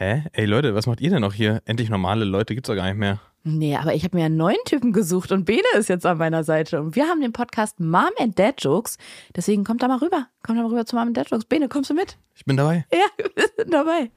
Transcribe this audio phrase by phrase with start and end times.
[0.00, 0.22] Hä?
[0.32, 1.60] Ey Leute, was macht ihr denn noch hier?
[1.64, 3.20] Endlich normale Leute gibt's doch gar nicht mehr.
[3.42, 6.44] Nee, aber ich habe mir einen neuen Typen gesucht und Bene ist jetzt an meiner
[6.44, 6.80] Seite.
[6.80, 8.96] Und wir haben den Podcast Mom and Dad Jokes.
[9.34, 10.28] Deswegen kommt da mal rüber.
[10.44, 11.46] Kommt da mal rüber zu Mom and Dad Jokes.
[11.46, 12.16] Bene, kommst du mit?
[12.36, 12.86] Ich bin dabei.
[12.92, 14.12] Ja, wir sind dabei.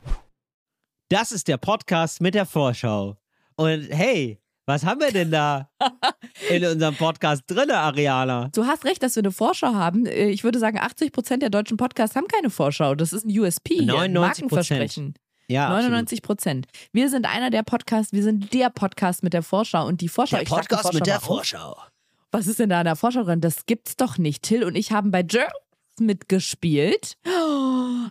[1.09, 3.17] Das ist der Podcast mit der Vorschau.
[3.55, 5.67] Und hey, was haben wir denn da
[6.51, 8.49] in unserem Podcast drin, Ariana?
[8.53, 10.05] Du hast recht, dass wir eine Vorschau haben.
[10.05, 12.93] Äh, Ich würde sagen, 80 Prozent der deutschen Podcasts haben keine Vorschau.
[12.93, 14.19] Das ist ein USP, hier, ein 99%.
[14.19, 15.15] Markenversprechen.
[15.51, 15.91] Ja, absolut.
[15.91, 16.67] 99 Prozent.
[16.91, 20.37] Wir sind einer der Podcasts, wir sind der Podcast mit der Vorschau und die Vorschau.
[20.37, 21.23] Der Podcast mit der auf.
[21.23, 21.77] Vorschau.
[22.31, 23.41] Was ist denn da an der Vorschau drin?
[23.41, 24.43] Das gibt's doch nicht.
[24.43, 25.53] Till und ich haben bei Jerks
[26.01, 27.17] mitgespielt.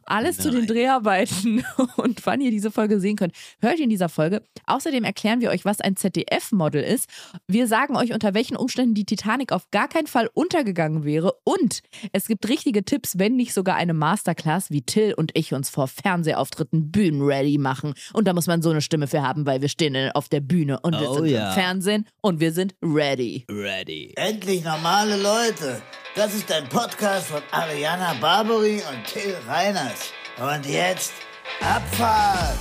[0.04, 0.68] Alles zu den Nein.
[0.68, 1.64] Dreharbeiten.
[1.96, 4.42] Und wann ihr diese Folge sehen könnt, hört ihr in dieser Folge.
[4.66, 7.08] Außerdem erklären wir euch, was ein ZDF-Model ist.
[7.46, 11.34] Wir sagen euch, unter welchen Umständen die Titanic auf gar keinen Fall untergegangen wäre.
[11.45, 11.80] Und
[12.12, 15.88] es gibt richtige Tipps, wenn nicht sogar eine Masterclass, wie Till und ich uns vor
[15.88, 17.95] Fernsehauftritten bühnenready machen.
[18.12, 20.80] Und da muss man so eine Stimme für haben, weil wir stehen auf der Bühne
[20.80, 21.48] und wir Oh sind ja.
[21.48, 23.45] im Fernsehen und wir sind ready.
[23.50, 24.12] Ready.
[24.16, 25.82] Endlich normale Leute.
[26.16, 30.12] Das ist ein Podcast von Ariana Barbary und Till Reiners.
[30.38, 31.12] Und jetzt
[31.60, 32.58] Abfahrt.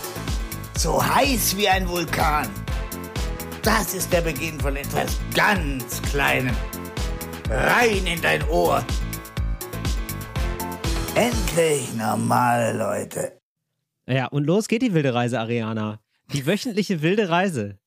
[0.77, 2.47] So heiß wie ein Vulkan.
[3.63, 6.55] Das ist der Beginn von etwas ganz Kleinem.
[7.49, 8.85] Rein in dein Ohr.
[11.15, 13.41] Endlich normale Leute.
[14.07, 15.99] Ja, und los geht die wilde Reise, Ariana.
[16.33, 17.79] Die wöchentliche wilde Reise.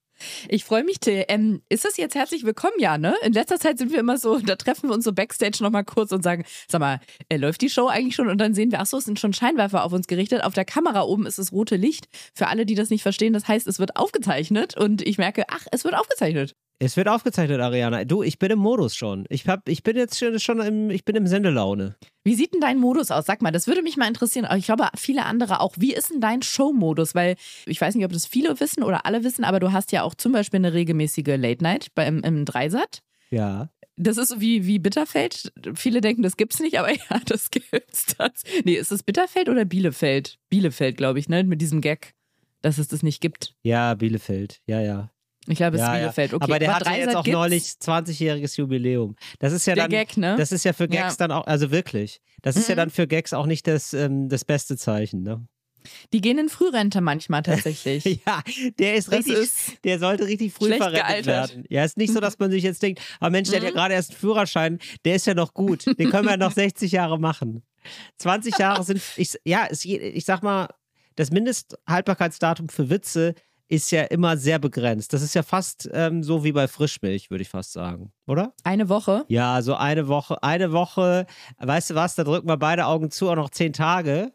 [0.48, 1.24] Ich freue mich, Till.
[1.28, 3.14] Ähm, ist es jetzt herzlich willkommen, ja, ne?
[3.22, 6.12] In letzter Zeit sind wir immer so, da treffen wir uns so Backstage nochmal kurz
[6.12, 8.28] und sagen, sag mal, äh, läuft die Show eigentlich schon?
[8.28, 10.44] Und dann sehen wir, ach so, es sind schon Scheinwerfer auf uns gerichtet.
[10.44, 12.08] Auf der Kamera oben ist das rote Licht.
[12.34, 14.76] Für alle, die das nicht verstehen, das heißt, es wird aufgezeichnet.
[14.76, 16.54] Und ich merke, ach, es wird aufgezeichnet.
[16.84, 18.04] Es wird aufgezeichnet, Ariana.
[18.04, 19.24] Du, ich bin im Modus schon.
[19.28, 21.94] Ich, hab, ich bin jetzt schon, im, ich bin im Sendelaune.
[22.24, 23.24] Wie sieht denn dein Modus aus?
[23.24, 24.48] Sag mal, das würde mich mal interessieren.
[24.58, 25.74] Ich glaube, viele andere auch.
[25.78, 27.14] Wie ist denn dein Showmodus?
[27.14, 30.02] Weil ich weiß nicht, ob das viele wissen oder alle wissen, aber du hast ja
[30.02, 33.04] auch zum Beispiel eine regelmäßige Late Night beim, im Dreisat.
[33.30, 33.70] Ja.
[33.94, 35.52] Das ist wie, wie Bitterfeld.
[35.76, 38.06] Viele denken, das gibt's nicht, aber ja, das gibt's.
[38.18, 38.42] Das.
[38.64, 40.40] Nee, ist es Bitterfeld oder Bielefeld?
[40.50, 41.44] Bielefeld, glaube ich, ne?
[41.44, 42.14] Mit diesem Gag,
[42.60, 43.54] dass es das nicht gibt.
[43.62, 44.60] Ja, Bielefeld.
[44.66, 45.11] Ja, ja.
[45.48, 46.30] Ich glaube, es ja, ist Bielefeld.
[46.32, 46.36] ja.
[46.36, 47.34] Okay, Aber der hatte Dreisat jetzt auch gibt's.
[47.38, 49.16] neulich 20-jähriges Jubiläum.
[49.40, 50.36] Das ist ja Der dann, Gag, ne?
[50.38, 51.10] Das ist ja für Gags Ja.
[51.10, 51.16] Mhm.
[51.18, 52.20] dann auch, also wirklich.
[52.42, 55.44] Das ist ja dann für Gags auch nicht das, ähm, das beste Zeichen, ne?
[56.12, 58.04] Die gehen in Frührente manchmal tatsächlich.
[58.24, 58.40] Ja,
[58.78, 61.26] der ist Das richtig, ist der sollte richtig früh verrentet gealtert.
[61.50, 61.64] werden.
[61.68, 63.74] Ja, ist nicht so, dass man sich jetzt denkt, aber Mensch, der hat ja Mhm.
[63.74, 65.86] gerade erst einen Führerschein, der ist ja noch gut.
[65.98, 67.64] Den können wir noch 60 Jahre machen.
[68.18, 70.68] 20 Jahre sind, ich, ja, ich sag mal,
[71.16, 73.34] das Mindesthaltbarkeitsdatum für Witze
[73.72, 75.14] ist ja immer sehr begrenzt.
[75.14, 78.52] Das ist ja fast ähm, so wie bei Frischmilch, würde ich fast sagen, oder?
[78.64, 79.24] Eine Woche.
[79.28, 81.24] Ja, so eine Woche, eine Woche,
[81.56, 84.34] weißt du was, da drücken wir beide Augen zu, auch noch zehn Tage.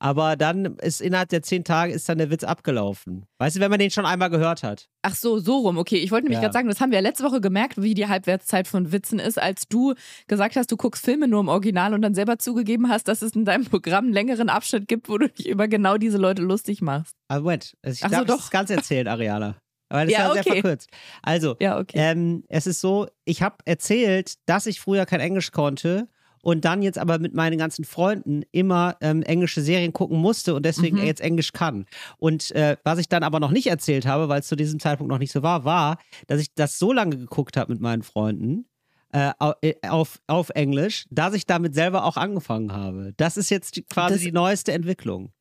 [0.00, 3.26] Aber dann ist innerhalb der zehn Tage ist dann der Witz abgelaufen.
[3.38, 4.88] Weißt du, wenn man den schon einmal gehört hat.
[5.02, 5.76] Ach so, so rum.
[5.76, 6.42] Okay, ich wollte nämlich Ja.
[6.42, 9.40] gerade sagen, das haben wir ja letzte Woche gemerkt, wie die Halbwertszeit von Witzen ist,
[9.42, 9.94] als du
[10.28, 13.32] gesagt hast, du guckst Filme nur im Original und dann selber zugegeben hast, dass es
[13.34, 16.80] in deinem Programm einen längeren Abschnitt gibt, wo du dich über genau diese Leute lustig
[16.80, 17.14] machst.
[17.26, 18.36] Aber Moment, also ich Ach so, darf doch.
[18.36, 19.56] das ganz erzählen, Ariana.
[19.88, 20.60] Aber das Ja, ist ja sehr okay.
[20.60, 20.90] verkürzt.
[21.22, 21.96] Also, Ja, okay.
[21.98, 26.08] ähm, es ist so, ich habe erzählt, dass ich früher kein Englisch konnte
[26.48, 30.64] und dann jetzt aber mit meinen ganzen Freunden immer ähm, englische Serien gucken musste und
[30.64, 31.04] deswegen Mhm.
[31.04, 31.84] jetzt Englisch kann.
[32.16, 35.10] Und äh, was ich dann aber noch nicht erzählt habe, weil es zu diesem Zeitpunkt
[35.10, 38.64] noch nicht so war, war, dass ich das so lange geguckt habe mit meinen Freunden.
[39.12, 39.32] Äh,
[39.62, 43.12] äh, auf, auf Englisch, dass ich damit selber auch angefangen habe.
[43.16, 45.32] Das ist jetzt die, quasi Das- die neueste Entwicklung.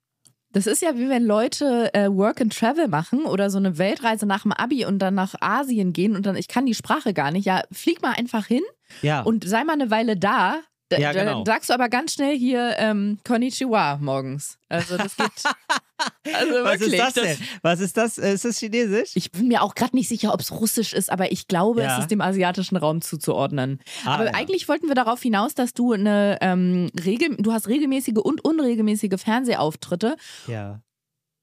[0.51, 4.25] Das ist ja wie wenn Leute äh, Work and Travel machen oder so eine Weltreise
[4.25, 7.31] nach dem Abi und dann nach Asien gehen und dann, ich kann die Sprache gar
[7.31, 7.45] nicht.
[7.45, 8.63] Ja, flieg mal einfach hin
[9.01, 9.21] Ja.
[9.21, 10.61] und sei mal eine Weile da.
[10.89, 11.43] Da, Ja, genau.
[11.43, 14.57] da sagst du aber ganz schnell hier ähm, Konnichiwa morgens.
[14.69, 15.31] Also das geht.
[16.33, 17.37] also Was ist das denn?
[17.61, 18.17] Was ist das?
[18.17, 19.11] Ist das Chinesisch?
[19.15, 21.95] Ich bin mir auch gerade nicht sicher, ob es russisch ist, aber ich glaube, Ja.
[21.95, 23.79] es ist dem asiatischen Raum zuzuordnen.
[24.05, 24.33] Ah, aber ja.
[24.33, 29.19] eigentlich wollten wir darauf hinaus, dass du eine ähm, Regel, du hast regelmäßige und unregelmäßige
[29.21, 30.15] Fernsehauftritte.
[30.47, 30.81] Ja.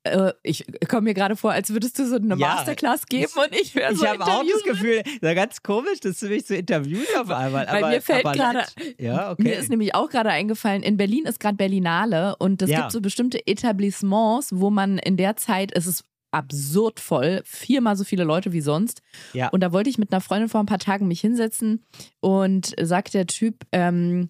[0.04, 2.36] Äh, ich komme mir gerade vor, als würdest du so eine Ja.
[2.36, 4.62] Masterclass geben und ich wäre Ich so habe auch das.
[4.64, 7.66] Gefühl, das ist ganz komisch, dass du mich so interviewst auf einmal.
[7.66, 8.64] Weil aber, mir fällt gerade.
[8.98, 9.42] Ja, okay.
[9.42, 12.80] mir ist nämlich auch gerade eingefallen, in Berlin ist gerade Berlinale und es Ja.
[12.80, 18.02] gibt so bestimmte Etablissements, wo man in der Zeit, es ist absurd voll, viermal so
[18.04, 19.02] viele Leute wie sonst.
[19.34, 19.48] Ja.
[19.50, 21.84] Und da wollte ich mit einer Freundin vor ein paar Tagen mich hinsetzen
[22.20, 24.28] und sagt der Typ, ähm,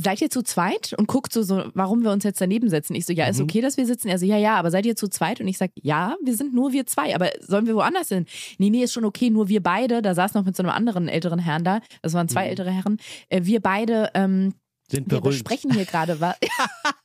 [0.00, 0.94] seid ihr zu zweit?
[0.96, 2.94] Und guckt so, so, warum wir uns jetzt daneben setzen.
[2.94, 3.44] Ich so, ja, ist Mhm.
[3.44, 4.08] okay, dass wir sitzen.
[4.08, 5.40] Er so, ja, ja, aber seid ihr zu zweit?
[5.40, 8.26] Und ich sag, ja, wir sind nur wir zwei, aber sollen wir woanders hin?
[8.58, 10.00] Nee, nee, ist schon okay, nur wir beide.
[10.02, 11.80] Da saß noch mit so einem anderen älteren Herrn da.
[12.02, 12.98] Das waren zwei ältere Herren.
[13.28, 14.54] Äh, wir beide, ähm,
[14.90, 15.24] Sind wir berühmt.
[15.44, 16.36] besprechen hier gerade was.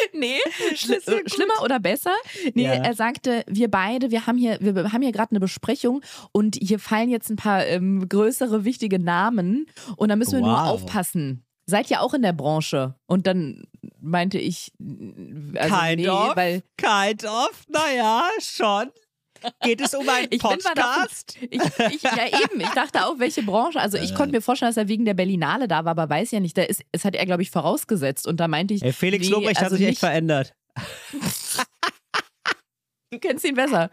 [0.12, 0.38] Nee,
[0.74, 2.12] schli schlimmer oder besser?
[2.54, 2.72] Nee, Ja.
[2.74, 6.02] er sagte, wir beide, wir haben hier, wir haben hier gerade eine Besprechung
[6.32, 9.66] und hier fallen jetzt ein paar ähm, größere, wichtige Namen
[9.96, 10.68] und da müssen wir nur Wow.
[10.68, 11.44] aufpassen.
[11.66, 12.96] Seid ihr auch in der Branche?
[13.06, 13.62] Und dann
[14.00, 14.72] meinte ich,
[15.56, 16.34] also kind nee, of.
[16.34, 17.64] weil kind of.
[17.68, 18.90] Naja, schon.
[19.62, 21.36] Geht es um einen Ich bin mal davon- Podcast?
[21.40, 21.60] ich,
[21.94, 23.80] ich, ja eben, ich dachte auch, welche Branche.
[23.80, 26.40] Also ich konnte mir vorstellen, dass er wegen der Berlinale da war, aber weiß ja
[26.40, 26.56] nicht.
[26.58, 28.26] Da ist, es hat er, glaube ich, vorausgesetzt.
[28.26, 30.54] Und da meinte ich, Ey, Felix nee, Lobrecht hat also sich echt nicht, verändert.
[33.10, 33.90] Du kennst ihn besser.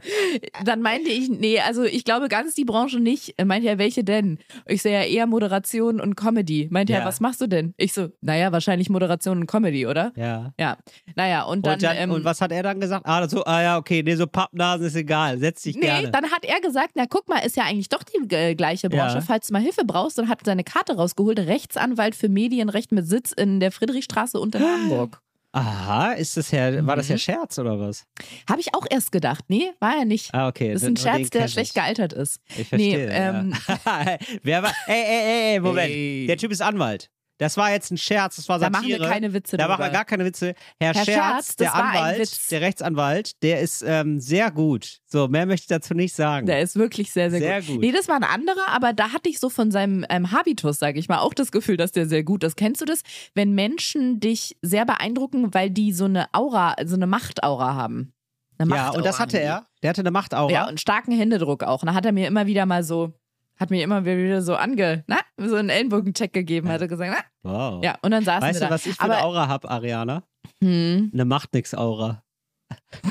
[0.64, 3.34] Dann meinte ich, nee, also ich glaube ganz die Branche nicht.
[3.44, 4.38] Meinte er, welche denn?
[4.68, 6.68] Ich sehe ja eher Moderation und Comedy.
[6.72, 7.00] Meinte Ja.
[7.00, 7.74] er, was machst du denn?
[7.78, 10.12] Ich so, naja, wahrscheinlich Moderation und Comedy, oder?
[10.16, 10.54] Ja.
[10.60, 10.78] Ja.
[11.16, 11.74] Naja, und dann.
[11.74, 13.06] und, dann, ähm, und was hat er dann gesagt?
[13.08, 15.40] Ah, so, ah ja, okay, nee, so Pappnasen ist egal.
[15.40, 16.12] Setz dich Nee, gerne.
[16.12, 19.16] dann hat er gesagt, na guck mal, ist ja eigentlich doch die äh, gleiche Branche.
[19.16, 19.22] Ja.
[19.22, 23.32] Falls du mal Hilfe brauchst und hat seine Karte rausgeholt, Rechtsanwalt für Medienrecht mit Sitz
[23.32, 25.22] in der Friedrichstraße in Hamburg.
[25.54, 27.20] Aha, ist das ja, war das ja Mhm.
[27.20, 28.06] Scherz oder was?
[28.50, 29.46] Habe ich auch erst gedacht.
[29.48, 30.34] Nee, war er nicht.
[30.34, 30.74] Ah, okay.
[30.74, 32.42] Das ist ein Scherz, der schlecht gealtert ist.
[32.58, 33.08] Ich verstehe.
[33.08, 34.18] Nee, ähm, ja.
[34.44, 34.74] Wer war.
[34.88, 36.30] Ey, ey, ey, Moment.
[36.30, 37.10] Der Typ ist Anwalt.
[37.38, 38.82] Das war jetzt ein Scherz, das war Da Satire.
[38.82, 40.56] machen wir keine Witze Da machen wir gar keine Witze.
[40.80, 45.00] Herr, Herr Scherz, Scherz, der Anwalt, der Rechtsanwalt, der ist ähm, sehr gut.
[45.06, 46.48] So, mehr möchte ich dazu nicht sagen.
[46.48, 47.76] Der ist wirklich sehr, sehr, Sehr gut.
[47.76, 47.80] gut.
[47.82, 51.00] Nee, das war ein anderer, aber da hatte ich so von seinem ähm, Habitus, sage
[51.00, 52.58] ich mal, auch das Gefühl, dass der sehr gut ist.
[52.58, 53.02] Kennst du das?
[53.36, 58.14] Wenn Menschen dich sehr beeindrucken, weil die so eine Aura, so eine Machtaura haben.
[58.58, 59.68] Eine ja, Machtaura und das hatte er.
[59.84, 60.52] Der hatte eine Machtaura.
[60.52, 61.84] Ja, und starken Händedruck auch.
[61.84, 63.14] Und da hat er mir immer wieder mal so,
[63.60, 67.12] hat mir immer wieder so ange, na, so einen Ellenbogencheck gegeben, hat er gesagt,
[67.44, 67.84] na, wow.
[67.84, 68.74] ja, und dann saßen Weißt wir du, da.
[68.76, 70.24] was ich für Aber, eine Aura habe, Ariana?
[70.62, 72.24] hm, Eine macht nix Aura.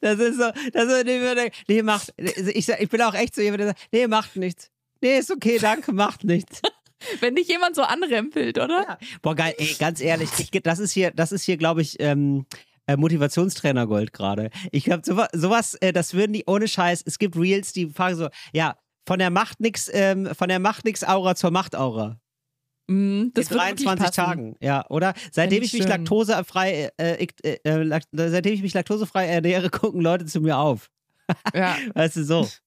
[0.00, 3.60] Das ist so, das ist, nee, nee, macht, ich, ich bin auch echt so jemand,
[3.60, 4.70] der sagt, nee, macht nichts.
[5.00, 6.60] Nee, ist okay, danke, macht nichts.
[7.20, 8.98] wenn dich jemand so anrempelt, oder?
[9.22, 12.44] Boah, geil, ey, ganz ehrlich, ich, das ist hier, das ist hier, glaube ich, ähm,
[12.86, 14.50] äh, Motivationstrainer Gold gerade.
[14.70, 17.02] Ich glaube, sowas, sowas äh, das würden die ohne Scheiß.
[17.06, 18.76] Es gibt Reels, die fragen so, ja,
[19.06, 22.20] von der Macht nix, ähm, von der Macht nix Aura zur Machtaura.
[22.90, 24.14] Hm, das In wird wirklich 23 passen.
[24.14, 25.14] Tagen, ja, oder?
[25.30, 30.00] Seitdem ich ich mich laktosefrei, äh, äh, äh, lakt- seitdem ich mich laktosefrei ernähre, gucken
[30.00, 30.90] Leute zu mir auf.
[31.54, 31.76] Ja.
[31.94, 32.48] Weißt du, so.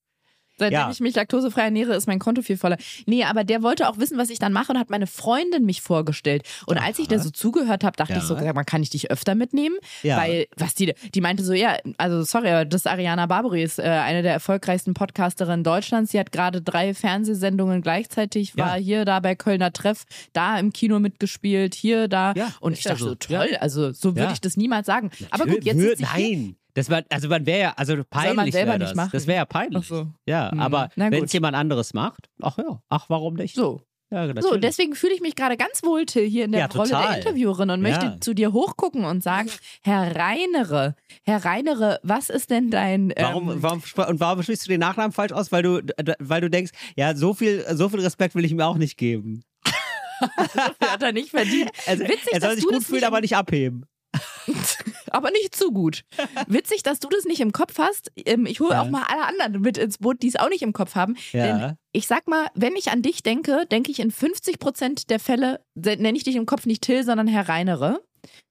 [0.57, 0.89] Seitdem Ja.
[0.91, 2.77] ich mich laktosefrei ernähre, ist mein Konto viel voller.
[3.05, 5.81] Nee, aber der wollte auch wissen, was ich dann mache und hat meine Freundin mich
[5.81, 6.43] vorgestellt.
[6.65, 8.19] Und als ich da so zugehört habe, dachte Ja.
[8.19, 9.75] ich so, mal, kann ich dich öfter mitnehmen?
[10.03, 10.17] Ja.
[10.17, 13.83] Weil, was die, die meinte so, ja, also sorry, aber das Ariana Barbary ist äh,
[13.83, 16.11] eine der erfolgreichsten Podcasterinnen Deutschlands.
[16.11, 20.03] Sie hat gerade drei Fernsehsendungen gleichzeitig, war hier, da bei Kölner Treff,
[20.33, 22.33] da im Kino mitgespielt, hier, da.
[22.35, 25.11] Ja, und ist ich dachte so, toll, also so würde ich das niemals sagen.
[25.31, 26.53] Aber gut, jetzt Wür- sitze ich hier.
[26.75, 28.95] Das war, also man wäre ja, also peinlich man selber wär nicht das.
[28.95, 29.09] machen.
[29.13, 29.87] Das wäre ja peinlich.
[29.87, 30.07] So.
[30.27, 30.59] Ja, Hm.
[30.59, 33.55] aber wenn es jemand anderes macht, ach ja, ach warum nicht?
[33.55, 33.81] So,
[34.11, 36.89] Ja, So, deswegen fühle ich mich gerade ganz wohl, Till, hier in der Ja, Rolle
[36.89, 38.21] der Interviewerin und möchte Ja.
[38.21, 39.49] zu dir hochgucken und sagen,
[39.83, 43.09] Herr Reinere, Herr Reinere, was ist denn dein...
[43.15, 45.51] Ähm, Warum, warum, und warum sprichst du den Nachnamen falsch aus?
[45.51, 45.81] Weil du,
[46.19, 49.43] weil du denkst, ja, so viel, so viel Respekt will ich mir auch nicht geben.
[50.81, 51.71] hat er nicht verdient.
[51.87, 53.85] Also, Witzig, er soll dass sich gut fühlen, aber nicht abheben.
[55.11, 56.03] aber nicht zu gut.
[56.47, 58.11] Witzig, dass du das nicht im Kopf hast.
[58.25, 58.81] Ähm, Ich hole Ja.
[58.81, 61.15] auch mal alle anderen mit ins Boot, die es auch nicht im Kopf haben.
[61.31, 61.45] Ja.
[61.45, 65.19] Denn ich sag mal, wenn ich an dich denke, denke ich in 50 Prozent der
[65.19, 68.01] Fälle, nenne ich dich im Kopf nicht Till, sondern Herr Reinere.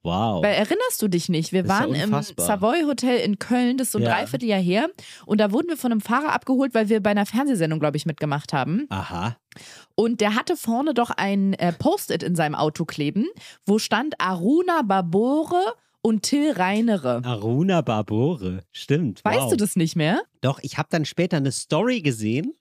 [0.04, 0.42] Wow.
[0.44, 1.50] Weil erinnerst du dich nicht?
[1.52, 2.44] Wir Das ist ja waren im.
[2.44, 4.10] Savoy Hotel in Köln, das ist so ein Ja.
[4.14, 4.88] Dreivierteljahr her.
[5.26, 8.06] Und da wurden wir von einem Fahrer abgeholt, weil wir bei einer Fernsehsendung, glaube ich,
[8.06, 8.86] mitgemacht haben.
[8.90, 9.36] Aha.
[9.96, 13.26] Und der hatte vorne doch ein äh, Post-it in seinem Auto kleben,
[13.66, 17.22] wo stand Aruna Babore und Till Reinere.
[17.24, 18.62] Aruna Barbore.
[18.72, 19.24] Stimmt.
[19.24, 19.50] Weißt wow.
[19.50, 20.22] du das nicht mehr?
[20.42, 22.54] Doch, ich habe dann später eine Story gesehen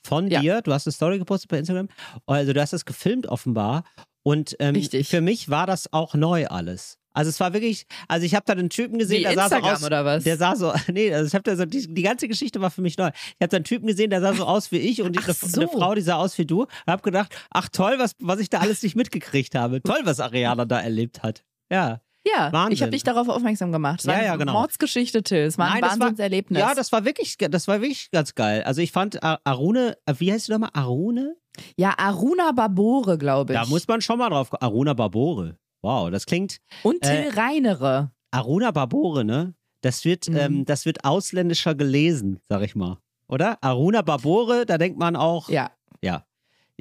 [0.00, 0.40] von Ja.
[0.40, 0.62] dir.
[0.62, 1.88] Du hast eine Story gepostet bei Instagram.
[2.24, 3.82] Also du hast das gefilmt offenbar.
[4.22, 5.08] Und ähm, Richtig.
[5.08, 6.98] für mich war das auch neu alles.
[7.12, 9.56] Also es war wirklich, also ich habe da einen Typen gesehen, Wie der sah so
[9.56, 10.24] Instagram aus, oder was?
[10.24, 12.80] der sah so, nee, also ich habe da so, die, die ganze Geschichte war für
[12.80, 13.08] mich neu.
[13.08, 15.60] Ich habe da einen Typen gesehen, der sah so aus wie ich und eine, so.
[15.60, 16.62] eine Frau, die sah aus wie du.
[16.62, 19.82] Und habe gedacht, ach toll, was, was ich da alles nicht mitgekriegt habe.
[19.82, 21.42] Toll, was Ariana da erlebt hat.
[21.72, 22.00] Ja.
[22.26, 22.72] Ja, Wahnsinn.
[22.74, 24.00] ich habe dich darauf aufmerksam gemacht.
[24.00, 24.52] Es war Ja, ja, genau.
[24.52, 25.38] Mordsgeschichte, Till.
[25.38, 26.58] Es war ein Nein, war- Wahnsinnserlebnis.
[26.60, 28.62] Ja, das war wirklich, das war wirklich ganz geil.
[28.64, 30.70] Also ich fand Ar- Arune, äh, wie heißt sie nochmal?
[30.72, 31.36] Arune?
[31.76, 33.58] ja, Aruna Babore, glaube ich.
[33.58, 34.62] Da muss man schon mal drauf kommen.
[34.62, 35.56] Aruna Barbore.
[35.82, 36.58] Wow, das klingt.
[36.82, 38.10] Und Till äh, Reinere.
[38.30, 39.54] Aruna Barbore, ne?
[39.82, 40.36] Das wird, Mhm.
[40.36, 42.98] ähm, das wird ausländischer gelesen, sag ich mal.
[43.28, 43.58] Oder?
[43.62, 45.72] Aruna Barbore, da denkt man auch, Ja.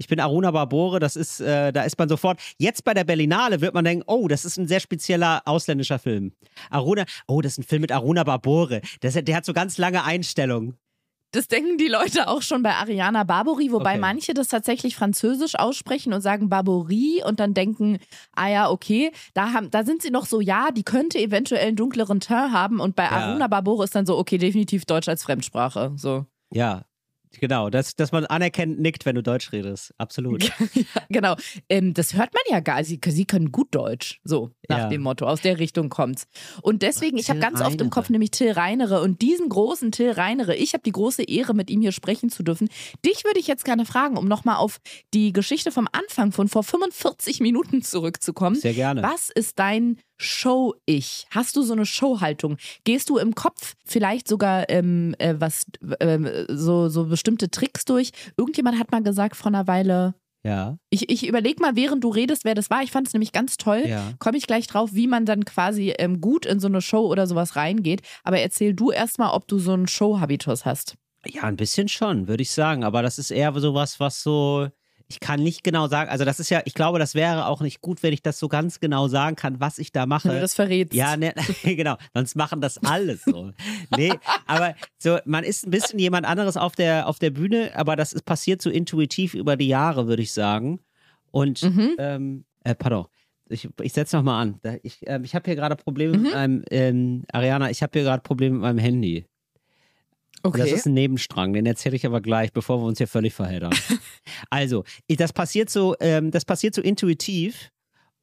[0.01, 2.39] Ich bin Aruna Barbore, das ist, äh, da ist man sofort.
[2.57, 6.33] Jetzt bei der Berlinale wird man denken, oh, das ist ein sehr spezieller ausländischer Film.
[6.71, 8.81] Aruna, oh, das ist ein Film mit Aruna Barbore.
[9.01, 10.75] Das, der hat so ganz lange Einstellungen.
[11.33, 13.99] Das denken die Leute auch schon bei Ariana Barbori, wobei Okay.
[14.01, 17.99] manche das tatsächlich französisch aussprechen und sagen Barbori und dann denken,
[18.35, 21.77] ah ja, okay, da, haben, da sind sie noch so, ja, die könnte eventuell einen
[21.77, 23.11] dunkleren Teint haben und bei Ja.
[23.11, 25.93] Aruna Barbore ist dann so, okay, definitiv Deutsch als Fremdsprache.
[25.95, 26.25] So.
[26.51, 26.81] Ja,
[27.39, 27.69] genau.
[27.69, 29.93] Dass, dass man anerkennt nickt, wenn du Deutsch redest.
[29.97, 30.43] Absolut.
[30.43, 30.53] ja,
[31.09, 31.35] genau.
[31.69, 32.83] Ähm, das hört man ja gar.
[32.83, 34.19] Sie, sie können gut Deutsch.
[34.23, 34.87] So, nach Ja.
[34.89, 35.25] dem Motto.
[35.25, 36.27] Aus der Richtung kommt's.
[36.61, 37.89] Und deswegen, ich habe ganz oft im Reinere.
[37.89, 40.55] Kopf nämlich Till Reinere und diesen großen Till Reinere.
[40.55, 42.69] Ich habe die große Ehre, mit ihm hier sprechen zu dürfen.
[43.05, 44.79] Dich würde ich jetzt gerne fragen, um nochmal auf
[45.13, 48.55] die Geschichte vom Anfang von vor 45 Minuten zurückzukommen.
[48.55, 49.03] Sehr gerne.
[49.03, 51.27] Was ist dein Show-Ich?
[51.31, 52.57] Hast du so eine Showhaltung?
[52.83, 55.65] Gehst du im Kopf vielleicht sogar ähm, äh, was
[55.99, 58.11] ähm, so, so bestimmte Tricks durch?
[58.37, 60.13] Irgendjemand hat mal gesagt vor einer Weile,
[60.43, 62.83] Ja, ich, ich überlege mal, während du redest, wer das war.
[62.83, 63.83] Ich fand es nämlich ganz toll.
[63.87, 64.13] ja.
[64.19, 67.27] Komme ich gleich drauf, wie man dann quasi ähm, gut in so eine Show oder
[67.27, 68.01] sowas reingeht.
[68.23, 70.95] Aber erzähl du erstmal, ob du so einen Show-Habitus hast.
[71.25, 72.83] Ja, ein bisschen schon, würde ich sagen.
[72.83, 74.69] Aber das ist eher sowas, was so.
[75.11, 77.81] Ich kann nicht genau sagen, also das ist ja, ich glaube, das wäre auch nicht
[77.81, 80.29] gut, wenn ich das so ganz genau sagen kann, was ich da mache.
[80.29, 80.93] Wenn du das verrätst.
[80.93, 81.97] Ja, ne, genau.
[82.13, 83.51] Sonst machen das alles so.
[83.89, 87.97] nee, aber so, man ist ein bisschen jemand anderes auf der, auf der Bühne, aber
[87.97, 90.79] das ist passiert so intuitiv über die Jahre, würde ich sagen.
[91.31, 91.91] Und, Mhm.
[91.97, 93.07] ähm, äh, pardon.
[93.49, 94.61] Ich, ich setze nochmal an.
[94.81, 96.23] Ich, ähm, ich habe hier gerade Probleme Mhm.
[96.23, 99.25] mit meinem, ähm, Ariana, ich habe hier gerade Probleme mit meinem Handy.
[100.43, 100.75] Und Das Okay.
[100.75, 103.73] ist ein Nebenstrang, den erzähle ich aber gleich, bevor wir uns hier völlig verheddern.
[104.49, 107.69] also, das passiert so, ähm, das passiert so intuitiv.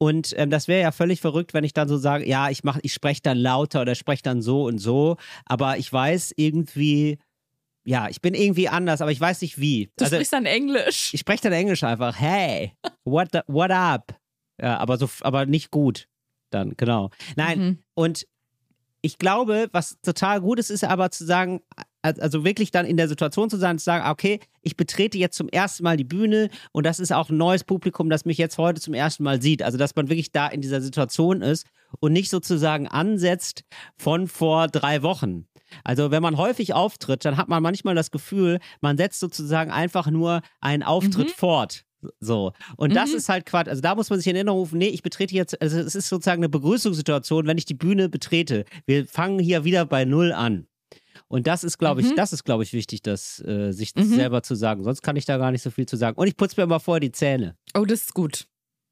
[0.01, 2.79] Und ähm, das wäre ja völlig verrückt, wenn ich dann so sage, ja, ich mach,
[2.83, 5.17] ich spreche dann lauter oder spreche dann so und so.
[5.45, 7.19] Aber ich weiß irgendwie,
[7.85, 9.89] ja, ich bin irgendwie anders, aber ich weiß nicht wie.
[9.97, 11.13] Du also sprichst dann Englisch.
[11.13, 12.17] ich spreche dann Englisch einfach.
[12.17, 12.73] Hey,
[13.03, 14.15] what, the, what up?
[14.61, 16.07] Ja, aber so, aber nicht gut.
[16.49, 17.09] Dann genau.
[17.35, 17.79] Nein, Mhm.
[17.93, 18.25] und
[19.01, 21.61] ich glaube, was total gut ist, ist aber zu sagen,
[22.01, 25.49] also wirklich dann in der Situation zu sein, zu sagen, okay, ich betrete jetzt zum
[25.49, 28.79] ersten Mal die Bühne und das ist auch ein neues Publikum, das mich jetzt heute
[28.81, 29.61] zum ersten Mal sieht.
[29.63, 31.65] Also, dass man wirklich da in dieser Situation ist
[31.99, 33.63] und nicht sozusagen ansetzt
[33.97, 35.45] von vor drei Wochen.
[35.83, 40.07] Also, wenn man häufig auftritt, dann hat man manchmal das Gefühl, man setzt sozusagen einfach
[40.09, 41.33] nur einen Auftritt Mhm.
[41.35, 41.83] fort.
[42.21, 42.53] So.
[42.77, 43.17] Und das Mhm.
[43.17, 43.67] ist halt Quatsch.
[43.67, 46.07] Also da muss man sich in Erinnerung rufen, nee, ich betrete jetzt, also es ist
[46.07, 48.63] sozusagen eine Begrüßungssituation, wenn ich die Bühne betrete.
[48.85, 50.65] Wir fangen hier wieder bei Null an.
[51.29, 52.15] Und das ist, glaube ich, Mhm.
[52.15, 54.03] das ist, glaube ich, wichtig, das äh, sich Mhm.
[54.15, 54.83] selber zu sagen.
[54.83, 56.17] Sonst kann ich da gar nicht so viel zu sagen.
[56.17, 57.55] Und ich putze mir immer vorher die Zähne.
[57.77, 58.47] Oh, das ist gut.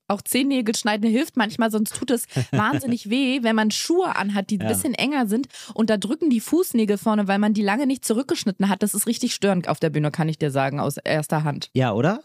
[0.10, 4.58] Auch Zehennägel schneiden hilft manchmal, sonst tut es wahnsinnig weh, wenn man Schuhe anhat, die
[4.58, 4.68] ein Ja.
[4.70, 8.70] bisschen enger sind und da drücken die Fußnägel vorne, weil man die lange nicht zurückgeschnitten
[8.70, 8.84] hat.
[8.84, 11.70] Das ist richtig störend auf der Bühne, kann ich dir sagen, aus erster Hand.
[11.74, 12.22] Ja, oder?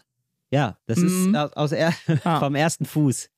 [0.51, 1.07] Ja, das Mhm.
[1.33, 1.93] ist aus, aus er
[2.23, 2.39] Ja.
[2.39, 3.29] vom ersten Fuß.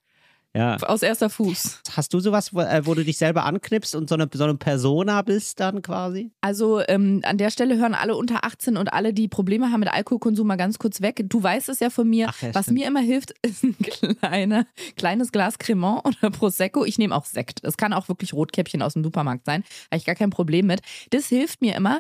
[0.55, 0.77] Ja.
[0.77, 1.81] Aus erster Fuß.
[1.91, 4.55] Hast du sowas, wo, äh, wo du dich selber anknipst und so eine, so eine
[4.55, 6.31] Persona bist dann quasi?
[6.39, 9.91] Also ähm, an der Stelle hören alle unter 18 und alle, die Probleme haben mit
[9.91, 11.25] Alkoholkonsum, mal ganz kurz weg.
[11.25, 12.27] Du weißt es ja von mir.
[12.29, 12.79] Ach ja, Was stimmt.
[12.79, 16.85] mir immer hilft, ist ein kleine, kleines Glas Cremant oder Prosecco.
[16.85, 17.59] Ich nehme auch Sekt.
[17.63, 19.63] Es kann auch wirklich Rotkäppchen aus dem Supermarkt sein.
[19.91, 20.79] Habe ich gar kein Problem mit.
[21.09, 21.99] Das hilft mir immer.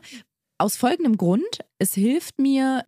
[0.57, 1.59] Aus folgendem Grund.
[1.79, 2.85] Es hilft mir,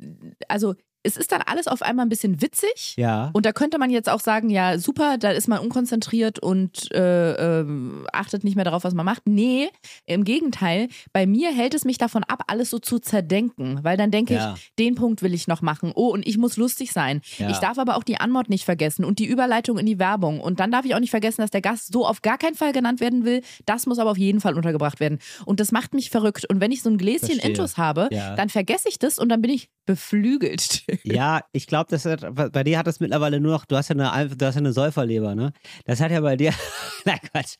[0.48, 0.76] also
[1.08, 2.96] es ist dann alles auf einmal ein bisschen witzig.
[2.98, 3.30] Ja.
[3.34, 7.60] Und da könnte man jetzt auch sagen, ja, super, da ist man unkonzentriert und äh,
[7.62, 9.24] ähm, achtet nicht mehr darauf, was man macht.
[9.26, 9.70] Nee,
[10.06, 14.12] im Gegenteil, bei mir hält es mich davon ab, alles so zu zerdenken, weil dann
[14.12, 14.54] denke Ja.
[14.56, 15.92] ich, den Punkt will ich noch machen.
[15.96, 17.22] Oh, und ich muss lustig sein.
[17.38, 17.50] Ja.
[17.50, 20.42] Ich darf aber auch die Anmod nicht vergessen und die Überleitung in die Werbung.
[20.42, 22.74] Und dann darf ich auch nicht vergessen, dass der Gast so auf gar keinen Fall
[22.74, 23.42] genannt werden will.
[23.66, 25.20] Das muss aber auf jeden Fall untergebracht werden.
[25.46, 26.46] Und das macht mich verrückt.
[26.50, 27.50] Und wenn ich so ein Gläschen Verstehe.
[27.52, 28.36] Intus habe, Ja.
[28.36, 30.84] dann vergesse ich das und dann bin ich beflügelt.
[31.04, 33.96] Ja, ich glaube, das hat, bei dir hat das mittlerweile nur noch, du hast ja
[33.96, 35.54] eine, du hast ja eine Säuferleber, ne?
[35.86, 36.54] Das hat ja bei dir,
[37.06, 37.56] nein, Quatsch.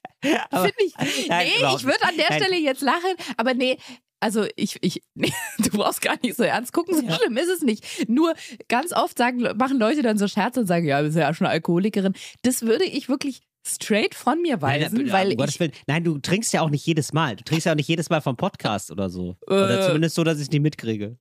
[0.50, 1.28] Aber- Finde ich.
[1.30, 2.40] Nein, nee, ich würde an der Nein.
[2.42, 3.78] Stelle jetzt lachen, aber nee.
[4.20, 7.16] Also ich, ich, nee, du brauchst gar nicht so ernst gucken, so Ja.
[7.16, 8.10] schlimm ist es nicht.
[8.10, 8.34] Nur
[8.68, 11.46] ganz oft sagen, machen Leute dann so Scherze und sagen, ja, du bist ja schon
[11.48, 12.14] Alkoholikerin.
[12.42, 15.72] Das würde ich wirklich straight von mir Nein, weisen, um weil ich, Willen.
[15.88, 17.36] Nein, du trinkst ja auch nicht jedes Mal.
[17.36, 19.36] Du trinkst ja auch nicht jedes Mal vom Podcast oder so.
[19.46, 19.86] Oder Äh.
[19.86, 21.18] zumindest so, dass ich nicht mitkriege.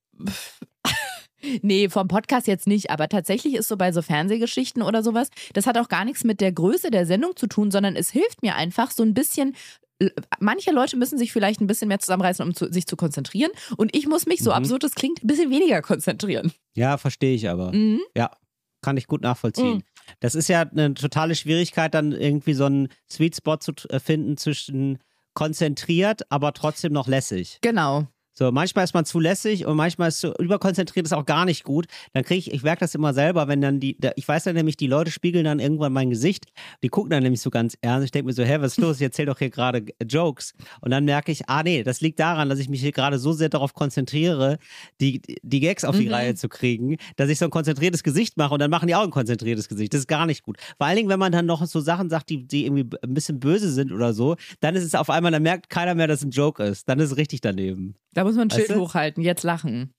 [1.62, 5.66] Nee, vom Podcast jetzt nicht, aber tatsächlich ist so bei so Fernsehgeschichten oder sowas, das
[5.66, 8.55] hat auch gar nichts mit der Größe der Sendung zu tun, sondern es hilft mir
[8.57, 9.55] einfach so ein bisschen
[10.40, 13.50] manche Leute müssen sich vielleicht ein bisschen mehr zusammenreißen, um zu, sich zu konzentrieren.
[13.78, 14.57] Und ich muss mich, so Mhm.
[14.57, 16.52] absurd es klingt, ein bisschen weniger konzentrieren.
[16.75, 17.73] Ja, verstehe ich aber.
[17.73, 18.00] Mhm.
[18.14, 18.31] Ja,
[18.83, 19.76] kann ich gut nachvollziehen.
[19.76, 19.83] Mhm.
[20.21, 24.37] Das ist ja eine totale Schwierigkeit, dann irgendwie so einen Sweet Spot zu äh, finden
[24.37, 24.99] zwischen
[25.33, 27.59] konzentriert, aber trotzdem noch lässig.
[27.62, 28.07] Genau.
[28.38, 31.64] So, manchmal ist man zu lässig und manchmal ist zu überkonzentriert, ist auch gar nicht
[31.64, 31.87] gut.
[32.12, 34.55] Dann kriege ich, ich merke das immer selber, wenn dann die, da, ich weiß dann
[34.57, 36.45] nämlich, die Leute spiegeln dann irgendwann mein Gesicht,
[36.83, 38.05] die gucken dann nämlich so ganz ernst.
[38.05, 38.97] Ich denke mir so, hä, was ist los?
[38.97, 40.52] Ich erzähl doch hier gerade Jokes.
[40.83, 43.33] Und dann merke ich, ah nee, das liegt daran, dass ich mich hier gerade so
[43.33, 44.59] sehr darauf konzentriere,
[45.00, 46.12] die, die Gags auf die Mhm.
[46.12, 49.02] Reihe zu kriegen, dass ich so ein konzentriertes Gesicht mache und dann machen die auch
[49.02, 49.95] ein konzentriertes Gesicht.
[49.95, 50.59] Das ist gar nicht gut.
[50.76, 53.40] Vor allen Dingen, wenn man dann noch so Sachen sagt, die, die irgendwie ein bisschen
[53.40, 56.26] böse sind oder so, dann ist es auf einmal, dann merkt keiner mehr, dass es
[56.26, 56.87] ein Joke ist.
[56.87, 57.97] Dann ist es richtig daneben.
[58.17, 58.81] Da muss man ein Weißt Schild du?
[58.81, 59.93] hochhalten, jetzt lachen.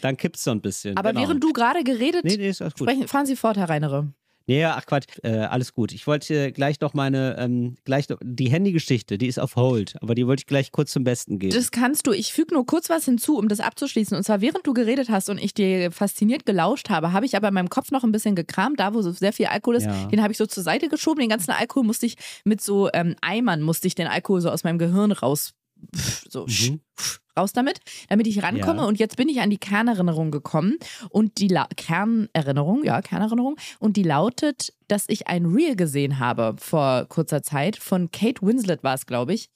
[0.00, 0.96] Dann kippt's so ein bisschen.
[0.96, 1.22] Aber genau.
[1.28, 2.88] während du gerade geredet, Nee, nee, ist alles gut.
[2.88, 4.12] sprechen, fahren Sie fort, Herr Reinere.
[4.46, 5.92] Nee, ach Quatsch, äh, alles gut.
[5.92, 10.14] Ich wollte gleich noch meine, ähm, gleich noch, die Handygeschichte, die ist auf Hold, aber
[10.14, 11.52] die wollte ich gleich kurz zum Besten geben.
[11.54, 12.12] Das kannst du.
[12.12, 14.16] Ich füge nur kurz was hinzu, um das abzuschließen.
[14.16, 17.48] Und zwar, während du geredet hast und ich dir fasziniert gelauscht habe, habe ich aber
[17.48, 19.84] in meinem Kopf noch ein bisschen gekramt, da wo so sehr viel Alkohol ist.
[19.84, 20.06] Ja.
[20.06, 21.20] Den habe ich so zur Seite geschoben.
[21.20, 24.64] Den ganzen Alkohol musste ich mit so ähm, Eimern, musste ich den Alkohol so aus
[24.64, 25.52] meinem Gehirn raus,
[25.94, 26.80] pff, so Mhm.
[26.98, 28.80] pff, raus damit, damit ich rankomme.
[28.82, 28.86] Ja.
[28.86, 30.76] Und jetzt bin ich an die Kernerinnerung gekommen.
[31.10, 33.56] Und die La Kernerinnerung, ja, Kernerinnerung.
[33.78, 37.76] Und die lautet, dass ich ein Reel gesehen habe vor kurzer Zeit.
[37.76, 39.48] Von Kate Winslet war es, glaube ich.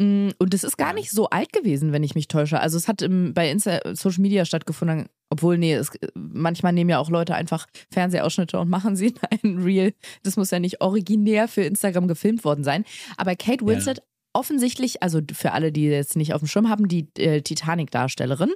[0.00, 0.94] Mm, Und es ist gar Ja.
[0.94, 2.58] nicht so alt gewesen, wenn ich mich täusche.
[2.60, 6.98] Also es hat im, bei Insta Social Media stattgefunden, obwohl, nee, es, manchmal nehmen ja
[6.98, 9.14] auch Leute einfach Fernsehausschnitte und machen sie in
[9.54, 9.94] ein Reel.
[10.24, 12.84] Das muss ja nicht originär für Instagram gefilmt worden sein.
[13.16, 14.02] Aber Kate Winslet
[14.34, 18.52] offensichtlich, also für alle, die jetzt nicht auf dem Schirm haben, die äh, Titanic-Darstellerin,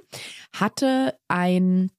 [0.53, 1.91] hatte ein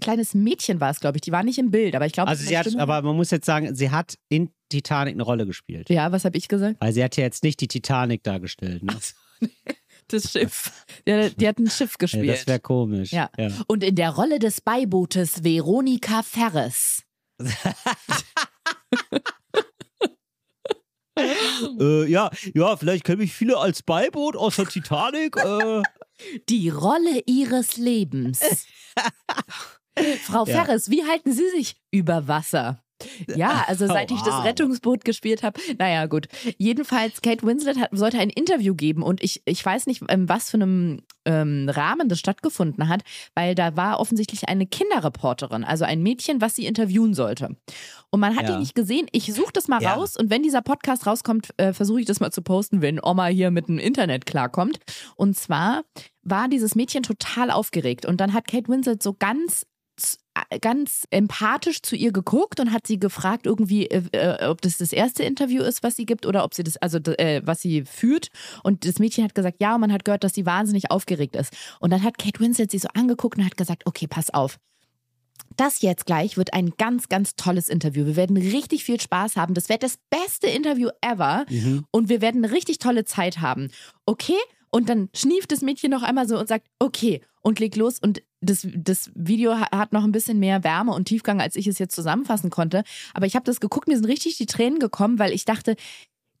[0.00, 1.20] kleines Mädchen war es, glaube ich.
[1.22, 3.44] Die war nicht im Bild, aber ich glaube, also sie hat, aber man muss jetzt
[3.46, 5.90] sagen, sie hat in Titanic eine Rolle gespielt.
[5.90, 6.76] ja, was habe ich gesagt?
[6.80, 8.82] Weil sie hat ja jetzt nicht die Titanic dargestellt.
[8.82, 8.96] Ne?
[10.08, 10.84] Das Schiff.
[11.06, 12.28] Die, die hat ein Schiff Ja, gespielt.
[12.28, 13.12] das wäre komisch.
[13.12, 13.30] Ja.
[13.66, 17.02] Und in der Rolle des Beibootes Veronika Ferres.
[21.18, 25.36] Äh, ja, ja, vielleicht kennen mich viele als Beiboot aus der Titanic.
[25.36, 25.82] Äh,
[26.48, 28.40] Die Rolle ihres Lebens.
[30.24, 30.64] Frau Ja.
[30.64, 32.81] Ferres, wie halten Sie sich über Wasser?
[33.36, 34.44] Ja, also seit ich das.
[34.44, 35.60] Rettungsboot gespielt habe.
[35.78, 36.28] Naja, gut.
[36.58, 40.50] Jedenfalls, Kate Winslet hat, sollte ein Interview geben und ich, ich weiß nicht, in was
[40.50, 43.02] für einem ähm, Rahmen das stattgefunden hat,
[43.34, 47.56] weil da war offensichtlich eine Kinderreporterin, also ein Mädchen, was sie interviewen sollte.
[48.10, 48.54] Und man hat Ja.
[48.54, 49.06] die nicht gesehen.
[49.12, 49.94] Ich suche das mal Ja.
[49.94, 53.26] raus und wenn dieser Podcast rauskommt, äh, versuche ich das mal zu posten, wenn Oma
[53.26, 54.78] hier mit dem Internet klarkommt.
[55.16, 55.82] Und zwar
[56.22, 59.64] war dieses Mädchen total aufgeregt und dann hat Kate Winslet so ganz
[60.60, 64.92] ganz empathisch zu ihr geguckt und hat sie gefragt irgendwie, äh, äh, ob das das
[64.92, 68.28] erste Interview ist, was sie gibt oder ob sie das, also äh, was sie führt.
[68.62, 71.52] Und das Mädchen hat gesagt, ja, und man hat gehört, dass sie wahnsinnig aufgeregt ist.
[71.80, 74.58] Und dann hat Kate Winslet sie so angeguckt und hat gesagt, okay, pass auf.
[75.56, 78.06] Das jetzt gleich wird ein ganz, ganz tolles Interview.
[78.06, 79.52] Wir werden richtig viel Spaß haben.
[79.52, 81.44] Das wird das beste Interview ever.
[81.50, 81.84] Mhm.
[81.90, 83.70] Und wir werden eine richtig tolle Zeit haben.
[84.06, 84.38] Okay?
[84.70, 87.98] Und dann schnieft das Mädchen noch einmal so und sagt, okay, und legt los.
[87.98, 91.66] Und das, das Video ha- hat noch ein bisschen mehr Wärme und Tiefgang, als ich
[91.66, 92.82] es jetzt zusammenfassen konnte.
[93.14, 95.76] Aber ich habe das geguckt, mir sind richtig die Tränen gekommen, weil ich dachte,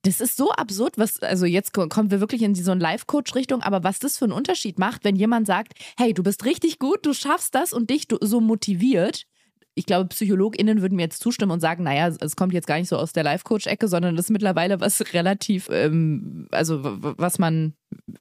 [0.04, 3.62] das ist so absurd, was, also jetzt ko- kommen wir wirklich in so eine Life-Coach-Richtung,
[3.62, 7.06] aber was das für einen Unterschied macht, wenn jemand sagt, hey, du bist richtig gut,
[7.06, 9.26] du schaffst das und dich so motiviert.
[9.74, 12.88] Ich glaube, PsychologInnen würden mir jetzt zustimmen und sagen, naja, es kommt jetzt gar nicht
[12.88, 17.74] so aus der Life-Coach-Ecke, sondern das ist mittlerweile was relativ, ähm, also was man,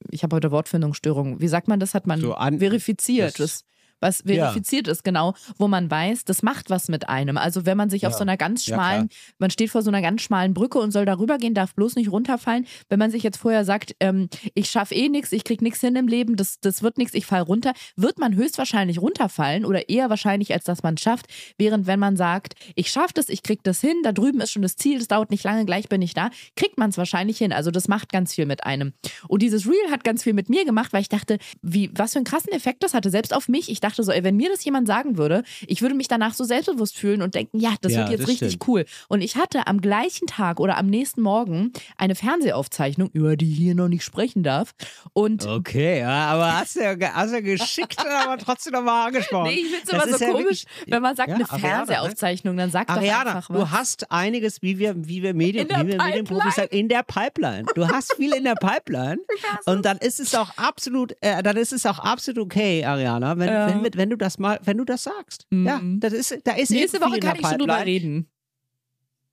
[0.10, 3.38] ich habe heute Wortfindungsstörungen, wie sagt man das, hat man So an- verifiziert.
[3.40, 3.66] das- Das,
[4.02, 7.38] was verifiziert ist, genau, wo man weiß, das macht was mit einem.
[7.38, 8.18] Also wenn man sich auf Ja.
[8.18, 9.10] so einer ganz Ja, schmalen,
[9.40, 12.12] man steht vor so einer ganz schmalen Brücke und soll darüber gehen, darf bloß nicht
[12.12, 12.66] runterfallen.
[12.90, 15.96] Wenn man sich jetzt vorher sagt, ähm, ich schaffe eh nichts, ich krieg nichts hin
[15.96, 20.10] im Leben, das, das wird nichts, ich fall runter, wird man höchstwahrscheinlich runterfallen oder eher
[20.10, 21.28] wahrscheinlich, als dass man es schafft.
[21.58, 24.64] Während wenn man sagt, ich schaffe das, ich krieg das hin, da drüben ist schon
[24.64, 27.54] das Ziel, das dauert nicht lange, gleich bin ich da, kriegt man es wahrscheinlich hin.
[27.54, 28.94] Also das macht ganz viel mit einem.
[29.28, 32.18] Und dieses Reel hat ganz viel mit mir gemacht, weil ich dachte, wie, was für
[32.20, 33.70] einen krassen Effekt das hatte, selbst auf mich.
[33.70, 36.44] Ich dachte so, ey, wenn mir das jemand sagen würde, ich würde mich danach so
[36.44, 38.68] selbstbewusst fühlen und denken, ja, das Ja, wird jetzt das richtig stimmt.
[38.68, 38.86] cool.
[39.08, 43.58] Und ich hatte am gleichen Tag oder am nächsten Morgen eine Fernsehaufzeichnung, über die ich
[43.58, 44.72] hier noch nicht sprechen darf.
[45.14, 49.50] Und Okay, aber hast du ja, hast ja geschickt, aber trotzdem nochmal angesprochen.
[49.50, 51.60] Nee, ich finde es immer so ja komisch, wirklich- wenn man sagt, Ja, eine ne?
[51.60, 53.58] Fernsehaufzeichnung, dann sagt doch Ariana, einfach was.
[53.60, 57.66] du hast einiges, wie wir, wie wir Medien, wie wir Medienprofis sagen, in der Pipeline.
[57.76, 59.20] Du hast viel in der Pipeline.
[59.66, 63.50] und dann ist es auch absolut, äh, dann ist es auch absolut okay, Ariana, wenn,
[63.50, 65.46] wenn, mit, wenn du das mal, wenn du das sagst.
[65.50, 65.66] Mhm.
[65.68, 68.28] Ja, das ist, da ist Nächste Woche kann ich schon drüber reden.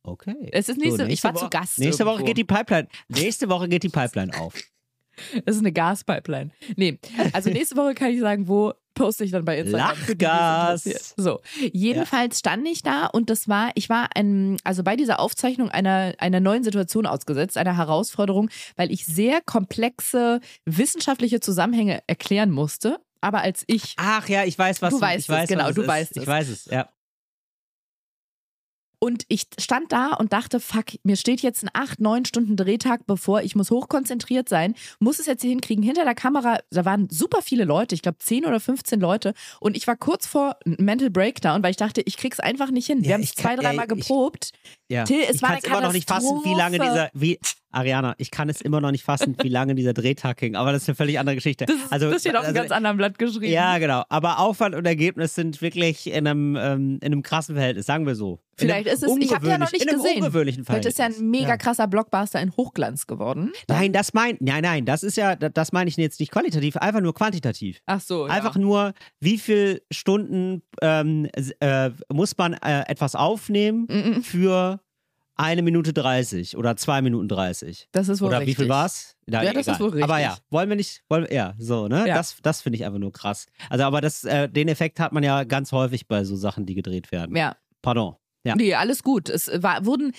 [0.03, 0.49] Okay.
[0.53, 2.27] Es ist nächste- ich war Woche, zu Gast Nächste Woche irgendwo.
[2.27, 2.89] geht die Pipeline.
[3.09, 4.55] Nächste Woche geht die Pipeline auf.
[5.45, 6.53] Das ist eine Gaspipeline.
[6.77, 7.01] Nee,
[7.33, 9.97] also nächste Woche kann ich sagen, wo poste ich dann bei Instagram.
[10.07, 11.15] Lachgas.
[11.17, 11.41] So,
[11.73, 16.15] jedenfalls stand ich da und das war, ich war ein, also bei dieser Aufzeichnung einer,
[16.19, 23.01] einer neuen Situation ausgesetzt, einer Herausforderung, weil ich sehr komplexe wissenschaftliche Zusammenhänge erklären musste.
[23.21, 25.69] Aber als ich Ach ja, ich weiß, was Du du, weißt ich weiß, es, genau,
[25.69, 25.89] es du ist.
[25.89, 26.27] weißt Ich es.
[26.29, 26.89] weiß es, ja.
[29.01, 33.07] Und ich stand da und dachte, fuck, mir steht jetzt ein 8, 9 Stunden Drehtag
[33.07, 33.43] bevor.
[33.43, 35.85] Ich muss hochkonzentriert sein, muss es jetzt hier hinkriegen.
[35.85, 39.35] Hinter der Kamera, da waren super viele Leute, ich glaube 10 oder 15 Leute.
[39.61, 43.03] Und ich war kurz vor Mental Breakdown, weil ich dachte, ich krieg's einfach nicht hin.
[43.03, 44.51] Wir Ja, haben ich es zwei, dreimal ey, ich- geprobt.
[44.89, 45.05] ja.
[45.05, 47.11] Till, es ich war eine es immer noch nicht fassen, wie lange Katastrophe.
[47.13, 47.39] dieser, wie,
[47.71, 50.83] Ariana, ich kann es immer noch nicht fassen, wie lange dieser Drehtag ging, aber das
[50.83, 51.67] ist eine völlig andere Geschichte.
[51.67, 53.53] Das, ist, also, das steht auf einem also, ganz anderen Blatt geschrieben.
[53.53, 54.05] Ja, genau.
[54.09, 58.15] Aber Aufwand und Ergebnis sind wirklich in einem, ähm, in einem krassen Verhältnis, sagen wir
[58.15, 58.41] so.
[58.57, 60.23] Vielleicht einem ist es, ich habe ja noch nicht in einem gesehen.
[60.23, 63.53] ungewöhnlichen Vielleicht ist ja ein mega krasser Blockbuster in Hochglanz geworden.
[63.69, 67.01] Nein, das mein, nein, nein, das ist ja, das meine ich jetzt nicht qualitativ, einfach
[67.01, 67.81] nur quantitativ.
[67.87, 68.33] Ach so, ja.
[68.33, 71.29] Einfach nur, wie viele Stunden ähm,
[71.61, 74.81] äh, muss man äh, etwas aufnehmen mm, für
[75.39, 77.89] eine Minute 30 oder zwei Minuten 30?
[77.93, 78.59] Das ist wohl Oder richtig.
[78.59, 79.17] wie viel war's?
[79.27, 80.33] Na, Ja, das ist wohl Aber richtig.
[80.33, 82.07] ja, wollen wir nicht, wollen wir, ja, so, ne?
[82.09, 82.15] Ja.
[82.17, 83.47] Das, das finde ich einfach nur krass.
[83.71, 86.75] Also, aber das, äh, den Effekt hat man ja ganz häufig bei so Sachen, die
[86.75, 87.37] gedreht werden.
[87.37, 87.57] Ja.
[87.83, 88.17] Pardon.
[88.45, 88.57] Ja.
[88.57, 89.29] Nee, alles gut.
[89.29, 90.13] Es war, wurden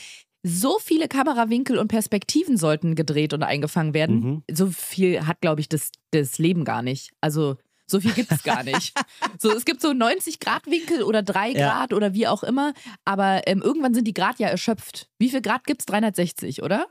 [0.44, 4.20] so viele Kamerawinkel und Perspektiven sollten gedreht und eingefangen werden.
[4.20, 4.44] Mhm.
[4.52, 7.12] So viel hat, glaube ich, das, das Leben gar nicht.
[7.20, 7.58] Also
[7.90, 8.94] so viel gibt es gar nicht.
[9.40, 11.72] so, es gibt so 90 Grad Winkel oder 3 Ja.
[11.72, 12.74] Grad oder wie auch immer.
[13.06, 15.08] Aber ähm, irgendwann sind die Grad ja erschöpft.
[15.18, 15.86] Wie viel Grad gibt es?
[15.86, 16.88] 360, oder?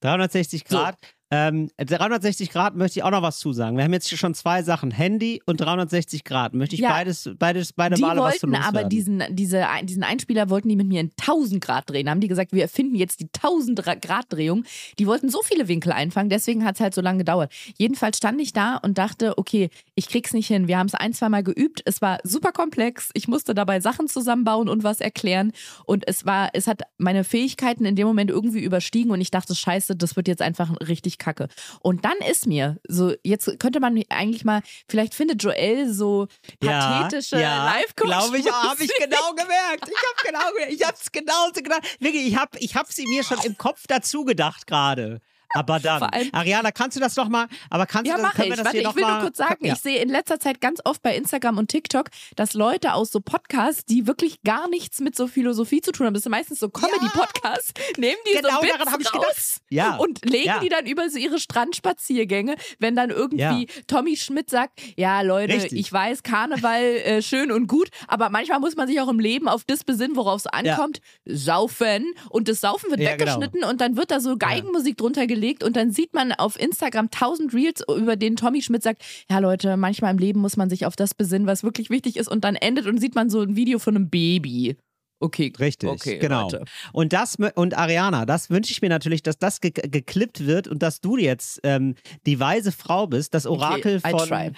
[0.00, 0.96] 360 Grad.
[1.32, 3.76] Ähm, 360 Grad möchte ich auch noch was zusagen.
[3.76, 6.54] Wir haben jetzt schon zwei Sachen, Handy und 360 Grad.
[6.54, 6.90] Möchte ich Ja.
[6.90, 8.88] beides, beides, beide Die Male was zu wollten aber loswerden.
[8.90, 12.08] diesen, diese, diesen Einspieler wollten die mit mir in 1000 Grad drehen.
[12.08, 14.62] Haben die gesagt, wir erfinden jetzt die 1000 Dra- Grad Drehung.
[15.00, 17.52] Die wollten so viele Winkel einfangen, deswegen hat es halt so lange gedauert.
[17.76, 20.68] Jedenfalls stand ich da und dachte, okay, ich krieg's nicht hin.
[20.68, 21.82] Wir haben es ein, zwei Mal geübt.
[21.86, 23.10] Es war super komplex.
[23.14, 25.50] Ich musste dabei Sachen zusammenbauen und was erklären.
[25.86, 29.56] Und es war, es hat meine Fähigkeiten in dem Moment irgendwie überstiegen und ich dachte,
[29.56, 31.48] scheiße, das wird jetzt einfach richtig kacke.
[31.80, 36.28] Und dann ist mir so, jetzt könnte man eigentlich mal, vielleicht findet Joel so
[36.60, 38.08] pathetische ja, Live-Coach.
[38.08, 39.88] Glaube ich, habe ich genau gemerkt.
[39.88, 40.72] Ich habe genau, gemerkt.
[40.72, 41.82] ich habe es genauso gedacht.
[42.00, 45.20] Wirklich, ich habe, ich habe sie mir schon im Kopf dazu gedacht gerade.
[45.54, 47.46] Aber dann, allem- Ariana, kannst du das noch mal?
[47.70, 48.32] Aber kannst Ja, du das?
[48.32, 48.50] können ich.
[48.52, 49.74] wir das Warte, hier ich will nur kurz sagen, ja.
[49.74, 53.20] ich sehe in letzter Zeit ganz oft bei Instagram und TikTok, dass Leute aus so
[53.20, 56.68] Podcasts, die wirklich gar nichts mit so Philosophie zu tun haben, das sind meistens so
[56.68, 59.58] Comedy-Podcasts, nehmen die Genau so Bits daran ich raus.
[59.70, 60.58] Ja, und legen ja.
[60.60, 63.82] die dann über so ihre Strandspaziergänge, wenn dann irgendwie Ja.
[63.86, 65.78] Tommy Schmidt sagt, ja Leute, Richtig.
[65.78, 69.48] ich weiß, Karneval äh, schön und gut, aber manchmal muss man sich auch im Leben
[69.48, 73.32] auf das besinnen, worauf es ankommt, saufen und das Saufen wird Ja, genau.
[73.36, 77.10] weggeschnitten und dann wird da so Geigenmusik drunter gelegt und dann sieht man auf Instagram
[77.10, 80.86] tausend Reels, über denen Tommy Schmidt sagt, ja Leute, manchmal im Leben muss man sich
[80.86, 83.56] auf das besinnen, was wirklich wichtig ist und dann endet und sieht man so ein
[83.56, 84.76] Video von einem Baby.
[85.18, 86.42] Okay, Richtig, okay, genau.
[86.42, 86.64] Leute.
[86.92, 90.82] Und das und Ariana, das wünsche ich mir natürlich, dass das ge geklippt wird und
[90.82, 91.94] dass du jetzt ähm,
[92.26, 94.54] die weise Frau bist, das Orakel Okay, von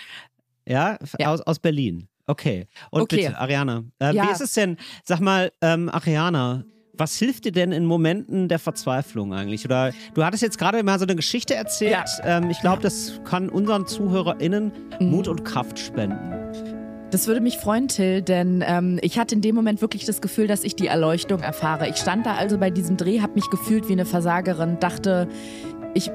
[0.68, 1.32] ja, Ja.
[1.32, 2.08] Aus, aus Berlin.
[2.26, 2.66] Okay.
[2.90, 3.16] Und Okay.
[3.16, 4.26] bitte, Ariana, äh, Ja.
[4.26, 4.76] wie ist es denn?
[5.04, 6.64] Sag mal, ähm, Ariana.
[6.98, 9.64] Was hilft dir denn in Momenten der Verzweiflung eigentlich?
[9.64, 11.92] Oder du hattest jetzt gerade mal so eine Geschichte erzählt.
[12.18, 12.38] Ja.
[12.38, 15.10] Ähm, ich glaube, das kann unseren ZuhörerInnen Mhm.
[15.10, 16.34] Mut und Kraft spenden.
[17.10, 20.46] Das würde mich freuen, Till, denn ähm, ich hatte in dem Moment wirklich das Gefühl,
[20.46, 21.88] dass ich die Erleuchtung erfahre.
[21.88, 25.26] Ich stand da also bei diesem Dreh, habe mich gefühlt wie eine Versagerin, dachte,
[25.94, 26.10] ich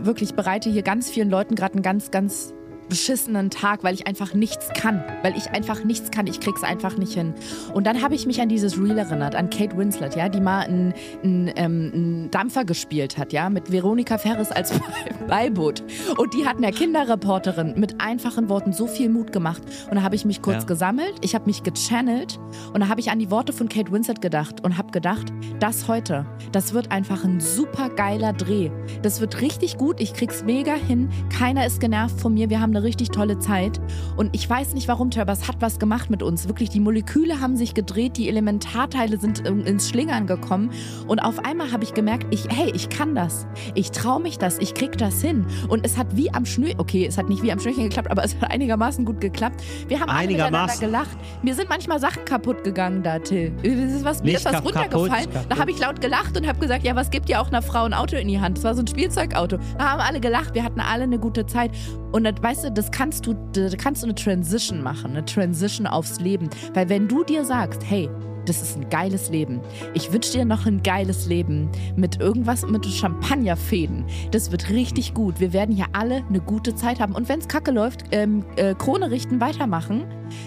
[0.00, 2.54] wirklich bereite hier ganz vielen Leuten gerade einen ganz, ganz
[2.88, 5.02] beschissenen Tag, weil ich einfach nichts kann.
[5.22, 6.26] Weil ich einfach nichts kann.
[6.26, 7.34] Ich krieg's einfach nicht hin.
[7.74, 10.60] Und dann habe ich mich an dieses Reel erinnert, an Kate Winslet, ja, die mal
[10.60, 14.72] einen, einen, ähm, einen Dampfer gespielt hat, ja, mit Veronika Ferris als
[15.28, 15.82] Beiboot.
[16.16, 19.62] Und die hat einer Kinderreporterin mit einfachen Worten so viel Mut gemacht.
[19.90, 20.64] Und da habe ich mich kurz Ja.
[20.64, 22.38] gesammelt, ich habe mich gechannelt
[22.72, 25.88] und da habe ich an die Worte von Kate Winslet gedacht und habe gedacht, das
[25.88, 28.70] heute, das wird einfach ein super geiler Dreh.
[29.02, 31.08] Das wird richtig gut, ich krieg's mega hin.
[31.30, 33.80] Keiner ist genervt von mir, wir haben eine richtig tolle Zeit.
[34.16, 36.48] Und ich weiß nicht warum, Tör, aber es hat was gemacht mit uns.
[36.48, 40.70] Wirklich, die Moleküle haben sich gedreht, die Elementarteile sind ins Schlingern gekommen.
[41.06, 43.46] Und auf einmal habe ich gemerkt, ich, hey, ich kann das.
[43.74, 45.46] Ich traue mich das, ich krieg das hin.
[45.68, 48.24] Und es hat wie am Schnür, okay, es hat nicht wie am Schnürchen geklappt, aber
[48.24, 49.62] es hat einigermaßen gut geklappt.
[49.88, 50.80] Wir haben alle miteinander Einigermaßen.
[50.80, 51.16] gelacht.
[51.42, 53.52] Mir sind manchmal Sachen kaputt gegangen da, Till.
[53.62, 55.30] Ist was, mir Nicht ist was runtergefallen.
[55.30, 57.62] kaputt, Da habe ich laut gelacht und habe gesagt, ja, was gibt ja auch einer
[57.62, 58.58] Frau ein Auto in die Hand?
[58.58, 59.58] Das war so ein Spielzeugauto.
[59.78, 61.70] Da haben alle gelacht, wir hatten alle eine gute Zeit.
[62.12, 65.86] Und das, weißt du, das kannst du, da kannst du eine Transition machen, eine Transition
[65.86, 66.48] aufs Leben.
[66.74, 68.08] Weil wenn du dir sagst, hey,
[68.48, 69.60] das ist ein geiles Leben.
[69.94, 74.06] Ich wünsche dir noch ein geiles Leben mit irgendwas mit Champagnerfäden.
[74.30, 75.38] Das wird richtig gut.
[75.38, 77.14] Wir werden hier alle eine gute Zeit haben.
[77.14, 80.04] Und wenn es kacke läuft, ähm, äh, Krone richten, weitermachen.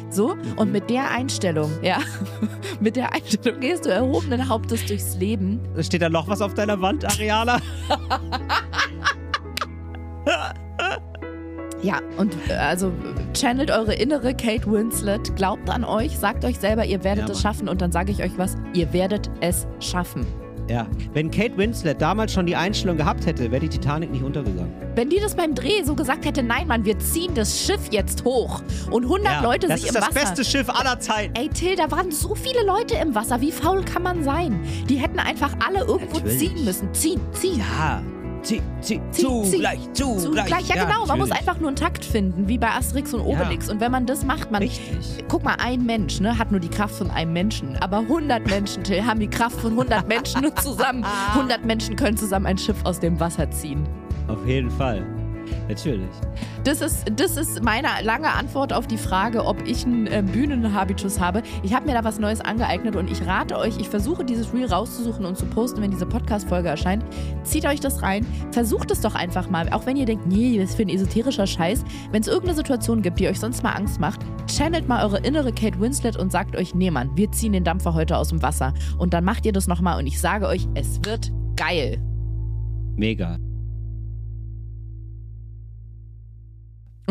[0.10, 2.00] So, und mit der Einstellung, ja,
[2.80, 5.60] mit der Einstellung gehst du erhobenen Hauptes durchs Leben.
[5.80, 7.60] Steht da noch was auf deiner Wand, Ariana?
[11.84, 12.92] Ja, und äh, also
[13.34, 17.42] channelt eure innere Kate Winslet, glaubt an euch, sagt euch selber, ihr werdet Ja, es
[17.42, 20.26] schaffen und dann sage ich euch was, ihr werdet es schaffen.
[20.70, 20.88] Ja.
[21.14, 24.72] Wenn Kate Winslet damals schon die Einstellung gehabt hätte, wäre die Titanic nicht untergegangen.
[24.96, 28.24] Wenn die das beim Dreh so gesagt hätte, nein, Mann, wir ziehen das Schiff jetzt
[28.24, 30.28] hoch und 100 Leute das sich ist im das Wasser.
[30.36, 31.34] beste Schiff aller Zeiten.
[31.36, 33.42] Ey, Till, da waren so viele Leute im Wasser.
[33.42, 34.62] Wie faul kann man sein?
[34.88, 36.38] Die hätten einfach alle irgendwo Natürlich.
[36.40, 36.94] ziehen müssen.
[36.94, 37.60] Ziehen, ziehen.
[37.60, 38.02] Ja.
[38.44, 39.60] Zieh, zieh, Zieh, zu zieh.
[39.60, 40.46] gleich, zu, So, gleich.
[40.48, 41.06] gleich, ja, genau.
[41.06, 41.48] Man muss natürlich.
[41.48, 43.70] einfach nur einen Takt finden, wie bei Asterix und Obelix.
[43.70, 44.62] Und wenn man das macht, man.
[44.64, 45.24] Richtig.
[45.28, 47.78] Guck mal, ein Mensch ne, hat nur die Kraft von einem Menschen.
[47.78, 51.06] Aber 100 Menschen, Till, haben die Kraft von 100 Menschen und zusammen.
[51.34, 53.88] 100 Menschen können zusammen ein Schiff aus dem Wasser ziehen.
[54.28, 55.06] Auf jeden Fall.
[55.68, 56.10] Natürlich.
[56.64, 61.20] Das ist, das ist meine lange Antwort auf die Frage, ob ich einen äh, Bühnenhabitus
[61.20, 61.42] habe.
[61.64, 64.68] Ich habe mir da was Neues angeeignet und ich rate euch, ich versuche dieses Reel
[64.68, 67.04] rauszusuchen und zu posten, wenn diese Podcast-Folge erscheint.
[67.44, 69.70] Zieht euch das rein, versucht es doch einfach mal.
[69.72, 71.84] Auch wenn ihr denkt, nee, das ist für ein esoterischer Scheiß.
[72.12, 75.52] Wenn es irgendeine Situation gibt, die euch sonst mal Angst macht, channelt mal eure innere
[75.52, 78.74] Kate Winslet und sagt euch, nee Mann, wir ziehen den Dampfer heute aus dem Wasser.
[78.98, 81.98] Und dann macht ihr das nochmal und ich sage euch, es wird geil.
[82.96, 83.38] Mega.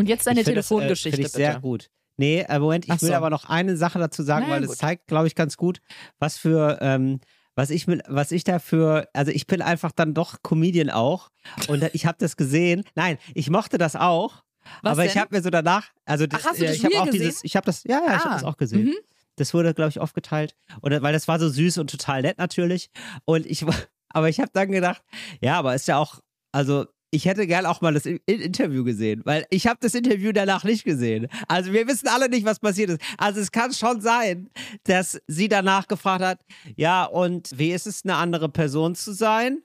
[0.01, 1.61] Und jetzt deine Ich das, äh, Telefongeschichte, Find ich sehr bitte.
[1.61, 1.91] gut.
[2.17, 3.15] Nee, äh, Moment, ich Ach will so.
[3.15, 4.79] aber noch eine Sache dazu sagen, ja, weil das gut.
[4.79, 5.81] zeigt, glaube ich, ganz gut,
[6.19, 7.21] was für, ähm,
[7.55, 11.31] was ich mit, was ich dafür, also ich bin einfach dann doch Comedian auch
[11.69, 12.85] und ich habe das gesehen.
[12.95, 14.43] Nein, ich mochte das auch,
[14.83, 15.23] Was aber ich denn?
[15.23, 17.21] habe mir so danach, also das, Ach, äh, das ich habe auch gesehen?
[17.23, 18.85] dieses, ich habe das, ja, ja, ich habe Ah, das auch gesehen.
[18.87, 18.95] mhm.
[19.37, 20.55] Das wurde, glaube ich, aufgeteilt.
[20.83, 22.91] Und weil das war so süß und total nett natürlich.
[23.25, 23.65] Und ich,
[24.11, 25.03] aber ich habe dann gedacht,
[25.41, 26.21] ja, aber ist ja auch,
[26.53, 30.65] also ich hätte gern auch mal das Interview gesehen, weil ich habe das Interview danach
[30.65, 31.27] nicht gesehen.
[31.49, 33.01] Also wir wissen alle nicht, was passiert ist.
[33.19, 34.51] Also es kann schon sein,
[34.85, 36.41] dass sie danach gefragt hat,
[36.77, 39.63] ja, und wie ist es, eine andere Person zu sein?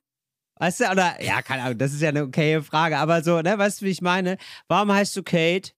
[0.57, 3.57] Weißt du, oder, ja, keine Ahnung, das ist ja eine okaye Frage, aber so, ne,
[3.57, 4.37] weißt du, wie ich meine?
[4.67, 5.71] Warum heißt du Kate?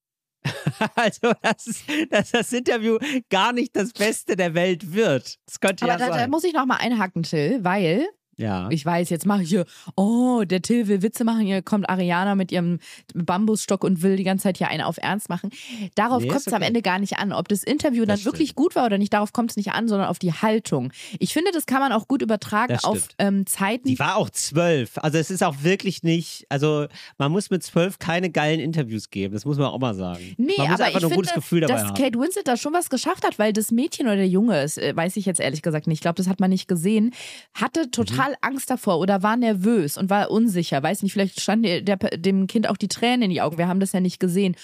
[0.95, 2.97] also, das dass das Interview
[3.29, 5.37] gar nicht das Beste der Welt wird.
[5.47, 6.29] Das könnte Aber ja da, da sein.
[6.29, 8.69] muss ich noch mal einhaken, Till, weil ja.
[8.69, 12.35] ich weiß, jetzt mache ich hier, oh, der Till will Witze machen, hier kommt Ariana
[12.35, 12.79] mit ihrem
[13.13, 15.49] Bambusstock und will die ganze Zeit hier einen auf Ernst machen.
[15.95, 16.67] Darauf Nee, kommt ist es am okay.
[16.67, 17.33] Ende gar nicht an.
[17.33, 19.87] Ob das Interview Das dann wirklich gut war oder nicht, darauf kommt es nicht an,
[19.87, 20.91] sondern auf die Haltung.
[21.19, 23.15] Ich finde, das kann man auch gut übertragen auf stimmt.
[23.19, 23.87] ähm, Zeiten.
[23.87, 24.97] Die war auch zwölf.
[24.97, 29.33] Also es ist auch wirklich nicht, also man muss mit zwölf keine geilen Interviews geben.
[29.33, 30.35] Das muss man auch mal sagen.
[30.37, 31.95] Nee, man muss aber einfach ich nur ein finde, gutes Gefühl dabei dass haben.
[31.95, 34.95] Kate Winslet da schon was geschafft hat, weil das Mädchen oder der Junge, das äh,
[34.95, 37.13] weiß ich jetzt ehrlich gesagt nicht, ich glaube, das hat man nicht gesehen,
[37.53, 38.35] hatte total Mhm.
[38.41, 40.81] Angst davor oder war nervös und war unsicher.
[40.81, 41.85] Weiß nicht, vielleicht standen
[42.17, 43.57] dem Kind auch die Tränen in die Augen.
[43.57, 44.55] Wir haben das ja nicht gesehen.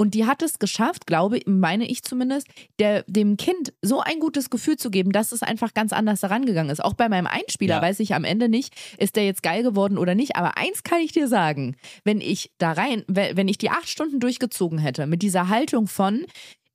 [0.00, 2.46] Und die hat es geschafft, glaube, meine ich zumindest,
[2.78, 6.70] der, dem Kind so ein gutes Gefühl zu geben, dass es einfach ganz anders herangegangen
[6.70, 6.84] ist.
[6.84, 7.82] Auch bei meinem Einspieler Ja.
[7.82, 10.36] weiß ich am Ende nicht, ist der jetzt geil geworden oder nicht.
[10.36, 13.88] Aber eins kann ich dir sagen, wenn ich da rein, we- wenn ich die acht
[13.88, 16.26] Stunden durchgezogen hätte, mit dieser Haltung von,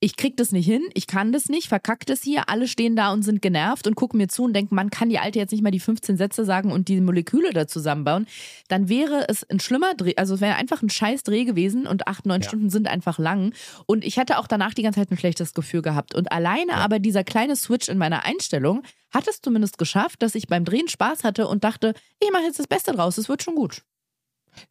[0.04, 3.13] ich krieg das nicht hin, ich kann das nicht, verkackt es hier, alle stehen da
[3.13, 5.63] und sind genervt und gucken mir zu und denken, man kann die Alte jetzt nicht
[5.63, 8.28] mal die 15 Sätze sagen und die Moleküle da zusammenbauen,
[8.68, 12.06] dann wäre es ein schlimmer Dreh, also es wäre einfach ein scheiß Dreh gewesen und
[12.06, 12.48] acht, neun Ja.
[12.50, 13.54] Stunden sind einfach lang
[13.86, 17.00] und ich hätte auch danach die ganze Zeit ein schlechtes Gefühl gehabt und alleine aber
[17.00, 21.24] dieser kleine Switch in meiner Einstellung hat es zumindest geschafft, dass ich beim Drehen Spaß
[21.24, 23.84] hatte und dachte, ich mache jetzt das Beste draus, es wird schon gut.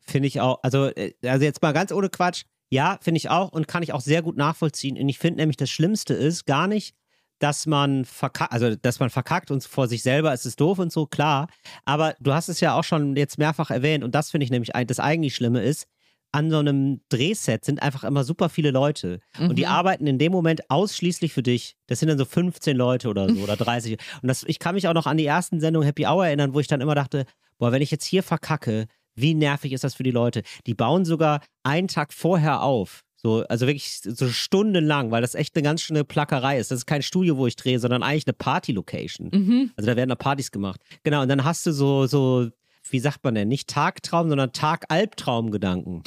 [0.00, 0.58] Finde ich auch.
[0.62, 2.44] Also, äh, also jetzt mal ganz ohne Quatsch.
[2.72, 4.96] Ja, finde ich auch und kann ich auch sehr gut nachvollziehen.
[4.98, 6.94] Und ich finde nämlich, das Schlimmste ist gar nicht,
[7.38, 10.90] dass man verkackt, also dass man verkackt und vor sich selber ist es doof und
[10.90, 11.48] so, klar.
[11.84, 14.70] Aber du hast es ja auch schon jetzt mehrfach erwähnt und das finde ich nämlich
[14.86, 15.86] das eigentlich Schlimme ist,
[16.34, 19.18] an so einem Drehset sind einfach immer super viele Leute.
[19.38, 19.68] Und die Mhm.
[19.68, 21.76] arbeiten in dem Moment ausschließlich für dich.
[21.88, 23.98] Das sind dann so 15 Leute oder so oder 30.
[24.22, 26.60] Und das, ich kann mich auch noch an die ersten Sendungen Happy Hour erinnern, wo
[26.60, 27.26] ich dann immer dachte,
[27.58, 30.42] boah, wenn ich jetzt hier verkacke, wie nervig ist das für die Leute?
[30.66, 33.02] Die bauen sogar einen Tag vorher auf.
[33.16, 36.72] So, also wirklich so stundenlang, weil das echt eine ganz schöne Plackerei ist.
[36.72, 39.30] Das ist kein Studio, wo ich drehe, sondern eigentlich eine Party-Location.
[39.32, 39.70] Mhm.
[39.76, 40.80] Also da werden da Partys gemacht.
[41.04, 42.50] Genau, und dann hast du so, so,
[42.90, 46.02] wie sagt man denn, nicht Tagtraum, sondern Tag-Albtraum-Gedanken.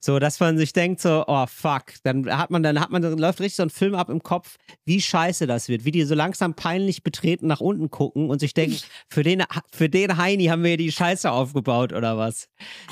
[0.00, 3.18] So, dass man sich denkt so, oh fuck, dann hat man, dann hat man, dann
[3.18, 6.14] läuft richtig so ein Film ab im Kopf, wie scheiße das wird, wie die so
[6.14, 10.62] langsam peinlich betreten nach unten gucken und sich denken, für den, für den Heini haben
[10.62, 12.48] wir hier die Scheiße aufgebaut oder was.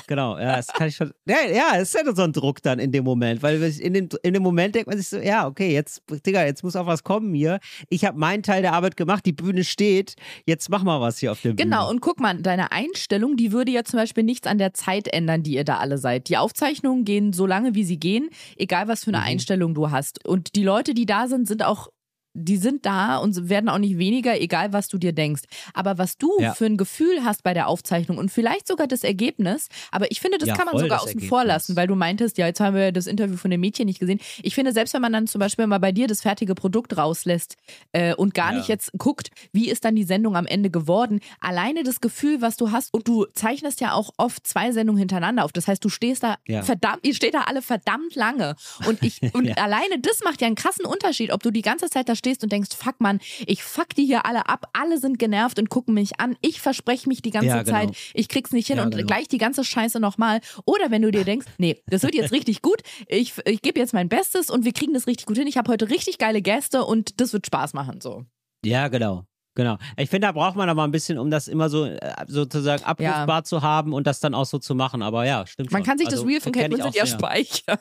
[0.07, 2.79] Genau, ja, das kann ich schon, ja, ja, es ist ja so ein Druck dann
[2.79, 5.73] in dem Moment, weil in dem, in dem Moment denkt man sich so, ja, okay,
[5.73, 7.59] jetzt, Digga, jetzt muss auch was kommen hier.
[7.89, 11.31] Ich habe meinen Teil der Arbeit gemacht, die Bühne steht, jetzt mach mal was hier
[11.31, 11.63] auf der Bühne.
[11.63, 15.07] Genau, und guck mal, deine Einstellung, die würde ja zum Beispiel nichts an der Zeit
[15.07, 16.29] ändern, die ihr da alle seid.
[16.29, 19.23] Die Aufzeichnungen gehen so lange, wie sie gehen, egal was für eine Mhm.
[19.23, 20.25] Einstellung du hast.
[20.27, 21.89] Und die Leute, die da sind, sind auch
[22.37, 25.43] die sind da und werden auch nicht weniger, egal was du dir denkst.
[25.73, 26.53] Aber was du Ja.
[26.53, 30.37] für ein Gefühl hast bei der Aufzeichnung und vielleicht sogar das Ergebnis, aber ich finde,
[30.37, 32.91] das Ja, kann man sogar außen vor lassen, weil du meintest, ja, jetzt haben wir
[32.91, 34.19] das Interview von dem Mädchen nicht gesehen.
[34.43, 37.55] Ich finde, selbst wenn man dann zum Beispiel mal bei dir das fertige Produkt rauslässt
[37.93, 38.57] äh, und gar Ja.
[38.57, 42.57] nicht jetzt guckt, wie ist dann die Sendung am Ende geworden, alleine das Gefühl, was
[42.57, 45.53] du hast, und du zeichnest ja auch oft zwei Sendungen hintereinander auf.
[45.53, 46.61] Das heißt, du stehst da Ja.
[46.63, 48.55] verdammt, ihr steht da alle verdammt lange.
[48.85, 52.09] Und ich, und alleine das macht ja einen krassen Unterschied, ob du die ganze Zeit
[52.09, 55.59] da stehst und denkst, fuck man, ich fuck die hier alle ab, alle sind genervt
[55.59, 57.77] und gucken mich an, ich verspreche mich die ganze Ja, genau.
[57.77, 59.05] Zeit, ich krieg's nicht hin Ja, und genau.
[59.05, 60.39] gleich die ganze Scheiße nochmal.
[60.65, 63.93] Oder wenn du dir denkst, nee, das wird jetzt richtig gut, ich, ich gebe jetzt
[63.93, 66.83] mein Bestes und wir kriegen das richtig gut hin, ich habe heute richtig geile Gäste
[66.83, 68.25] und das wird Spaß machen, so.
[68.65, 69.25] Ja, genau.
[69.57, 69.77] Genau.
[69.95, 73.45] Ich finde, da braucht man aber ein bisschen, um das immer so äh, sozusagen abrufbar
[73.45, 75.01] zu haben und das dann auch so zu machen.
[75.01, 75.87] Aber ja, stimmt Man schon.
[75.87, 77.77] kann sich das Also, Reel von Kate Winslet ja speichern.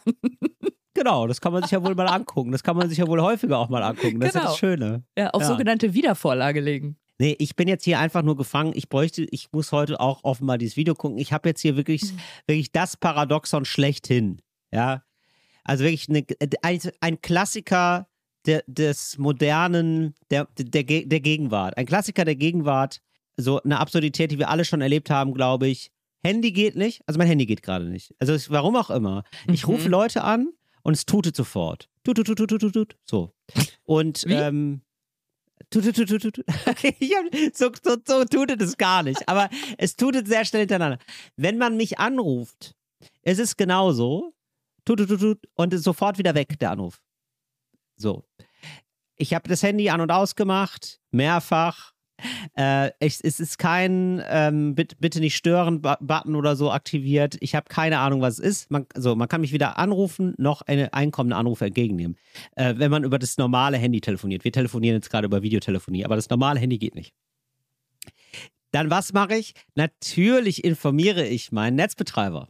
[0.95, 2.53] Genau, das kann man sich ja wohl mal angucken.
[2.53, 4.21] Das kann man sich ja wohl häufiger auch mal angucken.
[4.21, 4.47] Das ist Genau.
[4.47, 5.03] das Schöne.
[5.19, 5.49] Ja, auf Ja.
[5.49, 6.97] sogenannte Wiedervorlage legen.
[7.19, 8.73] Nee, ich bin jetzt hier einfach nur gefangen.
[8.75, 11.19] Ich bräuchte, ich muss heute auch offenbar dieses Video gucken.
[11.19, 12.19] Ich habe jetzt hier wirklich, Mhm.
[12.47, 14.41] wirklich das Paradoxon schlechthin.
[14.73, 15.03] Ja.
[15.63, 16.25] Also wirklich eine,
[16.63, 18.09] ein, ein Klassiker
[18.47, 21.77] der, des modernen, der, der, der Gegenwart.
[21.77, 23.01] Ein Klassiker der Gegenwart.
[23.37, 25.91] So eine Absurdität, die wir alle schon erlebt haben, glaube ich.
[26.23, 27.01] Handy geht nicht.
[27.07, 28.15] Also mein Handy geht gerade nicht.
[28.19, 29.23] Also warum auch immer.
[29.51, 29.73] Ich Mhm.
[29.75, 30.49] rufe Leute an
[30.85, 31.89] und es tutet sofort.
[32.05, 32.97] Tut, tut, tut, tut, tut, tut.
[33.05, 33.35] So.
[33.85, 34.35] Und Wie?
[34.35, 34.83] ähm,
[35.71, 36.45] Tut, tut, tut, tut.
[36.69, 36.95] Okay,
[37.53, 39.29] so, so, so tutet es gar nicht.
[39.29, 40.99] Aber es tutet sehr schnell hintereinander.
[41.37, 42.77] Wenn man mich anruft,
[43.23, 44.35] ist es genauso.
[44.85, 45.49] Tut, tut, tut, tut.
[45.55, 47.01] Und ist sofort wieder weg, der Anruf.
[47.97, 48.25] So.
[49.17, 51.94] Ich habe das Handy an- und ausgemacht, mehrfach.
[52.57, 57.37] Äh, ich, es ist kein ähm, bitte, bitte nicht stören Bu- Button oder so aktiviert.
[57.41, 58.71] Ich habe keine Ahnung, was es ist.
[58.71, 62.17] Man, also, man kann mich weder anrufen noch eine einkommende Anrufe entgegennehmen,
[62.57, 64.45] äh, wenn man über das normale Handy telefoniert.
[64.45, 67.13] Wir telefonieren jetzt gerade über Videotelefonie, aber das normale Handy geht nicht.
[68.71, 69.55] Dann was mache ich?
[69.75, 72.49] Natürlich informiere ich meinen Netzbetreiber.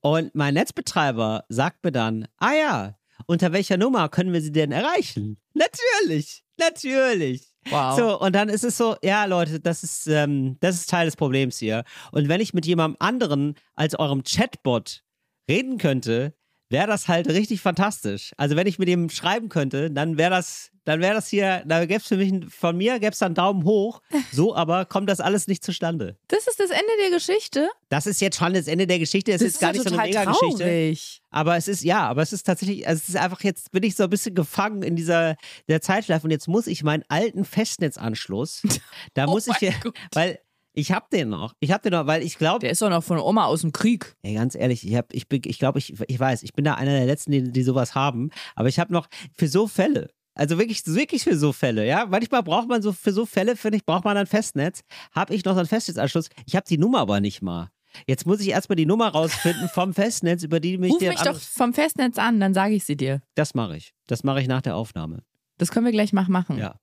[0.00, 4.72] Und mein Netzbetreiber sagt mir dann, ah ja, unter welcher Nummer können wir sie denn
[4.72, 5.38] erreichen?
[5.54, 7.47] Natürlich, natürlich.
[7.70, 7.96] Wow.
[7.96, 11.16] So, und dann ist es so, ja, Leute, das ist, ähm, das ist Teil des
[11.16, 11.84] Problems hier.
[12.12, 15.02] Und wenn ich mit jemandem anderen als eurem Chatbot
[15.48, 16.34] reden könnte,
[16.70, 18.32] wäre das halt richtig fantastisch.
[18.36, 21.86] Also wenn ich mit ihm schreiben könnte, dann wäre das, dann wäre das hier, da
[21.86, 24.02] gäbe es für mich, von mir gäbe es dann Daumen hoch.
[24.32, 26.16] So aber kommt das alles nicht zustande.
[26.28, 27.68] Das ist das Ende der Geschichte.
[27.88, 29.32] Das ist jetzt schon das Ende der Geschichte.
[29.32, 30.58] Es Das ist, ist gar ja nicht so eine Mega-Geschichte.
[30.64, 31.22] traurig.
[31.30, 33.94] Aber es ist, ja, aber es ist tatsächlich, also es ist einfach jetzt, bin ich
[33.96, 35.36] so ein bisschen gefangen in dieser
[35.68, 38.62] der Zeitschleife und jetzt muss ich meinen alten Festnetzanschluss,
[39.14, 39.94] da Oh muss ich Gott.
[40.14, 40.38] weil
[40.78, 43.02] ich hab den noch, ich hab den noch, weil ich glaube, Der ist doch noch
[43.02, 44.14] von Oma aus dem Krieg.
[44.22, 46.74] ey, ganz ehrlich, ich hab, ich bin, ich glaube, ich, ich weiß, ich bin da
[46.74, 50.56] einer der letzten, die, die sowas haben, aber ich habe noch für so Fälle, also
[50.56, 52.06] wirklich, wirklich für so Fälle, ja.
[52.06, 54.82] Manchmal braucht man so, für so Fälle, finde ich, braucht man ein Festnetz.
[55.10, 56.28] Habe ich noch so einen Festnetzanschluss.
[56.46, 57.70] Ich habe die Nummer aber nicht mal.
[58.06, 61.22] Jetzt muss ich erstmal die Nummer rausfinden vom Festnetz, über die mich Ruf der mich
[61.22, 63.20] doch vom Festnetz an, dann sage ich sie dir.
[63.34, 63.94] Das mache ich.
[64.06, 65.24] Das mache ich nach der Aufnahme.
[65.56, 66.56] Das können wir gleich mal machen.
[66.56, 66.76] Ja.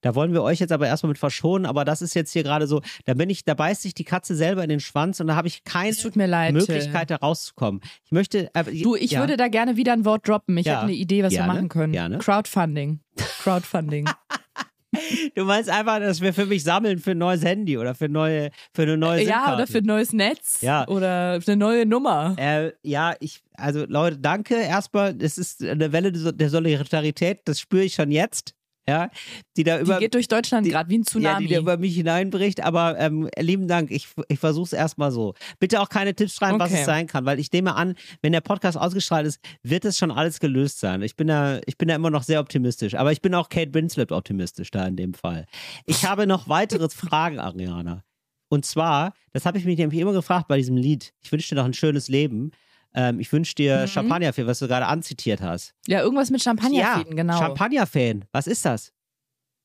[0.00, 2.66] Da wollen wir euch jetzt aber erstmal mit verschonen, aber das ist jetzt hier gerade
[2.66, 5.36] so, da bin ich, da beißt sich die Katze selber in den Schwanz und da
[5.36, 6.52] habe ich keine Es tut mir leid.
[6.54, 7.80] Möglichkeit, da rauszukommen.
[8.04, 8.50] Ich möchte.
[8.54, 9.20] Aber, Du, ich ja.
[9.20, 10.56] würde da gerne wieder ein Wort droppen.
[10.58, 10.76] Ich Ja.
[10.76, 11.92] habe eine Idee, was Gerne, wir machen können.
[11.92, 12.18] gerne.
[12.18, 13.00] Crowdfunding.
[13.42, 14.08] Crowdfunding.
[15.34, 18.50] Du meinst einfach, dass wir für mich sammeln für ein neues Handy oder für neue,
[18.72, 19.54] für eine neue ja, SIM-Karte.
[19.54, 20.62] oder für ein neues Netz.
[20.62, 20.88] Ja.
[20.88, 22.34] Oder für eine neue Nummer.
[22.38, 24.54] Äh, ja, ich, also Leute, danke.
[24.54, 28.54] Erstmal, das ist eine Welle der Solidarität, das spüre ich schon jetzt.
[28.88, 29.10] Ja,
[29.56, 29.98] die da Die über.
[29.98, 31.46] geht durch Deutschland die- gerade wie ein Ja, Tsunami.
[31.48, 35.34] die da über mich hineinbricht, aber ähm, lieben Dank, ich, ich versuche es erstmal so.
[35.58, 36.80] Bitte auch keine Tipps schreiben, was Okay.
[36.80, 40.12] es sein kann, weil ich nehme an, wenn der Podcast ausgestrahlt ist, wird es schon
[40.12, 41.02] alles gelöst sein.
[41.02, 43.74] Ich bin da, ich bin da immer noch sehr optimistisch, aber ich bin auch Kate
[43.74, 45.46] Winslet optimistisch da in dem Fall.
[45.86, 48.04] Ich habe noch weitere Fragen, Ariana.
[48.48, 51.12] Und zwar, das habe ich mich nämlich immer gefragt bei diesem Lied.
[51.20, 52.52] Ich wünsche dir noch ein schönes Leben.
[52.96, 53.86] Ähm, ich wünsche dir Mhm.
[53.88, 55.74] Champagner für, was du gerade anzitiert hast.
[55.86, 57.38] ja, irgendwas mit Champagnerfäden, ja, genau.
[57.38, 58.24] Champagner-Fan.
[58.32, 58.92] Was ist das?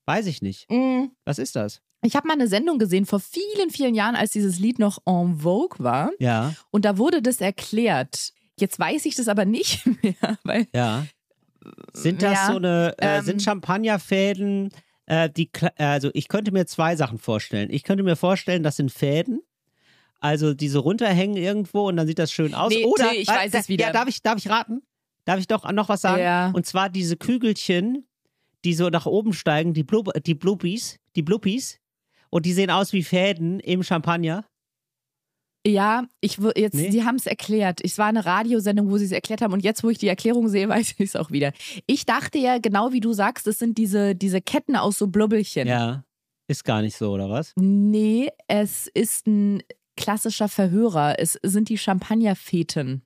[0.06, 0.70] Weiß ich nicht.
[0.70, 1.80] Mm, Was ist das?
[2.02, 5.38] Ich habe mal eine Sendung gesehen vor vielen, vielen Jahren, als dieses Lied noch en
[5.38, 6.10] vogue war.
[6.18, 8.32] Ja, Und da wurde das erklärt.
[8.58, 11.06] Jetzt weiß ich das aber nicht mehr, weil ja.
[11.94, 14.70] Sind das Ja, so eine, äh, ähm, sind Champagnerfäden,
[15.06, 17.68] äh, die, also ich könnte mir zwei Sachen vorstellen.
[17.70, 19.40] Ich könnte mir vorstellen, das sind Fäden.
[20.22, 22.72] Also diese runterhängen irgendwo und dann sieht das schön aus.
[22.72, 23.86] Nee, Oder, Till, ich weiß es wieder.
[23.86, 24.82] Ja, darf ich, darf ich raten?
[25.24, 26.22] Darf ich doch noch was sagen?
[26.22, 26.52] Ja.
[26.54, 28.06] Und zwar diese Kügelchen,
[28.64, 31.80] die so nach oben steigen, die, Blub die Bluppies, die Bluppies.
[32.30, 34.44] Und die sehen aus wie Fäden im Champagner.
[35.66, 36.92] Ja, ich jetzt, Nee?
[36.92, 37.80] sie haben es erklärt.
[37.84, 39.52] Es war eine Radiosendung, wo sie es erklärt haben.
[39.52, 41.52] Und jetzt, wo ich die Erklärung sehe, weiß ich es auch wieder.
[41.86, 45.66] Ich dachte ja, genau wie du sagst, es sind diese, diese Ketten aus so Blubbelchen.
[45.66, 46.04] Ja.
[46.46, 47.52] Ist gar nicht so, oder was?
[47.56, 49.62] Nee, es ist ein
[49.96, 51.16] klassischer Verhörer.
[51.18, 53.02] Es sind die Champagnerfäden.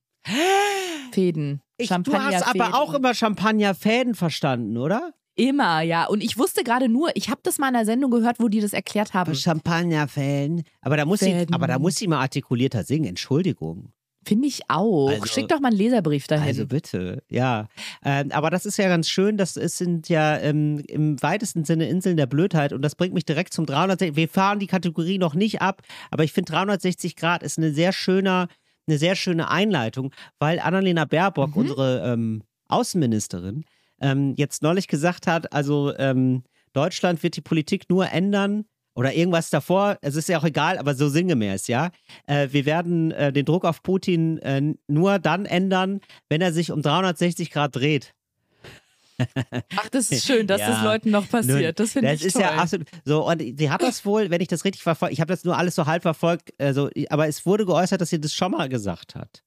[1.13, 1.63] Fäden.
[1.79, 5.13] Ich, du hast aber auch immer Champagnerfäden verstanden, oder?
[5.35, 6.07] Immer, ja.
[6.07, 8.61] Und ich wusste gerade nur, ich habe das mal in einer Sendung gehört, wo die
[8.61, 9.35] das erklärt haben.
[9.35, 10.63] Champagnerfäden.
[10.81, 11.55] Aber da muss sie, Fäden.
[11.55, 13.05] aber da muss sie mal artikulierter singen.
[13.05, 13.93] Entschuldigung.
[14.27, 15.09] Finde ich auch.
[15.11, 16.49] Also- Schick doch mal einen Leserbrief dahin.
[16.49, 17.69] Also bitte, ja.
[18.05, 19.37] Ähm, aber das ist ja ganz schön.
[19.37, 22.73] Das es sind ja ähm, im weitesten Sinne Inseln der Blödheit.
[22.73, 24.17] Und das bringt mich direkt zum 360.
[24.17, 27.93] Wir fahren die Kategorie noch nicht ab, aber ich finde 360 Grad ist eine sehr
[27.93, 28.49] schöner,
[28.89, 31.57] eine sehr schöne Einleitung, weil Annalena Baerbock, Mhm.
[31.63, 33.65] unsere ähm, Außenministerin,
[34.01, 38.65] ähm, jetzt neulich gesagt hat, also ähm, Deutschland wird die Politik nur ändern,
[38.97, 41.91] oder irgendwas davor, es ist ja auch egal, aber so sinngemäß, ja.
[42.27, 46.73] Äh, wir werden äh, den Druck auf Putin äh, nur dann ändern, wenn er sich
[46.73, 48.13] um 360 Grad dreht.
[49.77, 50.71] Ach, das ist schön, dass Ja.
[50.71, 51.79] das Leuten noch passiert.
[51.81, 52.43] Das finde das ich ist toll.
[52.43, 55.33] ja absolut so und sie hat das wohl, wenn ich das richtig verfolgt, ich habe
[55.33, 58.53] das nur alles so halb verfolgt, also, aber es wurde geäußert, dass sie das schon
[58.53, 59.43] mal gesagt hat.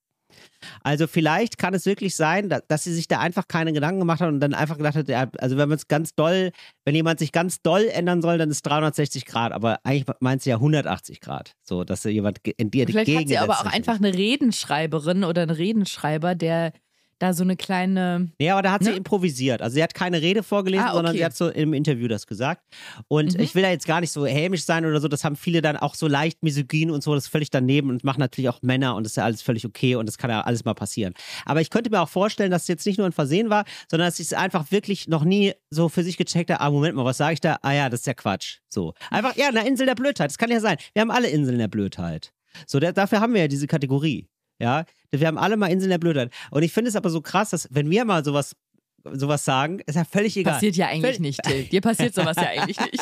[0.84, 4.21] Also vielleicht kann es wirklich sein, da- dass sie sich da einfach keine Gedanken gemacht
[4.21, 6.51] hat und dann einfach gedacht hat, ja, also wenn man es ganz doll,
[6.86, 10.49] wenn jemand sich ganz doll ändern soll, dann ist 360 Grad, aber eigentlich meint sie
[10.49, 14.13] ja 180 Grad, so dass jemand in dir Vielleicht hat sie aber auch einfach eine
[14.13, 16.73] Redenschreiberin oder einen Redenschreiber, der
[17.20, 18.32] da so eine kleine.
[18.39, 18.95] Nee, aber da hat sie Ne?
[18.97, 19.61] improvisiert.
[19.61, 21.20] Also sie hat keine Rede vorgelesen, Ah, sondern okay.
[21.20, 22.63] sie hat so im Interview das gesagt.
[23.07, 23.39] Und Mhm.
[23.41, 25.07] ich will da jetzt gar nicht so hämisch sein oder so.
[25.07, 27.13] Das haben viele dann auch so leicht misogyn und so.
[27.13, 29.65] Das ist völlig daneben und machen natürlich auch Männer und das ist ja alles völlig
[29.65, 31.13] okay und das kann ja alles mal passieren.
[31.45, 34.07] Aber ich könnte mir auch vorstellen, dass es jetzt nicht nur ein Versehen war, sondern
[34.07, 36.61] dass sie es einfach wirklich noch nie so für sich gecheckt hat.
[36.61, 37.57] Ah, Moment mal, was sage ich da?
[37.61, 38.59] Ah ja, das ist ja Quatsch.
[38.70, 38.93] So.
[39.11, 40.30] Einfach, ja, eine Insel der Blödheit.
[40.30, 40.78] Das kann ja sein.
[40.93, 42.32] Wir haben alle Inseln der Blödheit.
[42.65, 44.28] So, da, dafür haben wir ja diese Kategorie.
[44.60, 46.32] Ja, wir haben alle mal Inseln der Blödheit.
[46.51, 48.55] Und ich finde es aber so krass, dass wenn wir mal sowas,
[49.14, 50.55] sowas sagen, ist ja völlig egal.
[50.55, 51.64] Passiert ja eigentlich Völlig- nicht, Till.
[51.64, 53.01] Dir passiert sowas ja eigentlich nicht.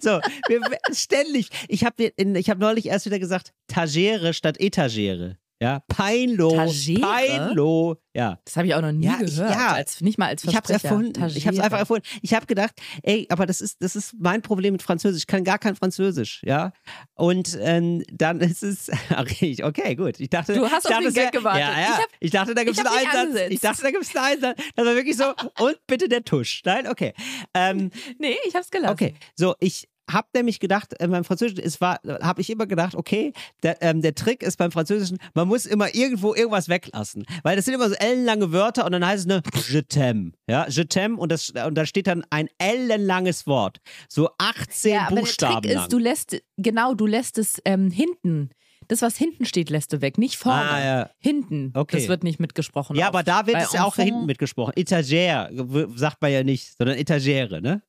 [0.00, 0.60] So, wir,
[0.92, 1.48] ständig.
[1.68, 5.38] Ich habe ich hab neulich erst wieder gesagt, Tagere statt Etagere.
[5.64, 6.50] Ja, peinlo.
[6.50, 7.00] Tagere?
[7.00, 7.96] Peinlo.
[8.16, 8.38] Ja.
[8.44, 9.50] Das habe ich auch noch nie Ja, ich- gehört.
[9.50, 9.72] ja.
[9.72, 10.84] als, nicht mal als Ich Versprecher.
[10.88, 11.24] erfunden.
[11.26, 11.62] Ich hab's Tagere.
[11.64, 12.04] einfach erfunden.
[12.22, 15.22] Ich habe gedacht, ey, aber das ist, das ist mein Problem mit Französisch.
[15.22, 16.72] Ich kann gar kein Französisch, ja.
[17.14, 20.20] Und ähm, dann ist es, okay, okay, gut.
[20.20, 21.62] Ich dachte, Du hast auf den Gag gewartet.
[21.62, 21.80] Ja, ja.
[21.80, 23.40] Ich hab- Ich, dachte, da gibt es einen Einsatz.
[23.50, 24.60] Ich dachte, da gibt es einen Einsatz.
[24.76, 25.24] Das war wirklich so.
[25.64, 26.62] Und bitte der Tusch.
[26.64, 27.14] Nein, okay.
[27.54, 28.92] Ähm, Nee, ich hab's gelassen.
[28.92, 32.94] Okay, so ich habe nämlich gedacht, äh, beim Französischen, es war, habe ich immer gedacht,
[32.94, 33.32] okay,
[33.62, 37.64] der, ähm, der Trick ist beim Französischen, man muss immer irgendwo irgendwas weglassen, weil das
[37.64, 41.16] sind immer so ellenlange Wörter und dann heißt es ne je t'aime, ja, je t'aime
[41.16, 43.78] und das und da steht dann ein ellenlanges Wort,
[44.08, 45.82] so 18 Ja, aber der Buchstaben Trick lang.
[45.84, 48.50] ist, du lässt, genau, du lässt es ähm, hinten.
[48.88, 50.70] Das, was hinten steht, lässt du weg, nicht vorne.
[50.70, 51.10] Ah, ja.
[51.18, 51.72] Hinten.
[51.74, 51.96] Okay.
[51.96, 52.96] Das wird nicht mitgesprochen.
[52.96, 54.74] ja, aber da wird es ja auch hinten mitgesprochen.
[54.76, 57.82] Etagere sagt man ja nicht, sondern Etagere, ne?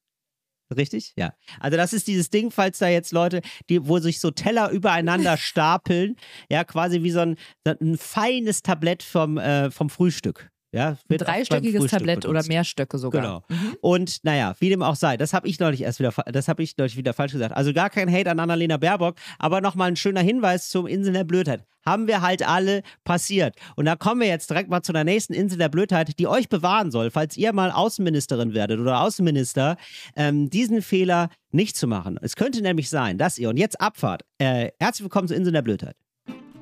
[0.75, 1.13] Richtig?
[1.15, 1.33] Ja.
[1.59, 5.37] Also das ist dieses Ding, falls da jetzt Leute, die, wo sich so Teller übereinander
[5.37, 6.15] stapeln,
[6.49, 7.35] ja, quasi wie so ein,
[7.65, 10.51] ein feines Tablett vom, äh, vom Frühstück.
[10.75, 12.49] Ja, Ein dreistöckiges Tablett oder benutzt.
[12.49, 13.21] mehr Stöcke sogar.
[13.21, 13.43] Genau.
[13.79, 16.77] Und naja, wie dem auch sei, das habe ich neulich erst wieder, das habe ich
[16.77, 17.55] neulich wieder falsch gesagt.
[17.55, 21.23] Also gar kein Hate an Annalena Baerbock, aber nochmal ein schöner Hinweis zum Insel der
[21.23, 21.63] Blödheit.
[21.85, 23.55] Haben wir halt alle passiert.
[23.75, 26.49] Und da kommen wir jetzt direkt mal zu der nächsten Insel der Blödheit, die euch
[26.49, 29.77] bewahren soll, falls ihr mal Außenministerin werdet oder Außenminister,
[30.15, 32.19] ähm, diesen Fehler nicht zu machen.
[32.21, 35.61] Es könnte nämlich sein, dass ihr, und jetzt Abfahrt, äh, herzlich willkommen zur Insel der
[35.61, 35.95] Blödheit.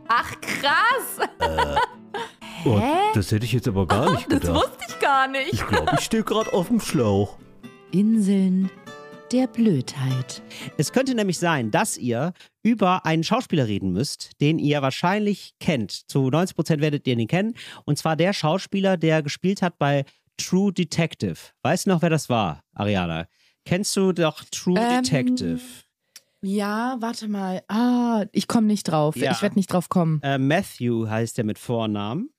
[0.08, 1.28] Ach, krass.
[2.66, 2.82] Oh,
[3.14, 4.56] das hätte ich jetzt aber gar nicht Das gedacht.
[4.56, 5.54] wusste ich gar nicht.
[5.54, 7.38] Ich glaube, ich stehe gerade auf dem Schlauch.
[7.92, 8.70] Inseln
[9.32, 10.42] der Blödheit.
[10.78, 15.92] Es könnte nämlich sein, dass ihr über einen Schauspieler reden müsst, den ihr wahrscheinlich kennt.
[16.10, 17.56] Zu 90 Prozent werdet ihr ihn kennen.
[17.86, 20.06] Und zwar der Schauspieler, der gespielt hat bei
[20.38, 21.36] True Detective.
[21.64, 23.28] Weißt du noch, wer das war, Ariana?
[23.66, 25.62] Kennst du doch True Ähm, Detective?
[26.42, 27.62] Ja, warte mal.
[27.70, 29.16] Ah, ich komme nicht drauf.
[29.16, 29.32] Ja.
[29.32, 30.22] Ich werde nicht drauf kommen.
[30.22, 32.30] Äh, Matthew heißt er mit Vornamen.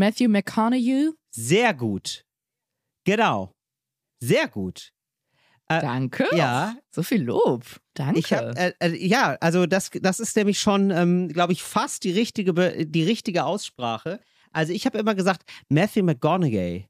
[0.00, 1.10] Matthew McConaughey.
[1.30, 2.24] Sehr gut.
[3.04, 3.52] Genau.
[4.22, 4.92] Sehr gut.
[5.68, 6.24] Äh, Danke.
[6.34, 6.74] ja.
[6.90, 7.64] So viel Lob.
[7.92, 8.34] Danke.
[8.34, 12.12] Hab, äh, äh, ja, also das, das ist nämlich schon, ähm, glaube ich, fast die
[12.12, 14.20] richtige, die richtige Aussprache.
[14.52, 16.86] Also ich habe immer gesagt Matthew McGonaghy.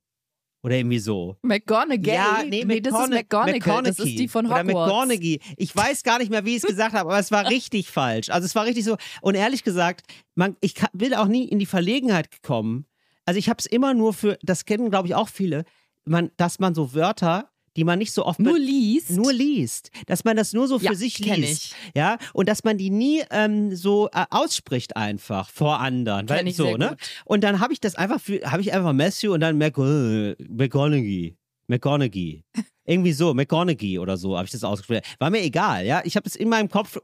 [0.63, 1.37] Oder irgendwie so.
[1.43, 2.11] McGonaghy.
[2.11, 3.83] Ja, nee, das ist McGona- McGonagall.
[3.83, 4.93] Das ist die von Oder Hogwarts.
[4.93, 5.41] McGonaghy.
[5.57, 8.29] Ich weiß gar nicht mehr, wie ich es gesagt habe, aber es war richtig falsch.
[8.31, 8.97] Also es war richtig so.
[9.21, 10.03] Und ehrlich gesagt,
[10.37, 12.85] man, ich will auch nie in die Verlegenheit kommen.
[13.31, 15.63] Also ich habe es immer nur für, das kennen glaube ich auch viele,
[16.05, 19.11] man, dass man so Wörter, die man nicht so oft Nur liest.
[19.13, 22.77] nur liest, dass man das nur so für Ja, sich liest, ja, und dass man
[22.77, 26.89] die nie ähm, so äh, ausspricht einfach vor anderen, Kenn weil ich so, ne?
[26.89, 26.99] gut.
[27.25, 31.37] Und dann habe ich das einfach für, habe ich einfach Matthew und dann McGo- McGonaghy,
[31.71, 32.45] McGonaghy,
[32.85, 35.03] irgendwie so, McGonaghy oder so habe ich das ausgesprochen.
[35.21, 36.99] War mir egal, ja, ich habe es in meinem Kopf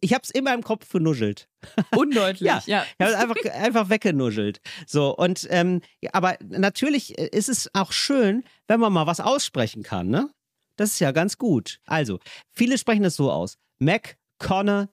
[0.00, 1.48] ich habe es in meinem Kopf vernuschelt.
[1.96, 2.48] Undeutlich.
[2.48, 2.62] Ja.
[2.66, 2.84] ja.
[2.98, 4.60] Ich habe es einfach, einfach weggenuschelt.
[4.86, 5.82] So, und ähm,
[6.12, 10.30] aber natürlich äh, ist es auch schön, wenn man mal was aussprechen kann, ne?
[10.76, 11.80] Das ist ja ganz gut.
[11.86, 12.20] Also,
[12.52, 13.58] viele sprechen es so aus.
[13.80, 14.88] McConaughey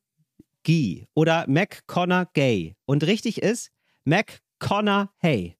[1.14, 2.76] oder McConaughey.
[2.86, 3.70] Und richtig ist
[4.04, 5.56] McConaughey.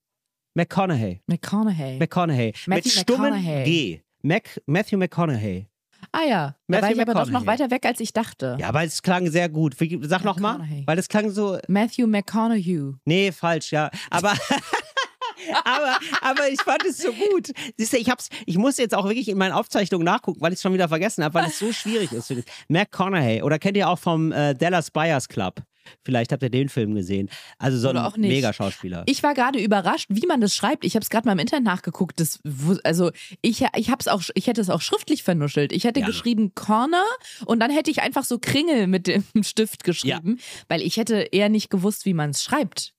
[0.56, 1.20] McConaughey.
[1.28, 2.00] McConaughey.
[2.00, 2.46] McConaughey.
[2.48, 3.64] Mit Matthew stummen McConaughey.
[3.66, 4.02] G.
[4.24, 5.68] Mac, Matthew McConaughey.
[6.14, 8.58] ah ja, da Matthew war ich aber doch noch weiter weg, als ich dachte.
[8.60, 9.76] Ja, aber es klang sehr gut.
[10.02, 12.94] Sag nochmal, weil es klang so, Matthew McConaughey.
[13.04, 13.92] Nee, falsch, ja.
[14.10, 14.32] Aber,
[15.66, 17.52] aber, aber ich fand es so gut.
[17.78, 20.58] Siehst du, ich, hab's, ich muss jetzt auch wirklich in meinen Aufzeichnungen nachgucken, weil ich
[20.58, 22.34] es schon wieder vergessen habe, weil es so schwierig ist.
[22.70, 23.42] McConaughey.
[23.42, 25.62] Oder kennt ihr auch vom äh, Dallas Buyers Club?
[26.04, 27.30] Vielleicht habt ihr den Film gesehen.
[27.58, 28.30] Also so ein Oder nicht.
[28.30, 29.04] Mega-Schauspieler.
[29.08, 30.86] Ich war gerade überrascht, wie man das schreibt.
[30.86, 32.20] Ich habe es gerade mal im Internet nachgeguckt.
[32.20, 32.40] Das,
[32.84, 33.12] also
[33.42, 35.72] ich, ich, hab's auch, ich hätte es auch schriftlich vernuschelt.
[35.72, 36.06] Ich hätte Ja.
[36.06, 37.06] geschrieben Corner
[37.46, 41.50] und dann hätte ich einfach so Kringel mit dem Stift geschrieben, weil ich hätte eher
[41.50, 42.94] nicht gewusst, wie man es schreibt.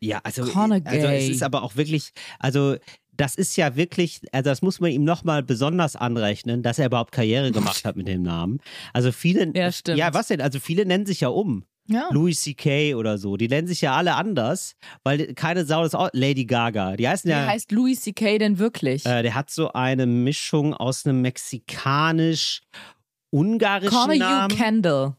[0.00, 2.76] Ja, also, also es ist aber auch wirklich, also
[3.16, 7.12] das ist ja wirklich, also das muss man ihm nochmal besonders anrechnen, dass er überhaupt
[7.12, 8.60] Karriere gemacht hat mit dem Namen.
[8.92, 9.98] Also viele, Ja, stimmt.
[9.98, 10.40] ja, was denn?
[10.40, 11.64] Also viele nennen sich ja um.
[11.86, 12.08] Ja.
[12.12, 12.94] Louis C.K.
[12.94, 13.36] oder so.
[13.36, 16.96] Die nennen sich ja alle anders, weil keine Sau ist auch Lady Gaga.
[16.96, 17.46] Die heißen Wie ja.
[17.46, 18.38] heißt Louis C.K.
[18.38, 19.04] denn wirklich?
[19.04, 24.56] Äh, der hat so eine Mischung aus einem mexikanisch-ungarischen Namen.
[24.56, 25.16] Candle.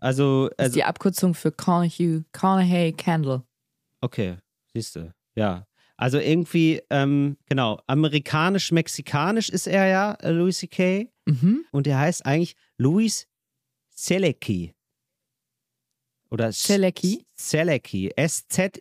[0.00, 3.42] Also, Das ist also die Abkürzung für Conahue, Conahue Candle.
[4.00, 4.36] okay,
[4.72, 5.12] siehst du.
[5.34, 5.66] Ja.
[5.98, 11.10] Also irgendwie, ähm, genau, amerikanisch-mexikanisch ist er ja, äh, Louis C.K.
[11.26, 11.64] Mhm.
[11.72, 13.26] Und der heißt eigentlich Louis
[13.90, 14.74] Selecki.
[16.30, 17.26] Oder Selecki?
[17.34, 18.12] Selecki.
[18.14, 18.78] S-Z-E-K-E-L-Y.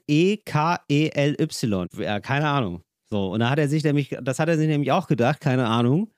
[1.98, 2.84] Ja, keine Ahnung.
[3.10, 5.66] So, und da hat er sich nämlich, das hat er sich nämlich auch gedacht, keine
[5.66, 6.12] Ahnung.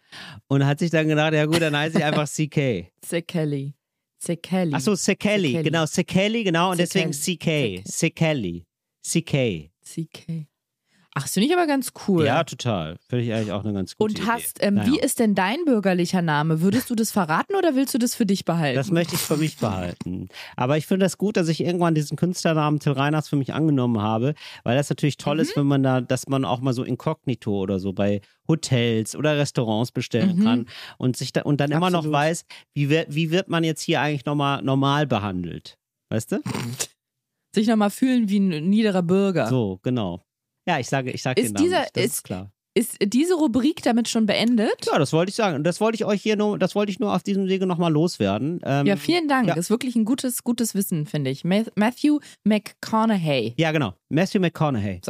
[0.47, 2.91] Und hat sich dann gedacht, ja gut, dann heißt ich einfach CK.
[3.05, 3.73] Sekeli.
[4.21, 4.73] Sekeli.
[4.73, 7.11] Achso, Sekeli, genau, Sekeli, genau, und deswegen.
[7.11, 7.83] CK.
[7.85, 8.65] Sekeli.
[9.01, 9.71] CK.
[9.81, 10.49] CK.
[11.19, 12.23] Ach, das finde ich aber ganz cool.
[12.25, 12.95] Ja, total.
[13.09, 14.31] Finde ich eigentlich auch eine ganz gute Und Idee.
[14.31, 14.93] hast, ähm, Naja.
[14.93, 16.61] wie ist denn dein bürgerlicher Name?
[16.61, 18.77] Würdest du das verraten oder willst du das für dich behalten?
[18.77, 20.29] Das möchte ich für mich behalten.
[20.55, 24.01] Aber ich finde das gut, dass ich irgendwann diesen Künstlernamen Till Reiners für mich angenommen
[24.01, 25.41] habe, weil das natürlich toll Mhm.
[25.41, 29.37] ist, wenn man da, dass man auch mal so inkognito oder so bei Hotels oder
[29.37, 30.43] Restaurants bestellen Mhm.
[30.43, 30.65] kann
[30.99, 32.13] und sich da, und dann immer noch Absolut.
[32.15, 35.77] weiß, wie wird, wie wird man jetzt hier eigentlich nochmal normal behandelt.
[36.09, 36.39] Weißt du?
[37.53, 39.47] Sich nochmal fühlen wie ein niederer Bürger.
[39.47, 40.21] So, genau.
[40.69, 42.51] Ja, ich sage, ich sage Ist den Namen dieser- nicht, das ist, ist- klar.
[42.75, 44.85] Ist diese Rubrik damit schon beendet?
[44.85, 45.63] Ja, das wollte ich sagen.
[45.63, 48.61] Das wollte ich euch hier nur, das wollte ich nur auf diesem Wege nochmal loswerden.
[48.63, 49.47] Ähm, Ja, vielen Dank.
[49.47, 49.55] ja.
[49.55, 51.43] Ist wirklich ein gutes, gutes Wissen, finde ich.
[51.43, 53.55] Ma- Matthew McConaughey.
[53.57, 53.95] Ja, genau.
[54.09, 55.01] Matthew McConaughey.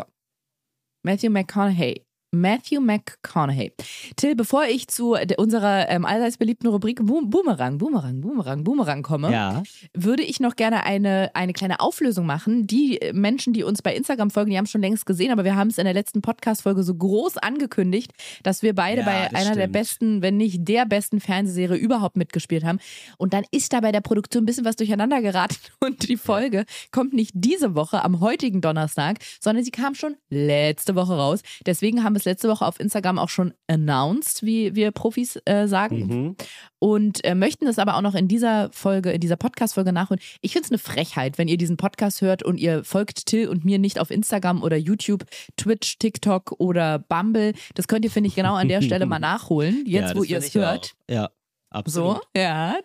[1.03, 2.01] Matthew McConaughey.
[2.31, 3.73] Matthew McConaughey.
[4.15, 9.01] Till, bevor ich zu der- unserer ähm, allseits beliebten Rubrik Boom, Boomerang, Boomerang, Boomerang, Boomerang
[9.03, 9.63] komme, Ja.
[9.95, 12.67] würde ich noch gerne eine, eine kleine Auflösung machen.
[12.67, 15.43] Die äh, Menschen, die uns bei Instagram folgen, die haben es schon längst gesehen, aber
[15.43, 18.11] wir haben es in der letzten Podcast-Folge so groß angekündigt,
[18.43, 19.73] dass wir beide Ja, bei einer der stimmt.
[19.73, 22.79] besten, wenn nicht der besten Fernsehserie überhaupt mitgespielt haben.
[23.17, 26.65] Und dann ist da bei der Produktion ein bisschen was durcheinander geraten und die Folge
[26.91, 31.41] kommt nicht diese Woche am heutigen Donnerstag, sondern sie kam schon letzte Woche raus.
[31.65, 35.67] Deswegen haben wir es letzte Woche auf Instagram auch schon announced, wie wir Profis äh,
[35.67, 36.35] sagen Mhm.
[36.79, 40.21] und äh, möchten das aber auch noch in dieser Folge, in dieser Podcast-Folge nachholen.
[40.41, 43.65] Ich finde es eine Frechheit, wenn ihr diesen Podcast hört und ihr folgt Till und
[43.65, 45.25] mir nicht auf Instagram oder YouTube,
[45.57, 47.53] Twitch, TikTok oder Bumble.
[47.75, 50.37] Das könnt ihr, finde ich, genau an der Stelle mal nachholen, jetzt ja, wo ihr
[50.37, 50.93] es hört.
[51.09, 51.13] Auch.
[51.13, 51.29] Ja,
[51.69, 52.17] absolut.
[52.17, 52.75] So, ja.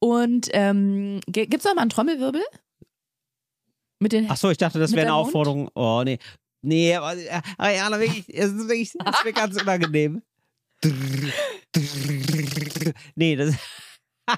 [0.00, 2.42] Und ähm, gibt es noch mal einen Trommelwirbel?
[4.00, 5.14] Mit den Ach so, ich dachte, das wäre eine?
[5.14, 5.70] Aufforderung.
[5.74, 6.18] Oh, nee.
[6.68, 10.20] Nee, aber äh, Ariana, wirklich, es ist wirklich, es ist mir ganz unangenehm.
[13.14, 13.54] Nee, das.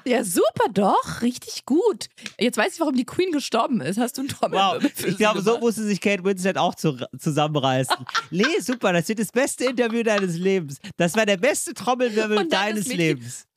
[0.07, 1.22] Ja, super, doch.
[1.22, 2.07] Richtig gut.
[2.38, 3.99] Jetzt weiß ich, warum die Queen gestorben ist.
[3.99, 6.97] Hast du einen Wow, Trommelwirbel für ich glaube, so musste sich Kate Winslet auch zu,
[7.18, 7.97] zusammenreißen.
[8.30, 10.78] Lee, super, das wird das beste Interview deines Lebens.
[10.97, 13.47] Das war der beste Trommelwirbel deines Lebens.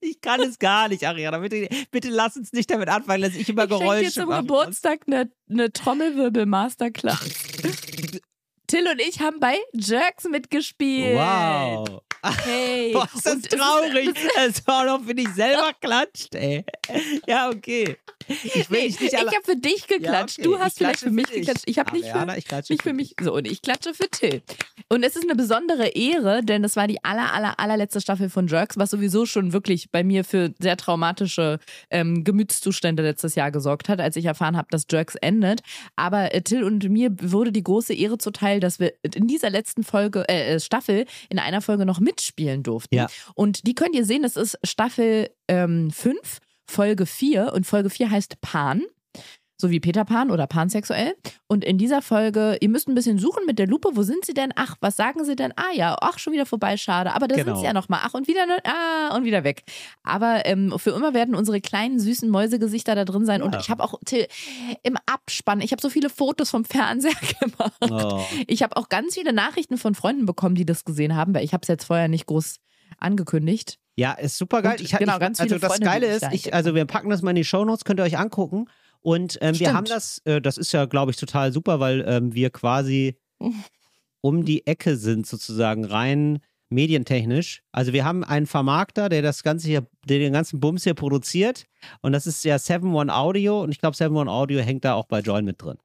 [0.00, 1.38] Ich kann es gar nicht, Ariana.
[1.38, 4.42] Bitte, bitte lass uns nicht damit anfangen, dass ich immer Ich Geräusche zum mache.
[4.42, 7.20] Geburtstag eine, eine Trommelwirbel-Masterclass.
[8.66, 11.16] Till und ich haben bei Jerks mitgespielt.
[11.16, 12.02] Wow.
[12.44, 12.92] Hey.
[12.94, 14.10] Boah, ist das Und es traurig.
[14.36, 16.64] Das war doch, wenn ich selber klatscht, ey.
[17.26, 17.96] Ja, okay.
[18.28, 19.26] Ich will Nee, dich ich alle...
[19.30, 20.38] habe für dich geklatscht.
[20.38, 20.54] Ja, okay.
[20.56, 21.46] Du hast Ich vielleicht für mich für dich.
[21.46, 21.64] geklatscht.
[21.66, 23.14] Ich habe nicht, für, ich klatsche nicht für für mich.
[23.20, 24.42] So, und ich klatsche für Till.
[24.88, 28.46] Und es ist eine besondere Ehre, denn es war die aller, aller, allerletzte Staffel von
[28.46, 31.58] Jerks, was sowieso schon wirklich bei mir für sehr traumatische
[31.90, 35.62] ähm, Gemütszustände letztes Jahr gesorgt hat, als ich erfahren habe, dass Jerks endet.
[35.96, 39.82] Aber äh, Till und mir wurde die große Ehre zuteil, dass wir in dieser letzten
[39.82, 42.94] Folge, äh, Staffel in einer Folge noch mitspielen durften.
[42.94, 43.08] Ja.
[43.34, 45.90] Und die könnt ihr sehen, das ist Staffel 5,
[46.66, 48.82] Folge 4 und Folge 4 heißt Pan.
[49.62, 51.14] So wie Peter Pan oder pansexuell.
[51.46, 53.90] Und in dieser Folge, ihr müsst ein bisschen suchen mit der Lupe.
[53.92, 54.52] Wo sind sie denn?
[54.56, 55.52] Ach, was sagen sie denn?
[55.54, 57.12] Ah ja, ach, schon wieder vorbei, schade.
[57.14, 57.52] Aber da Genau.
[57.54, 58.00] sind sie ja nochmal.
[58.02, 59.62] Ach, und wieder, ah, und wieder weg.
[60.02, 63.40] Aber ähm, für immer werden unsere kleinen, süßen Mäusegesichter da drin sein.
[63.40, 63.60] Und Ja.
[63.60, 64.00] ich habe auch
[64.82, 67.72] im Abspann, ich habe so viele Fotos vom Fernseher gemacht.
[67.88, 68.20] Oh.
[68.48, 71.52] Ich habe auch ganz viele Nachrichten von Freunden bekommen, die das gesehen haben, weil ich
[71.52, 72.56] habe es jetzt vorher nicht groß
[72.98, 73.78] angekündigt.
[73.94, 74.72] Ja, ist super geil.
[74.78, 77.10] Und Ich, genau, ich, ganz also viele das Freunde, Geile ist, ich, also wir packen
[77.10, 78.66] das mal in die Shownotes, könnt ihr euch angucken.
[79.02, 82.34] Und ähm, wir haben das, äh, das ist ja, glaube ich, total super, weil ähm,
[82.34, 83.16] wir quasi
[84.20, 86.38] um die Ecke sind, sozusagen rein
[86.70, 87.62] medientechnisch.
[87.70, 91.64] Also wir haben einen Vermarkter, der das Ganze hier, der den ganzen Bums hier produziert.
[92.00, 93.60] Und das ist ja 7-One Audio.
[93.62, 95.76] Und ich glaube, 7-One Audio hängt da auch bei Join mit drin.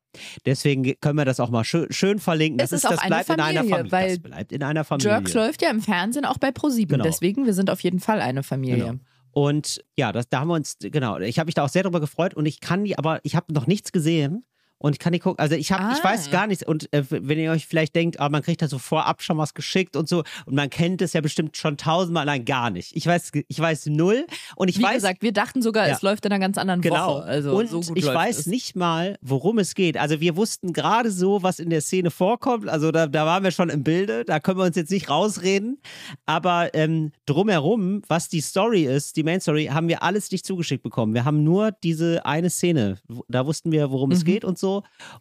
[0.45, 2.59] Deswegen ge- können wir das auch mal schön, schön verlinken.
[2.61, 3.91] Es Das, ist ist, auch das eine bleibt in einer Familie, Familie.
[3.91, 5.11] weil das bleibt in einer Familie.
[5.11, 6.93] Jerks läuft ja im Fernsehen auch bei ProSieben.
[6.99, 7.03] Genau.
[7.03, 8.77] Deswegen, wir sind auf jeden Fall eine Familie.
[8.85, 8.99] Genau.
[9.37, 11.99] Und ja, das, da haben wir uns, genau, ich habe mich da auch sehr drüber
[11.99, 14.47] gefreut und ich kann die, aber ich habe noch nichts gesehen.
[14.79, 16.09] Und ich kann die gucken, also ich habe, ich Ah.
[16.11, 16.63] weiß gar nichts.
[16.65, 19.53] Und äh, wenn ihr euch vielleicht denkt, ah, man kriegt da so vorab schon was
[19.53, 22.95] geschickt und so, und man kennt es ja bestimmt schon tausendmal, nein, gar nicht.
[22.95, 24.25] Ich weiß, ich weiß null.
[24.55, 25.95] Und ich Wie weiß, gesagt, wir dachten sogar, Ja.
[25.95, 27.15] es läuft in einer ganz anderen Genau.
[27.15, 27.23] Woche.
[27.23, 28.45] Also und so gut ich weiß es.
[28.45, 29.97] nicht mal, worum es geht.
[29.97, 32.69] Also wir wussten gerade so, was in der Szene vorkommt.
[32.69, 34.25] Also da, da waren wir schon im Bilde.
[34.25, 35.79] Da können wir uns jetzt nicht rausreden.
[36.25, 40.83] Aber ähm, drumherum, was die Story ist, die Main Story, haben wir alles nicht zugeschickt
[40.83, 41.13] bekommen.
[41.13, 42.97] Wir haben nur diese eine Szene.
[43.27, 44.25] Da wussten wir, worum es Mhm.
[44.25, 44.66] geht und so.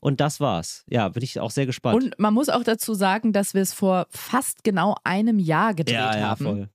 [0.01, 0.85] Und das war's.
[0.89, 1.97] Ja, bin ich auch sehr gespannt.
[1.97, 5.95] Und man muss auch dazu sagen, dass wir es vor fast genau einem Jahr gedreht
[5.95, 6.45] ja, ja, haben.
[6.45, 6.69] voll.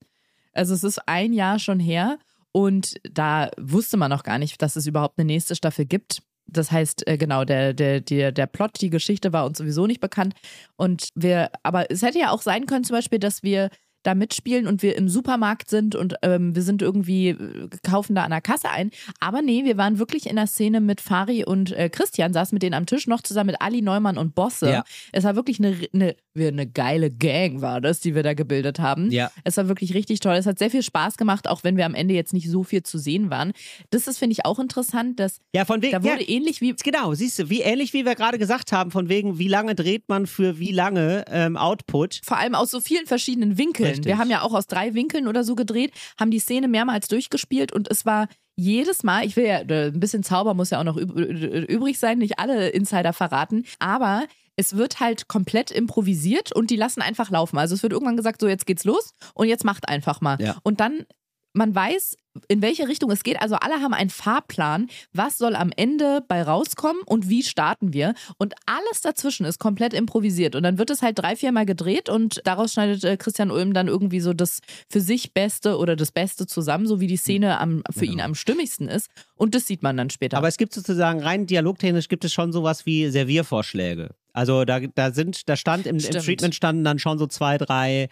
[0.52, 2.18] Also es ist ein Jahr schon her
[2.52, 6.22] und da wusste man noch gar nicht, dass es überhaupt eine nächste Staffel gibt.
[6.46, 10.00] Das heißt, äh, genau, der, der, der, der Plot, die Geschichte war uns sowieso nicht
[10.00, 10.34] bekannt.
[10.76, 13.70] Und wir, aber es hätte ja auch sein können, zum Beispiel, dass wir
[14.02, 18.24] da mitspielen und wir im Supermarkt sind und ähm, wir sind irgendwie, äh, kaufen da
[18.24, 18.90] an der Kasse ein.
[19.20, 22.62] Aber nee, wir waren wirklich in der Szene mit Fari und äh, Christian, saßen mit
[22.62, 24.70] denen am Tisch, noch zusammen mit Ali Neumann und Bosse.
[24.70, 24.84] Ja.
[25.12, 29.10] Es war wirklich eine, eine, eine geile Gang, war das, die wir da gebildet haben.
[29.10, 29.30] Ja.
[29.44, 30.34] Es war wirklich richtig toll.
[30.34, 32.82] Es hat sehr viel Spaß gemacht, auch wenn wir am Ende jetzt nicht so viel
[32.82, 33.52] zu sehen waren.
[33.90, 35.92] Das ist, finde ich, auch interessant, dass Ja, von wegen.
[35.92, 38.90] da ja, wurde ähnlich wie Genau, siehst du, wie ähnlich wie wir gerade gesagt haben,
[38.90, 42.20] von wegen, wie lange dreht man für wie lange ähm, Output.
[42.24, 43.91] vor allem aus so vielen verschiedenen Winkeln.
[43.92, 44.06] Richtig.
[44.06, 47.72] Wir haben ja auch aus drei Winkeln oder so gedreht, haben die Szene mehrmals durchgespielt
[47.72, 50.84] und es war jedes Mal, ich will ja, äh, ein bisschen Zauber muss ja auch
[50.84, 54.24] noch üb- übrig sein, nicht alle Insider verraten, aber
[54.56, 57.56] es wird halt komplett improvisiert und die lassen einfach laufen.
[57.56, 60.36] Also es wird irgendwann gesagt, so jetzt geht's los und jetzt macht einfach mal.
[60.40, 60.56] Ja.
[60.62, 61.06] Und dann
[61.52, 62.16] man weiß,
[62.48, 63.40] in welche Richtung es geht.
[63.40, 68.14] Also alle haben einen Fahrplan, was soll am Ende bei rauskommen und wie starten wir.
[68.38, 70.54] Und alles dazwischen ist komplett improvisiert.
[70.54, 73.88] Und dann wird es halt drei, viermal gedreht und daraus schneidet äh, Christian Ulm dann
[73.88, 77.82] irgendwie so das für sich Beste oder das Beste zusammen, so wie die Szene am,
[77.90, 79.10] für ihn am stimmigsten ist.
[79.36, 80.38] Und das sieht man dann später.
[80.38, 84.14] Aber es gibt sozusagen rein dialogtechnisch gibt es schon sowas wie Serviervorschläge.
[84.32, 86.02] Also da, da sind, da stand im, im.
[86.02, 88.08] Treatment standen dann schon so zwei, drei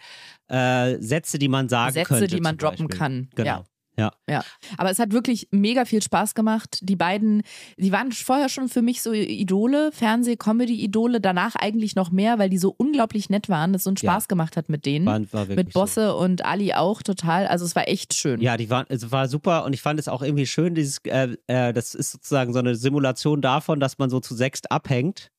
[0.47, 2.27] äh, Sätze, die man sagen Sätze, könnte.
[2.27, 2.99] die man droppen Beispiel.
[2.99, 3.29] kann.
[3.35, 3.49] Genau.
[3.49, 3.63] Ja.
[3.97, 4.11] Ja.
[4.27, 4.43] Ja,
[4.77, 6.79] aber es hat wirklich mega viel Spaß gemacht.
[6.81, 7.43] Die beiden,
[7.77, 12.57] die waren vorher schon für mich so Idole, Fernseh-Comedy-Idole, danach eigentlich noch mehr, weil die
[12.57, 14.11] so unglaublich nett waren, dass so einen Ja.
[14.11, 15.05] Spaß gemacht hat mit denen.
[15.05, 17.47] War, war mit Bosse und Ali auch total.
[17.47, 18.39] Also es war echt schön.
[18.39, 18.45] So.
[18.45, 21.35] Ja, die waren, es war super und ich fand es auch irgendwie schön, dieses, äh,
[21.47, 25.31] äh, das ist sozusagen so eine Simulation davon, dass man so zu sechst abhängt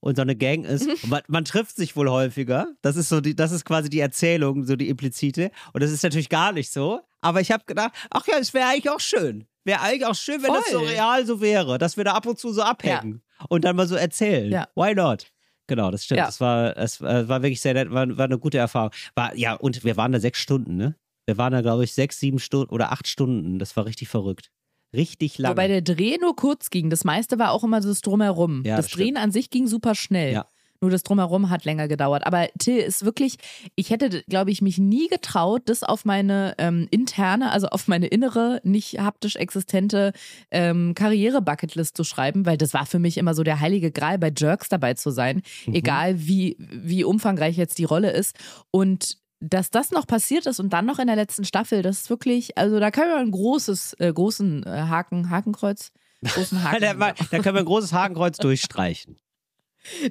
[0.00, 0.86] und so eine Gang ist.
[0.86, 2.68] Und man, man trifft sich wohl häufiger.
[2.82, 5.50] Das ist so die, das ist quasi die Erzählung, so die implizite.
[5.72, 7.00] Und das ist natürlich gar nicht so.
[7.20, 9.46] Aber ich habe gedacht, ach ja, es wäre eigentlich auch schön.
[9.64, 10.88] Wäre eigentlich auch schön, wenn das so Voll.
[10.88, 13.94] real so wäre, dass wir da ab und zu so abhängen und dann mal so
[13.94, 14.50] erzählen.
[14.50, 14.68] Ja.
[14.74, 15.30] Why not?
[15.66, 16.18] Genau, das stimmt.
[16.18, 16.26] Ja.
[16.26, 18.90] Das war, es äh, war wirklich sehr nett, war, war eine gute Erfahrung.
[19.14, 20.96] War, ja, und wir waren da sechs Stunden, ne?
[21.26, 23.58] Wir waren da, glaube ich, sechs, sieben Stunden oder acht Stunden.
[23.60, 24.50] Das war richtig verrückt.
[24.92, 25.54] Richtig lange.
[25.54, 26.90] Wobei der Dreh nur kurz ging.
[26.90, 28.62] Das meiste war auch immer das Drumherum.
[28.64, 30.32] Ja, das das Drehen an sich ging super schnell.
[30.32, 30.46] Ja.
[30.82, 32.26] Nur das Drumherum hat länger gedauert.
[32.26, 33.36] Aber Till ist wirklich,
[33.74, 38.06] ich hätte, glaube ich, mich nie getraut, das auf meine ähm, interne, also auf meine
[38.06, 40.12] innere, nicht haptisch existente
[40.50, 44.32] ähm, Karriere-Bucketlist zu schreiben, weil das war für mich immer so der heilige Gral, bei
[44.34, 45.42] Jerks dabei zu sein.
[45.66, 45.74] Mhm.
[45.74, 48.34] Egal wie, wie umfangreich jetzt die Rolle ist.
[48.70, 52.10] Und dass das noch passiert ist und dann noch in der letzten Staffel, das ist
[52.10, 56.80] wirklich, also da kann man ein großes, äh, großen äh, Haken, Hakenkreuz, großen Haken.
[56.80, 59.16] da, da können wir ein großes Hakenkreuz durchstreichen.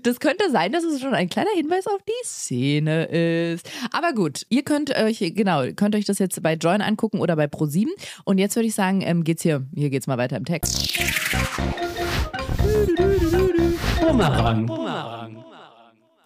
[0.02, 3.70] Das könnte sein, dass es schon ein kleiner Hinweis auf die Szene ist.
[3.92, 7.46] Aber gut, ihr könnt euch, genau, könnt euch das jetzt bei Join angucken oder bei
[7.46, 7.86] Pro7.
[8.26, 10.98] Und jetzt würde ich sagen, ähm, geht's hier, hier geht's mal weiter im Text.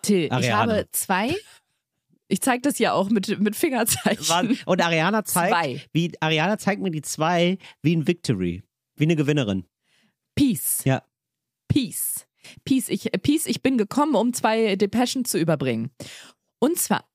[0.01, 1.35] Till, ich habe zwei.
[2.27, 4.57] Ich zeige das ja auch mit, mit Fingerzeichen.
[4.65, 5.81] Und Ariana zeigt, Zwei.
[5.91, 8.63] wie Ariana zeigt mir die zwei wie ein Victory,
[8.95, 9.65] wie eine Gewinnerin.
[10.35, 10.81] Peace.
[10.85, 11.03] Ja.
[11.67, 12.25] Peace.
[12.65, 12.89] Peace.
[12.89, 15.91] Ich, Peace, ich bin gekommen, um zwei Depeschen zu überbringen.
[16.59, 17.05] Und zwar,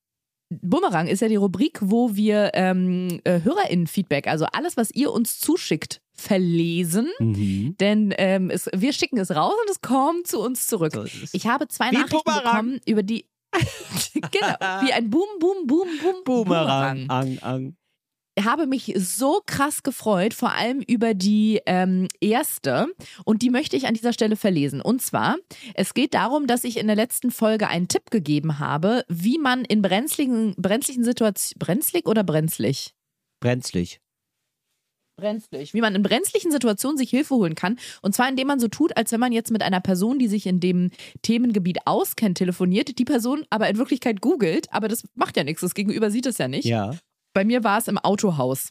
[0.50, 5.38] Bumerang ist ja die Rubrik, wo wir ähm, äh, HörerInnen-Feedback, also alles, was ihr uns
[5.40, 7.08] zuschickt, verlesen.
[7.18, 7.76] Mhm.
[7.78, 10.92] Denn ähm, es, wir schicken es raus und es kommt zu uns zurück.
[10.94, 11.04] So.
[11.32, 12.44] Ich habe zwei Wie Nachrichten Bumerang.
[12.44, 13.26] bekommen, über die.
[14.30, 17.06] genau, wie ein Boom, Boom, Boom, Boom, Boomerang.
[17.08, 17.76] Ang, ang.
[18.44, 22.86] habe mich so krass gefreut, vor allem über die ähm, erste.
[23.24, 24.80] Und die möchte ich an dieser Stelle verlesen.
[24.80, 25.36] Und zwar,
[25.74, 29.64] es geht darum, dass ich in der letzten Folge einen Tipp gegeben habe, wie man
[29.64, 31.58] in brenzligen, brenzlichen Situationen.
[31.58, 32.94] Brenzlig oder brenzlig?
[33.40, 34.00] Brenzlig.
[35.18, 35.74] Brenzlig.
[35.74, 37.78] Wie man in brenzlichen Situationen sich Hilfe holen kann.
[38.02, 40.46] Und zwar, indem man so tut, als wenn man jetzt mit einer Person, die sich
[40.46, 40.90] in dem
[41.22, 44.72] Themengebiet auskennt, telefoniert, die Person aber in Wirklichkeit googelt.
[44.72, 45.60] Aber das macht ja nichts.
[45.60, 46.64] Das Gegenüber sieht es ja nicht.
[46.64, 46.94] Ja.
[47.34, 48.70] Bei mir war es im Autohaus.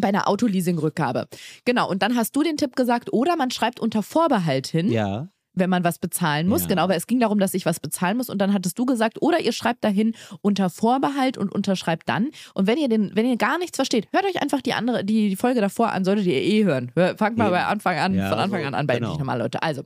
[0.00, 1.28] Bei einer Autoleasing-Rückgabe.
[1.64, 5.28] Genau, und dann hast du den Tipp gesagt, oder man schreibt unter Vorbehalt hin, Ja.
[5.54, 6.62] Wenn man was bezahlen muss.
[6.62, 6.68] Ja.
[6.68, 8.30] Genau, weil es ging darum, dass ich was bezahlen muss.
[8.30, 12.30] Und dann hattest du gesagt, oder ihr schreibt dahin unter Vorbehalt und unterschreibt dann.
[12.54, 15.30] Und wenn ihr den, wenn ihr gar nichts versteht, hört euch einfach die andere, die,
[15.30, 16.92] die Folge davor an, solltet ihr eh hören.
[16.94, 17.52] Hör, fangt mal Eben.
[17.52, 19.08] bei Anfang an, Ja, von Anfang so, an an bei genau.
[19.10, 19.62] nicht normal, Leute.
[19.62, 19.82] Also.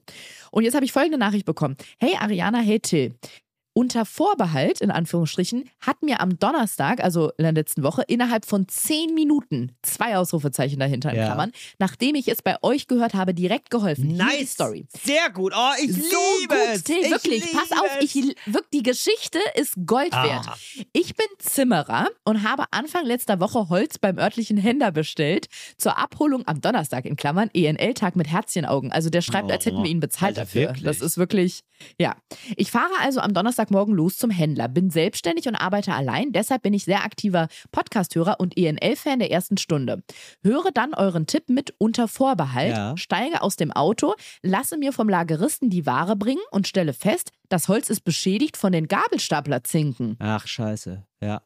[0.51, 1.77] Und jetzt habe ich folgende Nachricht bekommen.
[1.99, 3.15] Hey Ariana, hey Till.
[3.77, 8.69] Unter Vorbehalt, in Anführungsstrichen, hat mir am Donnerstag, also in der letzten Woche, innerhalb von
[8.69, 11.27] zehn Minuten, zwei Ausrufezeichen dahinter in Ja.
[11.27, 14.11] Klammern, nachdem ich es bei euch gehört habe, direkt geholfen.
[14.11, 14.53] Hier Nice.
[14.53, 14.87] Story.
[15.05, 15.53] Sehr gut.
[15.57, 16.85] Oh, ich So liebe gut, es.
[16.85, 17.43] Till, ich wirklich.
[17.53, 20.47] Pass auf, ich, wirklich, die Geschichte ist Gold wert.
[20.47, 20.57] Ah.
[20.93, 25.49] Ich bin Zimmerer und habe Anfang letzter Woche Holz beim örtlichen Händler bestellt
[25.79, 28.93] zur Abholung am Donnerstag in Klammern ENL-Tag mit Herzchenaugen.
[28.93, 30.61] Also der schreibt, als hätten wir ihn bezahlt Alter, dafür.
[30.69, 30.85] wirklich?
[30.85, 31.63] Das ist wirklich,
[32.01, 32.15] ja.
[32.57, 36.33] Ich fahre also am Donnerstagmorgen los zum Händler, bin selbstständig und arbeite allein.
[36.33, 40.03] Deshalb bin ich sehr aktiver Podcast-Hörer und ENL-Fan der ersten Stunde.
[40.43, 42.97] Höre dann euren Tipp mit unter Vorbehalt, Ja.
[42.97, 47.69] steige aus dem Auto, lasse mir vom Lageristen die Ware bringen und stelle fest, das
[47.69, 50.17] Holz ist beschädigt von den Gabelstaplerzinken.
[50.19, 51.05] Ach, scheiße.
[51.21, 51.43] Ja.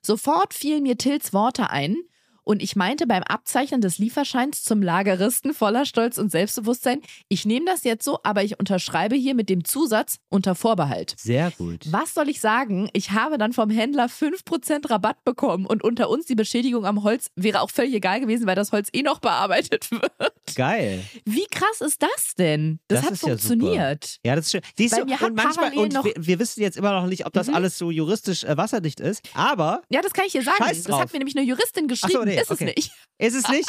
[0.00, 1.96] Sofort fielen mir Tills Worte ein
[2.44, 7.66] und ich meinte beim Abzeichnen des Lieferscheins zum Lageristen voller Stolz und Selbstbewusstsein, ich nehme
[7.66, 11.14] das jetzt so, aber ich unterschreibe hier mit dem Zusatz unter Vorbehalt.
[11.18, 11.86] Sehr gut.
[11.90, 12.88] Was soll ich sagen?
[12.92, 17.28] Ich habe dann vom Händler 5% Rabatt bekommen und unter uns die Beschädigung am Holz
[17.36, 20.12] wäre auch völlig egal gewesen, weil das Holz eh noch bearbeitet wird.
[20.56, 21.02] Geil.
[21.24, 22.80] Wie krass ist das denn?
[22.88, 24.18] Das, Das hat ist ja funktioniert.
[24.24, 24.60] Ja, das ist schön.
[24.76, 27.54] Siehst du, und manchmal, und wir, wir wissen jetzt immer noch nicht, ob das Mhm.
[27.54, 30.56] alles so juristisch äh, wasserdicht ist, aber Ja, das kann ich dir sagen.
[30.58, 31.00] Scheiß das drauf.
[31.00, 32.31] hat mir nämlich eine Juristin geschrieben.
[32.34, 32.72] Nee, ist es okay.
[32.76, 32.90] nicht.
[33.18, 33.68] ist es nicht?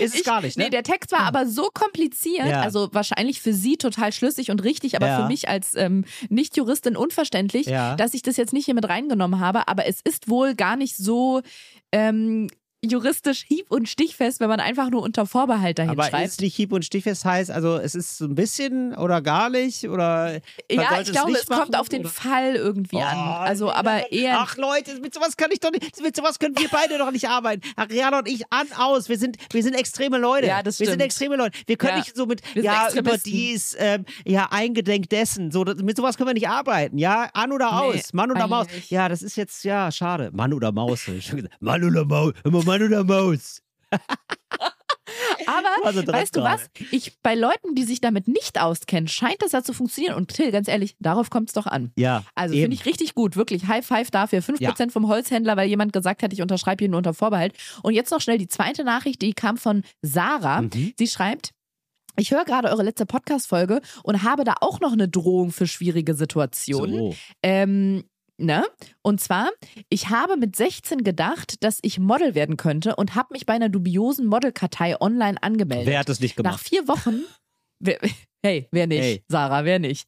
[0.00, 0.64] Ist es Ich- gar nicht, ne?
[0.64, 2.60] Nee, der Text war aber so kompliziert, Ja.
[2.62, 5.22] also wahrscheinlich für sie total schlüssig und richtig, aber Ja.
[5.22, 9.66] für mich als ähm, Nicht-Juristin unverständlich, dass ich das jetzt nicht hier mit reingenommen habe.
[9.68, 11.42] Aber es ist wohl gar nicht so
[11.92, 12.48] ähm,
[12.84, 16.26] juristisch hieb- und stichfest, wenn man einfach nur unter Vorbehalt dahin aber schreibt.
[16.26, 19.88] ist nicht hieb- und stichfest heißt, also es ist so ein bisschen oder gar nicht
[19.88, 22.08] oder ja, ich glaube, es kommt machen, auf den oder?
[22.10, 23.16] Fall irgendwie an.
[23.16, 24.38] Oh, Also, nee, aber eher.
[24.40, 27.28] Ach Leute, mit sowas kann ich doch nicht, mit sowas können wir beide doch nicht
[27.28, 27.62] arbeiten.
[27.76, 29.08] Ariana und ich an, aus.
[29.08, 30.48] Wir sind, wir sind extreme Leute.
[30.48, 31.02] Ja, das Wir sind stimmt.
[31.04, 31.56] extreme Leute.
[31.66, 31.98] Wir können Ja.
[31.98, 32.98] nicht so mit, ja, Extremisten.
[33.32, 35.52] überdies, ähm, ja, eingedenk dessen.
[35.52, 36.98] So, mit sowas können wir nicht arbeiten.
[36.98, 38.12] Ja, an oder Nee, aus.
[38.12, 38.66] Mann oder Maus.
[38.88, 40.30] Ja, das ist jetzt, ja, schade.
[40.32, 41.06] Mann oder Maus.
[41.06, 41.54] hab ich schon gesagt.
[41.60, 42.32] Mann oder Maus.
[42.44, 43.62] Immer Mann oder Maus.
[43.90, 46.70] Aber Also weißt du was?
[46.90, 50.14] Ich bei Leuten, die sich damit nicht auskennen, scheint das ja zu funktionieren.
[50.14, 51.92] Und Till, ganz ehrlich, darauf kommt es doch an.
[51.96, 52.24] Ja.
[52.34, 54.40] Also finde ich richtig gut, wirklich High Five dafür.
[54.40, 57.54] 5% vom Holzhändler, weil jemand gesagt hat, ich unterschreibe hier nur unter Vorbehalt.
[57.82, 60.62] Und jetzt noch schnell die zweite Nachricht, die kam von Sarah.
[60.62, 60.94] Mhm.
[60.96, 61.50] Sie schreibt,
[62.16, 66.14] ich höre gerade eure letzte Podcast-Folge und habe da auch noch eine Drohung für schwierige
[66.14, 67.12] Situationen.
[67.12, 67.16] So.
[67.42, 68.04] Ähm,
[68.42, 68.64] Ne?
[69.02, 69.50] Und zwar,
[69.88, 73.68] ich habe mit 16 gedacht, dass ich Model werden könnte und habe mich bei einer
[73.68, 75.86] dubiosen Modelkartei online angemeldet.
[75.86, 76.66] Wer hat das nicht Nach gemacht?
[76.68, 77.22] vier Wochen.
[77.84, 77.98] Wer,
[78.44, 79.00] hey, wer nicht?
[79.02, 79.24] Hey.
[79.28, 80.06] Sarah, wer nicht?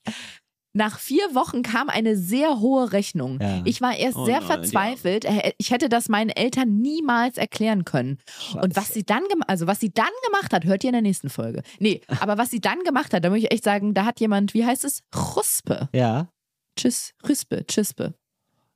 [0.76, 3.38] Nach vier Wochen kam eine sehr hohe Rechnung.
[3.40, 3.62] Ja.
[3.64, 5.24] Ich war erst Oh sehr nein, verzweifelt.
[5.24, 8.18] Äh, Ich hätte das meinen Eltern niemals erklären können.
[8.60, 11.02] Und was sie dann gemacht, also was sie dann gemacht hat, hört ihr in der
[11.02, 11.62] nächsten Folge.
[11.78, 14.54] Nee, aber was sie dann gemacht hat, da muss ich echt sagen, da hat jemand,
[14.54, 15.02] wie heißt es?
[15.14, 15.88] Chuspe.
[15.92, 16.28] Ja.
[16.76, 18.14] Tschüss, Chispe, Chispe.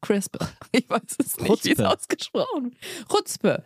[0.01, 0.39] Crispe.
[0.73, 3.09] Ich weiß es nicht, wie es ausgesprochen wird.
[3.11, 3.65] Chutzpe.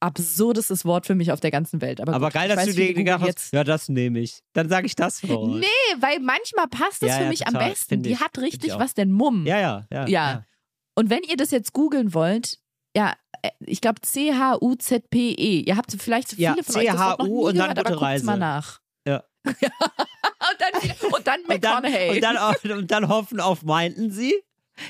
[0.00, 2.00] Absurdestes Wort für mich auf der ganzen Welt.
[2.00, 4.40] Aber, Aber gut, geil, dass weiß du dir gedacht hast, ja, das nehme ich.
[4.54, 5.48] Dann sage ich das vor.
[5.48, 5.66] Nee,
[6.00, 7.70] weil manchmal passt es Ja, für ja, mich am total.
[7.70, 7.88] besten.
[7.90, 8.20] Find Die ich.
[8.20, 9.46] hat richtig was denn Mumm.
[9.46, 10.06] Ja, ja, ja.
[10.08, 10.44] Ja.
[10.94, 12.58] Und wenn ihr das jetzt googeln wollt,
[12.96, 15.60] ja, äh, ich glaube C-H-U-Z-P-E.
[15.60, 17.78] Ihr habt vielleicht viele Ja, von euch das Wort noch nie C-H-U und dann gehört,
[17.78, 18.24] aber gute guckt's Reise.
[18.26, 18.80] mal nach.
[19.06, 19.24] Ja.
[19.44, 19.56] und
[20.58, 22.10] dann, und dann Und dann, McConaughey.
[22.16, 24.34] und, dann, und dann hoffen auf meinten sie.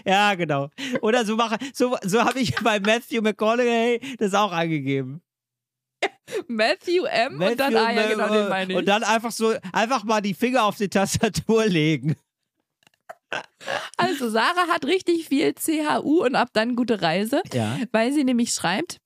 [0.05, 0.71] Ja, genau.
[1.01, 5.23] Oder so mache so, so habe ich bei Matthew McConaughey das auch angegeben.
[6.49, 7.41] Matthew M.
[7.41, 8.79] und dann, Matthew ah ja, genau, den meine ich.
[8.79, 12.17] Und dann einfach so, einfach mal die Finger auf die Tastatur legen.
[13.97, 17.79] Also Sarah hat richtig viel CHU und ab dann gute Reise, Ja.
[17.93, 18.99] weil sie nämlich schreibt,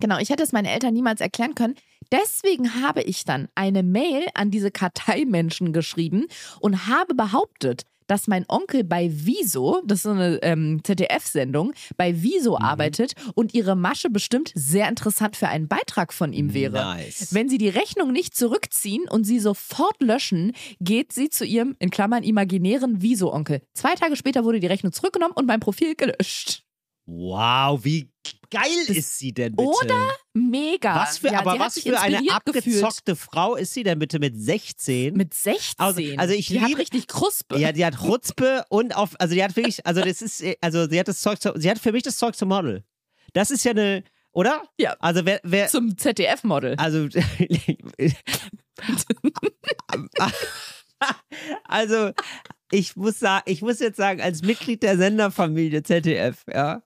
[0.00, 1.74] genau, ich hätte es meinen Eltern niemals erklären können.
[2.12, 6.26] Deswegen habe ich dann eine Mail an diese Karteimenschen geschrieben
[6.60, 12.20] und habe behauptet, dass mein Onkel bei Wieso, das ist so eine ähm, ZDF-Sendung, bei
[12.22, 12.64] Wieso Mhm.
[12.64, 16.72] arbeitet und ihre Masche bestimmt sehr interessant für einen Beitrag von ihm wäre.
[16.72, 17.32] Nice.
[17.32, 21.90] Wenn sie die Rechnung nicht zurückziehen und sie sofort löschen, geht sie zu ihrem, in
[21.90, 23.62] Klammern, imaginären Wieso-Onkel.
[23.74, 26.64] Zwei Tage später wurde die Rechnung zurückgenommen und mein Profil gelöscht.
[27.06, 28.10] Wow, wie
[28.50, 29.68] geil Das- ist sie denn bitte?
[29.68, 30.10] Oder?
[30.34, 30.96] Mega.
[30.96, 32.84] Was für, ja, aber hat was für eine inspiriert gefühlt.
[32.84, 35.14] abgezockte Frau ist sie denn bitte mit 16?
[35.14, 35.74] Mit 16.
[35.78, 37.58] Also- also ich die hat liebe- richtig Kruspe.
[37.58, 40.98] Ja, die hat Chutzpe und auf, also die hat wirklich, also das ist, also sie
[41.00, 42.84] hat das Zeug, zu, sie hat für mich das Zeug zum Model.
[43.32, 44.62] Das ist ja eine, oder?
[44.78, 44.96] Ja.
[45.00, 46.76] Also wer, wer, Zum ZDF-Model.
[46.76, 47.08] also,
[51.64, 52.10] also
[52.70, 56.82] ich muss sagen, ich muss jetzt sagen, als Mitglied der Senderfamilie ZDF, ja,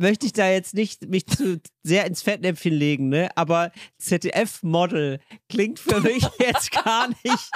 [0.00, 3.28] möchte ich da jetzt nicht mich zu sehr ins Fettnäpfchen legen, ne?
[3.36, 7.50] Aber ZDF-Model klingt für mich jetzt gar nicht,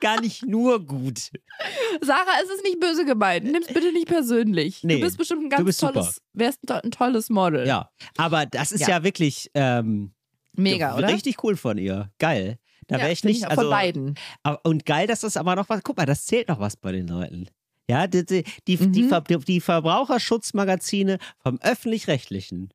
[0.00, 1.30] gar nicht nur gut.
[2.00, 3.44] Sarah, es ist nicht böse gemeint.
[3.50, 4.82] Nimm's bitte nicht persönlich.
[4.82, 5.92] Nee, du bist bestimmt ein du ganz bist super.
[5.94, 7.66] tolles, wärst ein, to- ein tolles Model.
[7.66, 9.04] Ja, aber das ist ja, Ja.
[9.04, 10.12] wirklich ähm,
[10.56, 11.08] Mega, oder?
[11.08, 12.10] richtig cool von ihr.
[12.18, 12.58] Geil.
[12.86, 14.14] Da wäre Ja, ich nicht, auch also, von beiden.
[14.42, 16.92] aber- und geil, dass das aber noch was, guck mal, das zählt noch was bei
[16.92, 17.48] den Leuten.
[17.88, 18.92] Ja, die, die, die, Mhm.
[18.92, 22.70] Die Verbraucherschutzmagazine vom Öffentlich-Rechtlichen.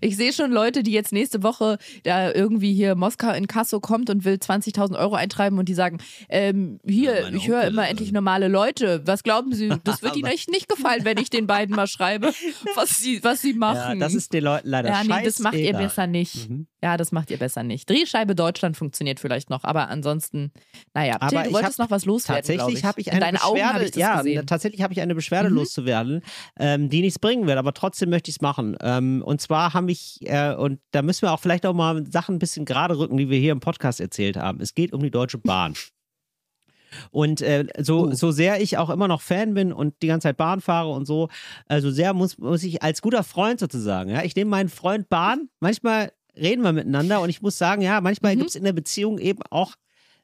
[0.00, 4.08] Ich sehe schon Leute, die jetzt nächste Woche da irgendwie hier Moskau in Kasso kommt
[4.08, 5.98] und will 20.000 Euro eintreiben und die sagen,
[6.28, 7.90] ähm, hier, Ja, ich höre immer äh.
[7.90, 9.02] endlich normale Leute.
[9.06, 9.72] Was glauben Sie?
[9.84, 12.32] Das wird Ihnen echt nicht gefallen, wenn ich den beiden mal schreibe,
[12.76, 14.00] was sie, was sie Ja, machen.
[14.00, 16.48] das ist den Leuten leider ja, nee, das macht ihr besser nicht.
[16.48, 16.66] Mhm.
[16.82, 17.88] Ja, das macht ihr besser nicht.
[17.88, 20.52] Drehscheibe Deutschland funktioniert vielleicht noch, aber ansonsten,
[20.92, 22.84] naja, Aber Till, du ich wolltest hab- noch was loswerden, Tatsächlich ich.
[22.84, 24.46] habe ich In eine Beschwerde, Augen habe ich das ja, gesehen.
[24.46, 25.56] tatsächlich habe ich eine Beschwerde Mhm.
[25.56, 26.20] loszuwerden,
[26.58, 28.76] ähm, die nichts bringen wird, aber trotzdem möchte ich es machen.
[28.82, 32.36] Ähm, und zwar habe ich, äh, und da müssen wir auch vielleicht auch mal Sachen
[32.36, 34.60] ein bisschen gerade rücken, die wir hier im Podcast erzählt haben.
[34.60, 35.74] Es geht um die Deutsche Bahn.
[37.10, 38.12] Und äh, so, Oh.
[38.14, 41.06] so sehr ich auch immer noch Fan bin und die ganze Zeit Bahn fahre und
[41.06, 41.28] so,
[41.66, 45.48] also sehr muss, muss ich als guter Freund sozusagen, ja, ich nehme meinen Freund Bahn,
[45.58, 48.38] manchmal reden wir miteinander und ich muss sagen, ja, manchmal Mhm.
[48.38, 49.74] gibt es in der Beziehung eben auch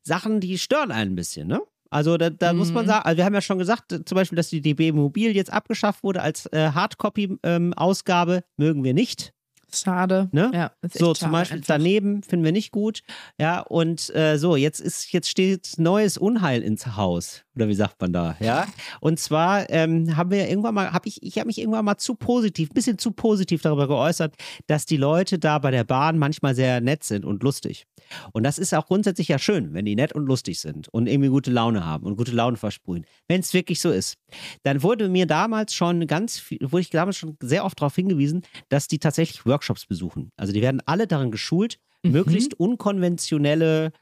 [0.03, 1.61] Sachen, die stören einen ein bisschen, ne?
[1.91, 2.89] Also da, da muss man Mhm.
[2.89, 5.53] sagen, also wir haben ja schon gesagt, äh, zum Beispiel, dass die DB Mobil jetzt
[5.53, 9.33] abgeschafft wurde als äh, Hardcopy-Ausgabe, mögen wir nicht.
[9.77, 10.29] Schade.
[10.33, 10.51] Ne?
[10.55, 11.75] Ja, So, zum Beispiel einfach.
[11.75, 13.01] daneben finden wir nicht gut.
[13.39, 17.45] Ja, und äh, so, jetzt ist, jetzt steht neues Unheil ins Haus.
[17.57, 18.37] Oder wie sagt man da?
[18.41, 18.67] Ja.
[19.01, 22.15] Und zwar ähm, haben wir irgendwann mal, habe ich, ich habe mich irgendwann mal zu
[22.15, 24.35] positiv, ein bisschen zu positiv darüber geäußert,
[24.67, 27.87] dass die Leute da bei der Bahn manchmal sehr nett sind und lustig.
[28.33, 31.29] Und das ist auch grundsätzlich ja schön, wenn die nett und lustig sind und irgendwie
[31.29, 33.05] gute Laune haben und gute Laune versprühen.
[33.29, 34.15] Wenn es wirklich so ist.
[34.63, 38.43] Dann wurde mir damals schon ganz viel, wurde ich damals schon sehr oft darauf hingewiesen,
[38.69, 40.33] dass die tatsächlich Workshops besuchen.
[40.37, 42.13] Also die werden alle darin geschult, Mhm.
[42.13, 43.93] möglichst unkonventionelle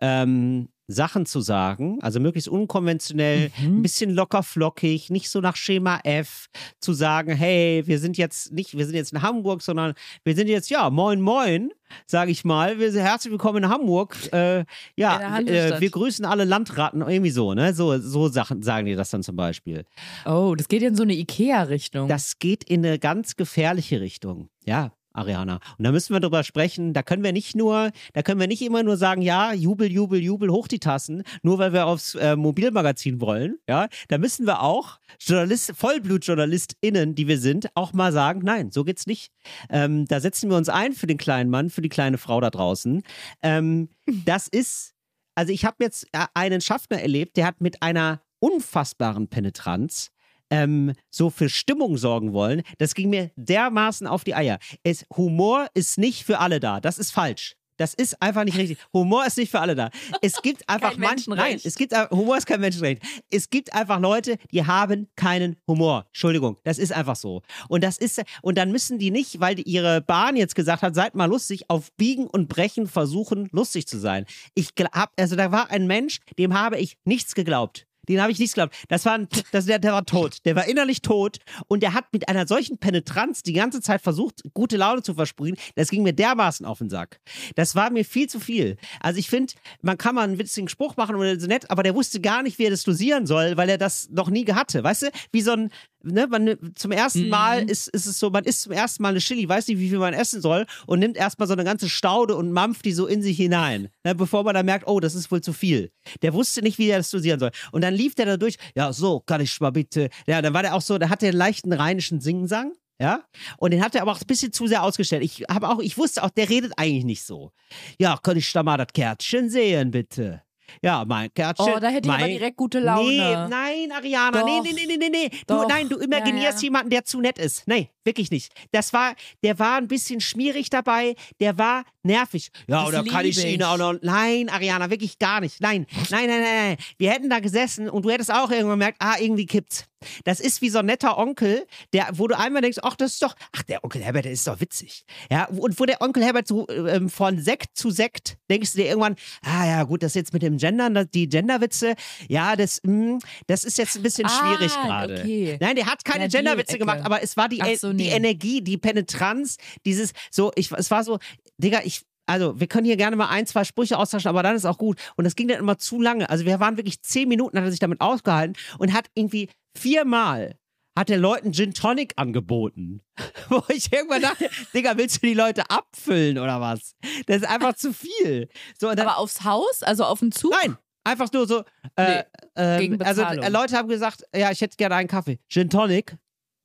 [0.00, 3.78] ähm, Sachen zu sagen, also möglichst unkonventionell, Mhm.
[3.78, 6.46] ein bisschen locker flockig, nicht so nach Schema F
[6.80, 9.94] zu sagen, hey, wir sind jetzt nicht, wir sind jetzt in Hamburg, sondern
[10.24, 11.70] wir sind jetzt, ja, moin, moin,
[12.06, 14.16] sage ich mal, wir sind herzlich willkommen in Hamburg.
[14.32, 14.64] Äh, In
[14.96, 15.80] ja, äh, Hansestadt.
[15.80, 17.74] wir grüßen alle Landratten, irgendwie so, ne?
[17.74, 19.84] So, so Sachen sagen die das dann zum Beispiel.
[20.24, 22.06] Oh, das geht in so eine Ikea-Richtung.
[22.08, 24.48] Das geht in eine ganz gefährliche Richtung.
[24.64, 24.92] Ja.
[25.18, 25.60] Ariana.
[25.76, 26.92] Und da müssen wir drüber sprechen.
[26.92, 30.20] Da können wir nicht nur, da können wir nicht immer nur sagen, ja, Jubel, Jubel,
[30.20, 33.58] Jubel, hoch die Tassen, nur weil wir aufs äh, Mobilmagazin wollen.
[33.68, 38.84] Ja, da müssen wir auch Journalist, VollblutjournalistInnen, die wir sind, auch mal sagen, nein, so
[38.84, 39.32] geht's nicht.
[39.70, 42.50] Ähm, da setzen wir uns ein für den kleinen Mann, für die kleine Frau da
[42.50, 43.02] draußen.
[43.42, 43.88] Ähm,
[44.24, 44.94] das ist,
[45.34, 50.10] also ich habe jetzt äh, einen Schaffner erlebt, der hat mit einer unfassbaren Penetranz
[50.50, 54.58] ähm, so für Stimmung sorgen wollen, das ging mir dermaßen auf die Eier.
[54.82, 56.80] Es, Humor ist nicht für alle da.
[56.80, 57.58] Das ist falsch.
[57.78, 58.78] Das ist einfach nicht richtig.
[58.92, 59.90] Humor ist nicht für alle da.
[60.20, 61.30] Es gibt einfach manche.
[61.30, 63.02] Nein, es gibt äh, Humor ist kein Menschenrecht.
[63.30, 66.06] Es gibt einfach Leute, die haben keinen Humor.
[66.08, 67.42] Entschuldigung, das ist einfach so.
[67.68, 70.94] Und das ist und dann müssen die nicht, weil die ihre Bahn jetzt gesagt hat,
[70.94, 74.26] seid mal lustig, auf Biegen und Brechen versuchen lustig zu sein.
[74.54, 77.87] Ich hab, also da war ein Mensch, dem habe ich nichts geglaubt.
[78.08, 78.74] Den habe ich nichts geglaubt.
[78.88, 80.38] Das war ein, das, der, der war tot.
[80.44, 84.42] Der war innerlich tot und der hat mit einer solchen Penetranz die ganze Zeit versucht,
[84.54, 85.56] gute Laune zu versprühen.
[85.74, 87.20] Das ging mir dermaßen auf den Sack.
[87.54, 88.76] Das war mir viel zu viel.
[89.00, 91.94] Also ich finde, man kann mal einen witzigen Spruch machen oder so nett, aber der
[91.94, 94.82] wusste gar nicht, wie er das dosieren soll, weil er das noch nie hatte.
[94.82, 95.70] Weißt du, wie so ein,
[96.02, 99.18] ne, man zum ersten Mal ist, ist es so, man isst zum ersten Mal eine
[99.20, 102.36] Chili, weiß nicht, wie viel man essen soll und nimmt erstmal so eine ganze Staude
[102.36, 105.30] und mampft die so in sich hinein, ne, bevor man dann merkt, oh, das ist
[105.30, 105.90] wohl zu viel.
[106.22, 107.50] Der wusste nicht, wie er das dosieren soll.
[107.72, 110.08] Und dann lief der da durch, ja, so, kann ich mal bitte.
[110.26, 112.72] Ja, dann war der auch so, da hat der einen leichten rheinischen Singsang.
[113.00, 113.22] Ja,
[113.58, 115.22] und den hat er aber auch ein bisschen zu sehr ausgestellt.
[115.22, 117.52] Ich habe auch, ich wusste auch, der redet eigentlich nicht so.
[118.00, 120.42] Ja, kann ich da mal das Kärtchen sehen, bitte?
[120.82, 121.66] Ja, mein Kärtchen.
[121.74, 123.08] Oh, da hätte ich mein, aber direkt gute Laune.
[123.08, 124.46] Nee, nein, Ariana, Doch.
[124.46, 125.30] nee, nee, nee, nee, nee.
[125.46, 126.62] Du, nein, du imaginierst Ja, ja.
[126.64, 127.66] jemanden, der zu nett ist.
[127.66, 128.52] Nee, wirklich nicht.
[128.72, 132.50] Das war, der war ein bisschen schmierig dabei, der war nervig.
[132.66, 133.64] Ja, Das oder kann ich lieb ihn ich.
[133.64, 133.94] auch noch.
[134.02, 135.60] Nein, Ariana, wirklich gar nicht.
[135.60, 136.76] Nein, nein, nein, nein, nein.
[136.98, 139.84] Wir hätten da gesessen und du hättest auch irgendwann gemerkt, ah, irgendwie kippt's.
[140.24, 143.22] Das ist wie so ein netter Onkel, der, wo du einmal denkst, ach, das ist
[143.22, 145.04] doch, ach, der Onkel Herbert, der ist doch witzig.
[145.30, 148.86] Ja, und wo der Onkel Herbert so ähm, von Sekt zu Sekt, denkst du dir
[148.86, 151.94] irgendwann, ah ja, gut, das jetzt mit dem Gendern, das- die Genderwitze,
[152.28, 155.20] ja, das, mh, das ist jetzt ein bisschen Ah, schwierig gerade.
[155.20, 155.58] okay.
[155.60, 158.10] Nein, der hat keine Ja, Genderwitze gemacht, aber es war die, E- so, die nee.
[158.10, 161.18] Energie, die Penetranz, dieses, so, ich, es war so,
[161.58, 164.66] Digga, ich, also, wir können hier gerne mal ein, zwei Sprüche austauschen, aber dann ist
[164.66, 164.98] auch gut.
[165.16, 166.28] Und das ging dann immer zu lange.
[166.28, 170.58] Also, wir waren wirklich zehn Minuten, hat er sich damit ausgehalten und hat irgendwie viermal
[170.96, 173.02] hat der Leuten Gin Tonic angeboten.
[173.48, 176.96] Wo ich irgendwann dachte, Digga, willst du die Leute abfüllen oder was?
[177.26, 178.48] Das ist einfach zu viel.
[178.78, 180.52] So, dann, Aber aufs Haus, also auf den Zug?
[180.60, 181.62] nein, einfach nur so.
[181.94, 182.24] Äh,
[182.56, 185.38] ähm, gegen also äh, Leute haben gesagt, ja, ich hätte gerne einen Kaffee.
[185.48, 186.16] Gin Tonic.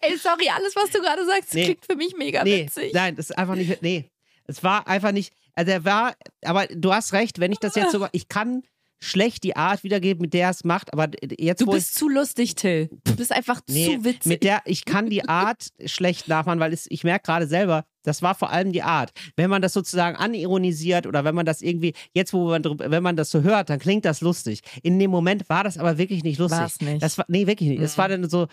[0.00, 1.64] Ey, sorry, alles, was du gerade sagst, Nee.
[1.64, 2.92] klingt für mich mega Nee, witzig.
[2.94, 3.82] nein, das ist einfach nicht.
[3.82, 4.10] Nee,
[4.44, 5.34] es war einfach nicht.
[5.54, 8.62] Also er war, aber du hast recht, wenn ich das jetzt so, ich kann
[9.00, 12.54] schlecht die Art wiedergeben, mit der er es macht, aber jetzt Du bist zu lustig,
[12.54, 12.88] Till.
[13.04, 14.26] Du bist einfach nee, zu witzig.
[14.26, 18.22] mit der ich kann die Art schlecht nachmachen, weil es, ich merke gerade selber, das
[18.22, 19.10] war vor allem die Art.
[19.34, 23.16] Wenn man das sozusagen anironisiert oder wenn man das irgendwie jetzt, wo man wenn man
[23.16, 24.60] das so hört, dann klingt das lustig.
[24.82, 26.60] In dem Moment war das aber wirklich nicht lustig.
[26.60, 27.02] War's nicht.
[27.02, 27.82] Das war nee wirklich nicht.
[27.82, 28.46] Es war dann so.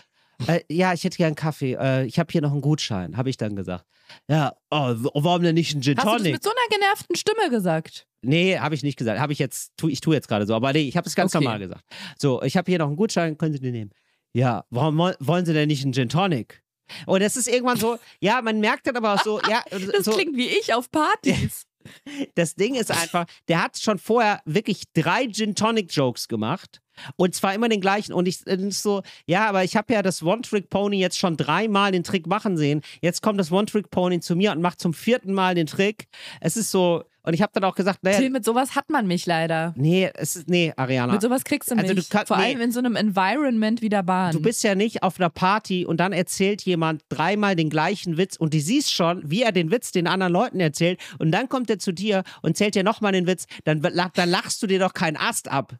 [0.46, 1.74] Äh, ja, ich hätte gern einen Kaffee.
[1.74, 3.84] Äh, ich habe hier noch einen Gutschein, habe ich dann gesagt.
[4.28, 6.32] Ja, oh, warum denn nicht einen Gin Hast du das Tonic?
[6.34, 8.06] mit so einer genervten Stimme gesagt?
[8.22, 9.18] Nee, habe ich nicht gesagt.
[9.20, 10.54] Habe ich jetzt, tu, ich tue jetzt gerade so.
[10.54, 11.44] Aber nee, ich habe es ganz Okay.
[11.44, 11.84] normal gesagt.
[12.18, 13.90] So, ich habe hier noch einen Gutschein, können Sie den nehmen?
[14.32, 16.62] Ja, warum woll- wollen Sie denn nicht einen Gin Tonic?
[17.06, 20.12] Und das ist irgendwann so, ja, man merkt dann aber auch so, ja, Das so,
[20.12, 21.64] klingt wie ich auf Partys.
[22.34, 26.80] das Ding ist einfach, der hat schon vorher wirklich drei Gin Tonic Jokes gemacht.
[27.16, 28.12] Und zwar immer den gleichen.
[28.12, 32.04] Und ich äh, so, ja, aber ich habe ja das One-Trick-Pony jetzt schon dreimal den
[32.04, 32.82] Trick machen sehen.
[33.00, 36.06] Jetzt kommt das One-Trick-Pony zu mir und macht zum vierten Mal den Trick.
[36.40, 39.06] Es ist so, und ich habe dann auch gesagt, naja, Till, mit sowas hat man
[39.06, 39.72] mich leider.
[39.76, 41.14] nee, es ist, nee, Ariana.
[41.14, 41.84] Mit sowas kriegst du mich.
[41.84, 42.44] Also du kannst- Vor nee.
[42.44, 44.32] allem in so einem Environment wie der Bahn.
[44.32, 48.36] Du bist ja nicht auf einer Party und dann erzählt jemand dreimal den gleichen Witz
[48.36, 51.70] und du siehst schon, wie er den Witz den anderen Leuten erzählt und dann kommt
[51.70, 54.92] er zu dir und zählt dir nochmal den Witz, dann, dann lachst du dir doch
[54.92, 55.76] keinen Ast ab.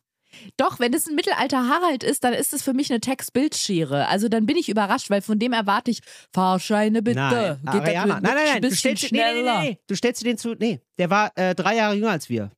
[0.56, 4.08] Doch, wenn es ein Mittelalter Harald ist, dann ist es für mich eine Textbildschere.
[4.08, 6.00] Also dann bin ich überrascht, weil von dem erwarte ich
[6.32, 7.18] Fahrscheine bitte.
[7.18, 10.26] Nein, Geht Ariana, ein nein, nein, nein, du stellst, nee, nee, nee, du stellst dir
[10.26, 12.50] den zu, nee, der war äh, drei Jahre jünger als wir.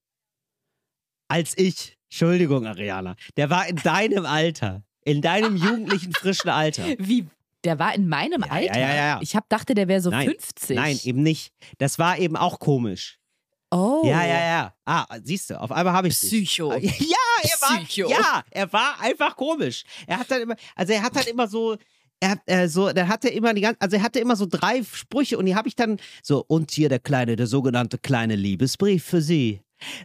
[1.29, 1.97] Als ich.
[2.11, 3.17] Entschuldigung, Ariana.
[3.37, 4.83] Der war in deinem Alter.
[5.05, 6.85] In deinem jugendlichen, frischen Alter.
[6.99, 7.27] Wie?
[7.65, 8.79] Der war in meinem Ja, Alter?
[8.79, 9.19] ja, ja, ja.
[9.23, 10.77] Ich hab, dachte, der wäre so Nein, 50.
[10.77, 11.53] Nein, eben nicht.
[11.79, 13.19] Das war eben auch komisch.
[13.73, 14.03] Oh.
[14.05, 14.75] Ja, ja, ja.
[14.85, 16.29] Ah, siehst du, auf einmal habe ich dich.
[16.31, 16.73] Psycho.
[16.77, 16.91] Ja, er
[17.61, 18.11] war, Psycho.
[18.11, 19.85] ja, er war einfach komisch.
[20.07, 21.77] Er hat dann immer, also er hat dann immer so,
[22.21, 24.47] er hat äh, so, dann hat er immer die ganze, also er hatte immer so
[24.47, 28.37] drei Sprüche und die habe ich dann so und hier der kleine, der sogenannte kleine
[28.37, 29.61] Liebesbrief für Sie.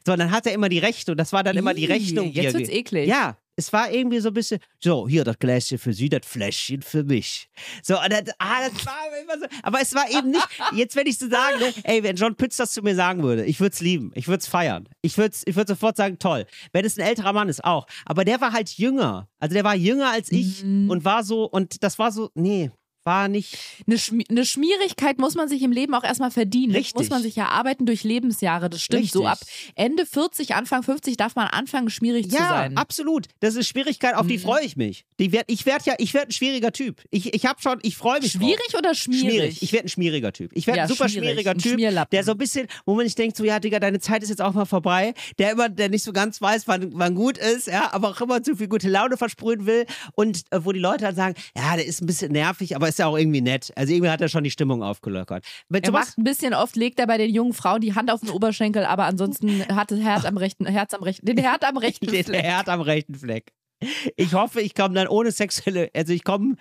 [0.05, 2.31] So, dann hat er immer die Rechnung, das war dann immer die Rechnung.
[2.31, 3.07] jetzt wird's eklig.
[3.07, 6.81] Ja, es war irgendwie so ein bisschen, so, hier das Gläschen für Sie, das Fläschchen
[6.81, 7.47] für mich.
[7.83, 11.17] So, das, ah, das war immer so, aber es war eben nicht, jetzt wenn ich
[11.19, 13.79] so sagen, ne, ey, wenn John Pütz das zu mir sagen würde, ich würde es
[13.81, 16.45] lieben, ich würde es feiern, ich würde ich würd sofort sagen, toll.
[16.73, 17.85] Wenn es ein älterer Mann ist, auch.
[18.05, 20.89] Aber der war halt jünger, also der war jünger als ich Mhm.
[20.89, 22.71] und war so, und das war so, nee,
[23.11, 23.57] war nicht,
[23.87, 26.73] Eine, Schmi eine Schmierigkeit muss man sich im Leben auch erstmal verdienen.
[26.73, 26.95] Richtig.
[26.95, 28.69] Muss man sich erarbeiten durch Lebensjahre.
[28.69, 29.11] Das stimmt.
[29.11, 29.73] So ab Richtig.
[29.75, 32.77] Ende 40, Anfang 50 darf man anfangen, schmierig zu Ja, sein.
[32.77, 33.27] absolut.
[33.41, 34.41] Das ist Schwierigkeit, auf die Mhm.
[34.41, 35.05] freue ich mich.
[35.19, 37.01] Die werd, ich werde ja, ich werde ein schwieriger Typ.
[37.11, 38.33] Ich, ich habe schon, ich freue mich.
[38.33, 38.41] drauf.
[38.41, 39.21] Schwierig oder schmierig?
[39.29, 39.61] Schmierig.
[39.63, 40.51] Ich werde ein schmieriger Typ.
[40.53, 41.29] Ich werde Ja, ein super schmierig.
[41.41, 44.23] schmieriger Typ, der so ein bisschen, wo man nicht denkt, so, ja, Digga, deine Zeit
[44.23, 45.13] ist jetzt auch mal vorbei.
[45.37, 48.41] Der immer, der nicht so ganz weiß, wann, wann gut ist, ja, aber auch immer
[48.43, 49.85] zu viel gute Laune versprühen will.
[50.15, 53.00] Und äh, wo die Leute dann sagen, ja, der ist ein bisschen nervig, aber ist
[53.01, 53.71] ja auch irgendwie nett.
[53.75, 55.45] Also irgendwie hat er schon die Stimmung aufgelockert.
[55.69, 58.21] Mit Er macht ein bisschen oft, legt er bei den jungen Frauen die Hand auf
[58.21, 61.77] den Oberschenkel, aber ansonsten hat das Herz am rechten, Herz am rechten, den Herd am
[61.77, 62.43] rechten den Fleck.
[62.43, 63.51] Herd am rechten Fleck.
[64.15, 66.55] Ich hoffe, ich komme dann ohne sexuelle, also ich komme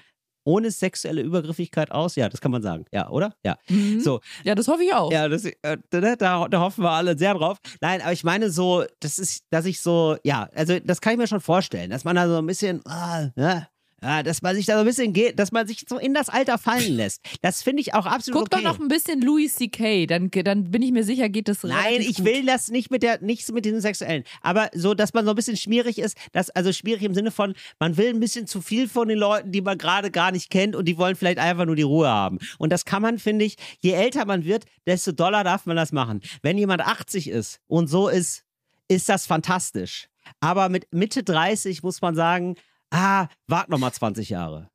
[0.44, 2.16] ohne sexuelle Übergriffigkeit aus.
[2.16, 2.86] Ja, das kann man sagen.
[2.92, 3.34] Ja, oder?
[3.44, 3.56] Ja.
[3.68, 4.00] Mhm.
[4.00, 5.12] So, Ja, das hoffe ich auch.
[5.12, 7.58] Ja, das, äh, da, da, hoffen wir alle sehr drauf.
[7.80, 11.18] Nein, aber ich meine so, das ist, dass ich so, ja, also das kann ich
[11.18, 13.68] mir schon vorstellen, dass man da so ein bisschen, ah, ja,
[14.02, 16.28] ja, dass man sich da so ein bisschen geht, dass man sich so in das
[16.28, 17.22] Alter fallen lässt.
[17.42, 18.64] Das finde ich auch absolut Guck okay.
[18.64, 21.76] doch noch ein bisschen Louis C.K., dann, dann bin ich mir sicher, geht das Nein,
[21.76, 22.26] relativ ich gut.
[22.26, 24.24] will das nicht mit der, nichts mit diesem Sexuellen.
[24.40, 27.54] Aber so, dass man so ein bisschen schmierig ist, dass, also schwierig im Sinne von,
[27.78, 30.74] man will ein bisschen zu viel von den Leuten, die man gerade gar nicht kennt
[30.74, 32.38] und die wollen vielleicht einfach nur die Ruhe haben.
[32.58, 35.92] Und das kann man, finde ich, je älter man wird, desto doller darf man das
[35.92, 36.20] machen.
[36.42, 38.44] Wenn jemand 80 ist und so ist,
[38.88, 40.08] ist das fantastisch.
[40.40, 42.56] Aber mit Mitte 30 muss man sagen,
[42.90, 44.70] ah, wart noch mal 20 Jahre.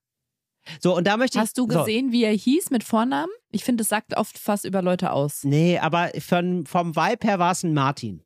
[0.80, 1.42] So, und da möchte ich.
[1.42, 1.80] Hast du so.
[1.80, 3.32] gesehen, wie er hieß mit Vornamen?
[3.52, 5.44] Ich finde, das sagt oft fast über Leute aus.
[5.44, 8.26] Nee, aber von, vom Vibe her war es ein Martin.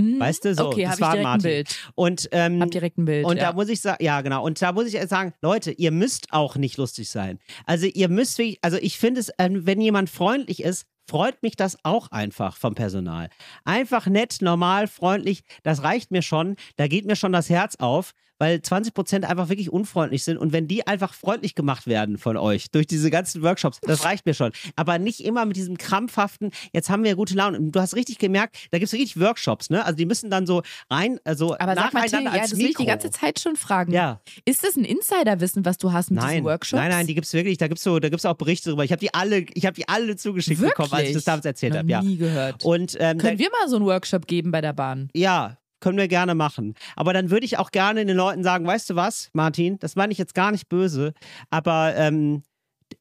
[0.00, 0.20] Mhm.
[0.20, 1.42] Weißt du, so, Okay, das habe ich war direkt ein Martin.
[1.42, 1.92] Bild.
[1.94, 3.24] Und, ähm, Hab direkt ein Bild.
[3.26, 3.44] und ja.
[3.44, 4.44] da muss ich sagen, ja, genau.
[4.44, 7.38] Und da muss ich sagen, Leute, ihr müsst auch nicht lustig sein.
[7.66, 11.56] Also ihr müsst wirklich, also ich finde es, ähm, wenn jemand freundlich ist, freut mich
[11.56, 13.30] das auch einfach vom Personal.
[13.64, 16.56] Einfach nett, normal, freundlich, das reicht mir schon.
[16.76, 20.38] Da geht mir schon das Herz auf, weil 20 Prozent einfach wirklich unfreundlich sind.
[20.38, 24.26] Und wenn die einfach freundlich gemacht werden von euch durch diese ganzen Workshops, das reicht
[24.26, 24.50] mir schon.
[24.76, 27.58] Aber nicht immer mit diesem krampfhaften, jetzt haben wir gute Laune.
[27.58, 29.84] Und Du hast richtig gemerkt, da gibt es richtig Workshops, ne?
[29.84, 32.76] Also die müssen dann so rein, also aber sag mal, Till, ja, das will ich
[32.76, 33.92] die ganze Zeit schon fragen.
[33.92, 34.20] Ja.
[34.44, 36.80] Ist das ein Insiderwissen, was du hast mit Nein, diesen Workshops?
[36.80, 38.84] nein, nein, die gibt's wirklich, da gibt's so, da gibt's auch Berichte drüber.
[38.84, 40.76] Ich habe die alle, ich habe die alle zugeschickt Wirklich?
[40.76, 42.02] bekommen, als ich das damals erzählt habe, ja.
[42.02, 42.64] nie gehört.
[42.64, 45.10] Und ähm, Können wir mal so einen Workshop geben bei der Bahn?
[45.14, 46.74] ja, können wir gerne machen.
[46.96, 50.12] Aber dann würde ich auch gerne den Leuten sagen, weißt du was, Martin, das meine
[50.12, 51.14] ich jetzt gar nicht böse,
[51.50, 52.42] aber ähm,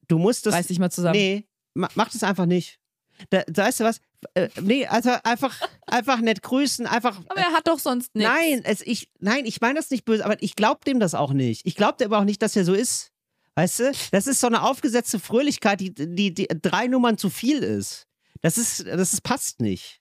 [0.08, 0.54] du musst das.
[0.54, 1.18] Reiß dich mal zusammen.
[1.18, 2.80] Nee, ma, mach das einfach nicht.
[3.30, 4.00] Da, weißt du was?
[4.34, 7.20] Äh, nee, also einfach, einfach nett grüßen, einfach.
[7.28, 8.32] Aber er hat doch sonst nichts.
[8.32, 11.34] Nein, es, ich, nein, ich meine das nicht böse, aber ich glaube dem das auch
[11.34, 11.66] nicht.
[11.66, 13.12] Ich glaube aber auch nicht, dass er so ist.
[13.56, 13.92] Weißt du?
[14.12, 18.08] Das ist so eine aufgesetzte Fröhlichkeit, die, die, die drei Nummern zu viel ist.
[18.42, 20.00] Das ist, das ist, passt nicht.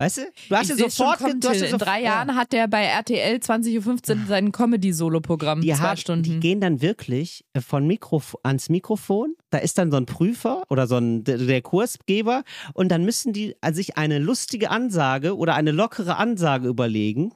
[0.00, 0.22] Weißt du?
[0.48, 1.18] Du hast ja sofort.
[1.18, 2.10] schon du hast In drei ja.
[2.10, 5.60] Jahren hat der bei RTL 20.15 Uhr sein Comedy-Solo-Programm.
[5.60, 6.22] Die, Zwei hat, Stunden.
[6.22, 9.34] die gehen dann wirklich äh, von Mikrof ans Mikrofon.
[9.50, 12.44] Da ist dann so ein Prüfer oder so ein der, der Kursgeber
[12.74, 17.32] und dann müssen die äh, sich eine lustige Ansage oder eine lockere Ansage überlegen,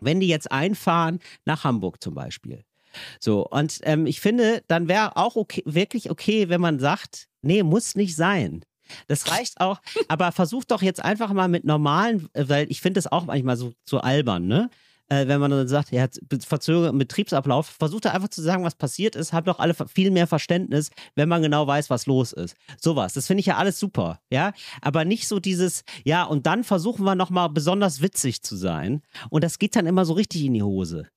[0.00, 2.62] wenn die jetzt einfahren nach Hamburg zum Beispiel.
[3.18, 7.62] So, und ähm, ich finde, dann wäre auch okay, wirklich okay, wenn man sagt, nee,
[7.62, 8.64] muss nicht sein.
[9.08, 12.98] Das reicht auch, aber versucht doch jetzt einfach mal mit normalen, äh, weil ich finde
[12.98, 14.70] das auch manchmal so, so albern, ne?
[15.10, 18.76] Äh, wenn man dann sagt, er hat verzögerten Betriebsablauf, versucht er einfach zu sagen, was
[18.76, 22.54] passiert ist, haben doch alle viel mehr Verständnis, wenn man genau weiß, was los ist.
[22.80, 24.52] Sowas, das finde ich ja alles super, ja?
[24.80, 29.02] Aber nicht so dieses, ja, und dann versuchen wir nochmal besonders witzig zu sein.
[29.30, 31.08] Und das geht dann immer so richtig in die Hose.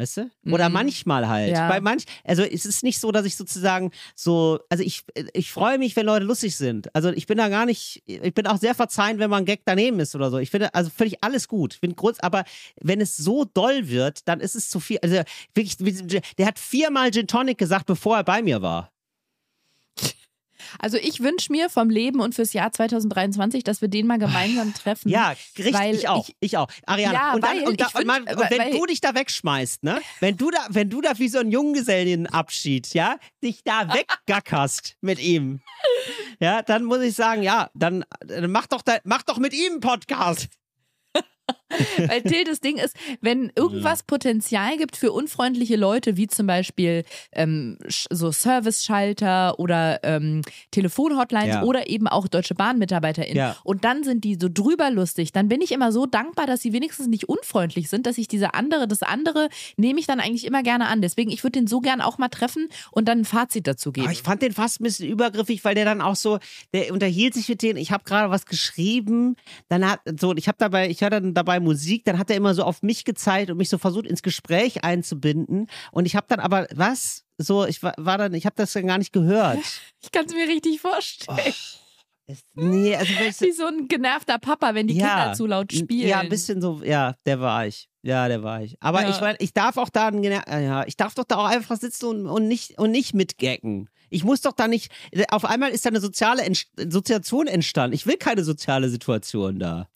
[0.00, 0.30] Weißt du?
[0.50, 0.72] Oder Mhm.
[0.72, 1.50] manchmal halt.
[1.52, 1.68] Ja.
[1.68, 5.02] Bei manch, also es ist nicht so, dass ich sozusagen so, also ich,
[5.34, 6.94] ich freue mich, wenn Leute lustig sind.
[6.94, 9.60] Also ich bin da gar nicht, ich bin auch sehr verzeihend, wenn man ein Gag
[9.66, 10.38] daneben ist oder so.
[10.38, 11.74] Ich finde also völlig alles gut.
[11.74, 12.44] Ich bin kurz, aber
[12.80, 14.98] wenn es so doll wird, dann ist es zu viel.
[15.02, 15.20] Also
[15.54, 15.76] wirklich,
[16.38, 18.90] der hat viermal Gin Tonic gesagt, bevor er bei mir war.
[20.78, 24.74] Also ich wünsche mir vom Leben und fürs Jahr 2023, dass wir den mal gemeinsam
[24.74, 25.08] treffen.
[25.08, 26.28] Ja, richtig, ich auch.
[26.40, 26.68] Ich, auch.
[26.86, 29.84] Ariana, Ja, und, dann, und, da, ich man, find- und wenn du dich da wegschmeißt,
[29.84, 30.00] ne?
[30.20, 35.18] Wenn du da, wenn du da wie so ein Junggesellenabschied, ja, dich da weggackerst mit
[35.20, 35.60] ihm,
[36.40, 39.72] ja, dann muss ich sagen, ja, dann, dann mach doch, da, mach doch mit ihm
[39.72, 40.48] einen Podcast.
[42.08, 47.04] Weil Till, das Ding ist, wenn irgendwas Potenzial gibt für unfreundliche Leute, wie zum Beispiel
[47.32, 47.78] ähm,
[48.10, 51.62] so Service-Schalter oder ähm, Telefonhotlines Ja.
[51.62, 53.56] oder eben auch Deutsche Bahn-MitarbeiterInnen Ja.
[53.64, 56.72] und dann sind die so drüber lustig, dann bin ich immer so dankbar, dass sie
[56.72, 60.62] wenigstens nicht unfreundlich sind, dass ich diese andere, das andere nehme ich dann eigentlich immer
[60.62, 61.02] gerne an.
[61.02, 64.06] Deswegen, ich würde den so gern auch mal treffen und dann ein Fazit dazu geben.
[64.06, 66.38] Aber ich fand den fast ein bisschen übergriffig, weil der dann auch so,
[66.72, 67.78] der unterhielt sich mit denen.
[67.78, 69.36] Ich habe gerade was geschrieben,
[69.68, 72.54] dann hat so, ich habe dabei, ich höre dann dabei Musik, dann hat er immer
[72.54, 75.68] so auf mich gezeigt und mich so versucht ins Gespräch einzubinden.
[75.92, 78.86] Und ich habe dann aber was so, ich war, war dann, ich habe das dann
[78.86, 79.58] gar nicht gehört.
[80.02, 81.38] Ich kann es mir richtig vorstellen.
[82.26, 86.08] Es, nee, also Wie so ein genervter Papa, wenn die Kinder zu laut spielen.
[86.08, 87.88] Ja, ein bisschen so, ja, der war ich.
[88.02, 88.76] Ja, der war ich.
[88.80, 89.10] Aber Ja.
[89.10, 92.06] ich meine, ich darf auch da, äh, ja, ich darf doch da auch einfach sitzen
[92.06, 93.90] und, und nicht und nicht mitgecken.
[94.08, 94.90] Ich muss doch da nicht.
[95.30, 97.94] Auf einmal ist da eine soziale Ent Situation entstanden.
[97.94, 99.88] Ich will keine soziale Situation da.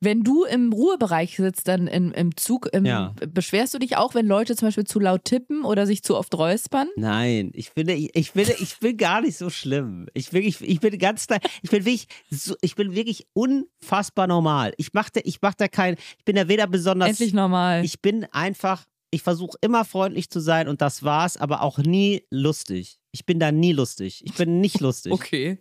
[0.00, 3.14] Wenn du im Ruhebereich sitzt, dann im, im Zug, im, Ja.
[3.28, 6.34] beschwerst du dich auch, wenn Leute zum Beispiel zu laut tippen oder sich zu oft
[6.34, 6.88] räuspern?
[6.96, 10.06] Nein, ich finde, ich, ich finde, ich bin gar nicht so schlimm.
[10.14, 11.26] Ich bin, ich, ich bin ganz,
[11.62, 14.72] ich bin wirklich, so, ich bin wirklich unfassbar normal.
[14.78, 17.10] Ich mache, ich mache da kein, ich bin da weder besonders.
[17.10, 17.84] Endlich normal.
[17.84, 22.22] Ich bin einfach, ich versuche immer freundlich zu sein und das war's, aber auch nie
[22.30, 22.99] lustig.
[23.12, 24.22] Ich bin da nie lustig.
[24.24, 25.12] Ich bin nicht lustig.
[25.12, 25.58] okay.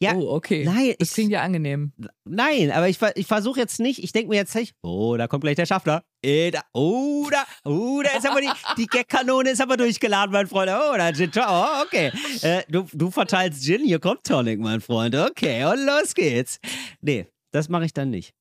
[0.00, 0.64] Ja, oh, okay.
[0.64, 1.92] nein, Das ich, klingt ja angenehm.
[2.24, 5.42] nein, aber ich, ich versuche jetzt nicht, ich denke mir jetzt nicht, oh, da kommt
[5.42, 6.04] gleich der Schaffner.
[6.22, 8.48] Eh, da, oh, da, oh, da ist aber die,
[8.78, 10.70] die Gag-Kanone ist aber durchgeladen, mein Freund.
[10.70, 12.12] Oh, da Gin oh, okay.
[12.42, 15.14] Äh, du, du verteilst Gin, hier kommt Tonic, mein Freund.
[15.14, 16.58] Okay, und los geht's.
[17.00, 18.34] Nee, das mache ich dann nicht.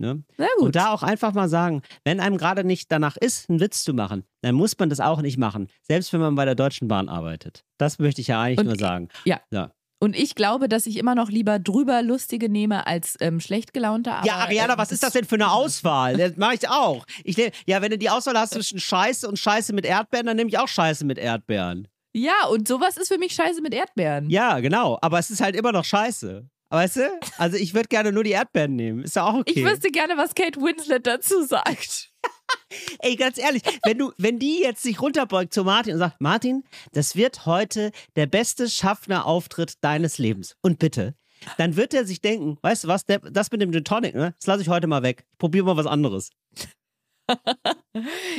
[0.00, 0.24] Ne?
[0.58, 3.94] Und da auch einfach mal sagen, wenn einem gerade nicht danach ist, einen Witz zu
[3.94, 5.68] machen, dann muss man das auch nicht machen.
[5.82, 7.64] Selbst wenn man bei der Deutschen Bahn arbeitet.
[7.78, 9.08] Das möchte ich ja eigentlich Und nur sagen.
[9.24, 9.40] ja.
[9.50, 9.70] ja.
[10.02, 14.12] Und ich glaube, dass ich immer noch lieber drüber lustige nehme als ähm, schlecht gelaunte.
[14.12, 16.16] Aber, Ja, Ariana, äh, was ist das denn für eine Auswahl?
[16.16, 17.04] Das mache ich auch.
[17.22, 20.36] Ich nehm, ja, wenn du die Auswahl hast zwischen Scheiße und Scheiße mit Erdbeeren, dann
[20.36, 21.86] nehme ich auch Scheiße mit Erdbeeren.
[22.14, 24.30] Ja, und sowas ist für mich scheiße mit Erdbeeren.
[24.30, 24.98] Ja, genau.
[25.02, 26.48] Aber es ist halt immer noch Scheiße.
[26.70, 27.20] Weißt du?
[27.36, 29.02] Also ich würde gerne nur die Erdbeeren nehmen.
[29.02, 29.52] Ist ja auch okay.
[29.56, 32.12] Ich wüsste gerne, was Kate Winslet dazu sagt.
[33.00, 36.62] Ey, ganz ehrlich, wenn du, wenn die jetzt sich runterbeugt zu Martin und sagt, Martin,
[36.92, 40.54] das wird heute der beste Schaffner-Auftritt deines Lebens.
[40.62, 41.16] Und bitte,
[41.58, 44.34] dann wird er sich denken, weißt du was, der, das mit dem Gin Tonic, ne?
[44.38, 45.24] Das lasse ich heute mal weg.
[45.32, 46.30] Ich probiere mal was anderes.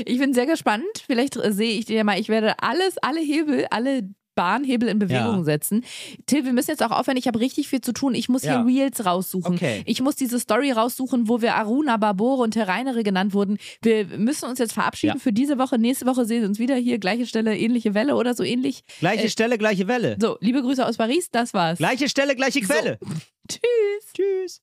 [0.06, 0.86] Ich bin sehr gespannt.
[1.06, 2.20] Vielleicht äh, sehe ich dir ja mal.
[2.20, 4.10] Ich werde alles, alle Hebel, alle
[4.42, 5.44] Bahnhebel in Bewegung Ja.
[5.44, 5.84] setzen.
[6.26, 7.16] Till, wir müssen jetzt auch aufhören.
[7.18, 8.16] Ich habe richtig viel zu tun.
[8.16, 8.64] Ich muss Ja.
[8.66, 9.54] hier Reels raussuchen.
[9.56, 9.84] Okay.
[9.86, 13.58] Ich muss diese Story raussuchen, wo wir Aruna, Barbore und Terreinere genannt wurden.
[13.84, 15.20] Wir müssen uns jetzt verabschieden Ja.
[15.20, 15.78] für diese Woche.
[15.78, 16.98] Nächste Woche sehen wir uns wieder hier.
[16.98, 18.84] Gleiche Stelle, ähnliche Welle oder so ähnlich.
[19.00, 20.18] Gleiche Äh, Stelle, gleiche Welle.
[20.20, 21.30] So, liebe Grüße aus Paris.
[21.32, 21.78] Das war's.
[21.78, 22.98] Gleiche Stelle, gleiche Quelle.
[23.48, 24.14] Tschüss.
[24.16, 24.62] Tschüss.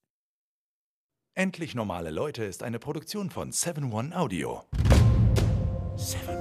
[1.34, 4.62] Endlich normale Leute ist eine Produktion von 7 One Audio.
[5.96, 6.37] 7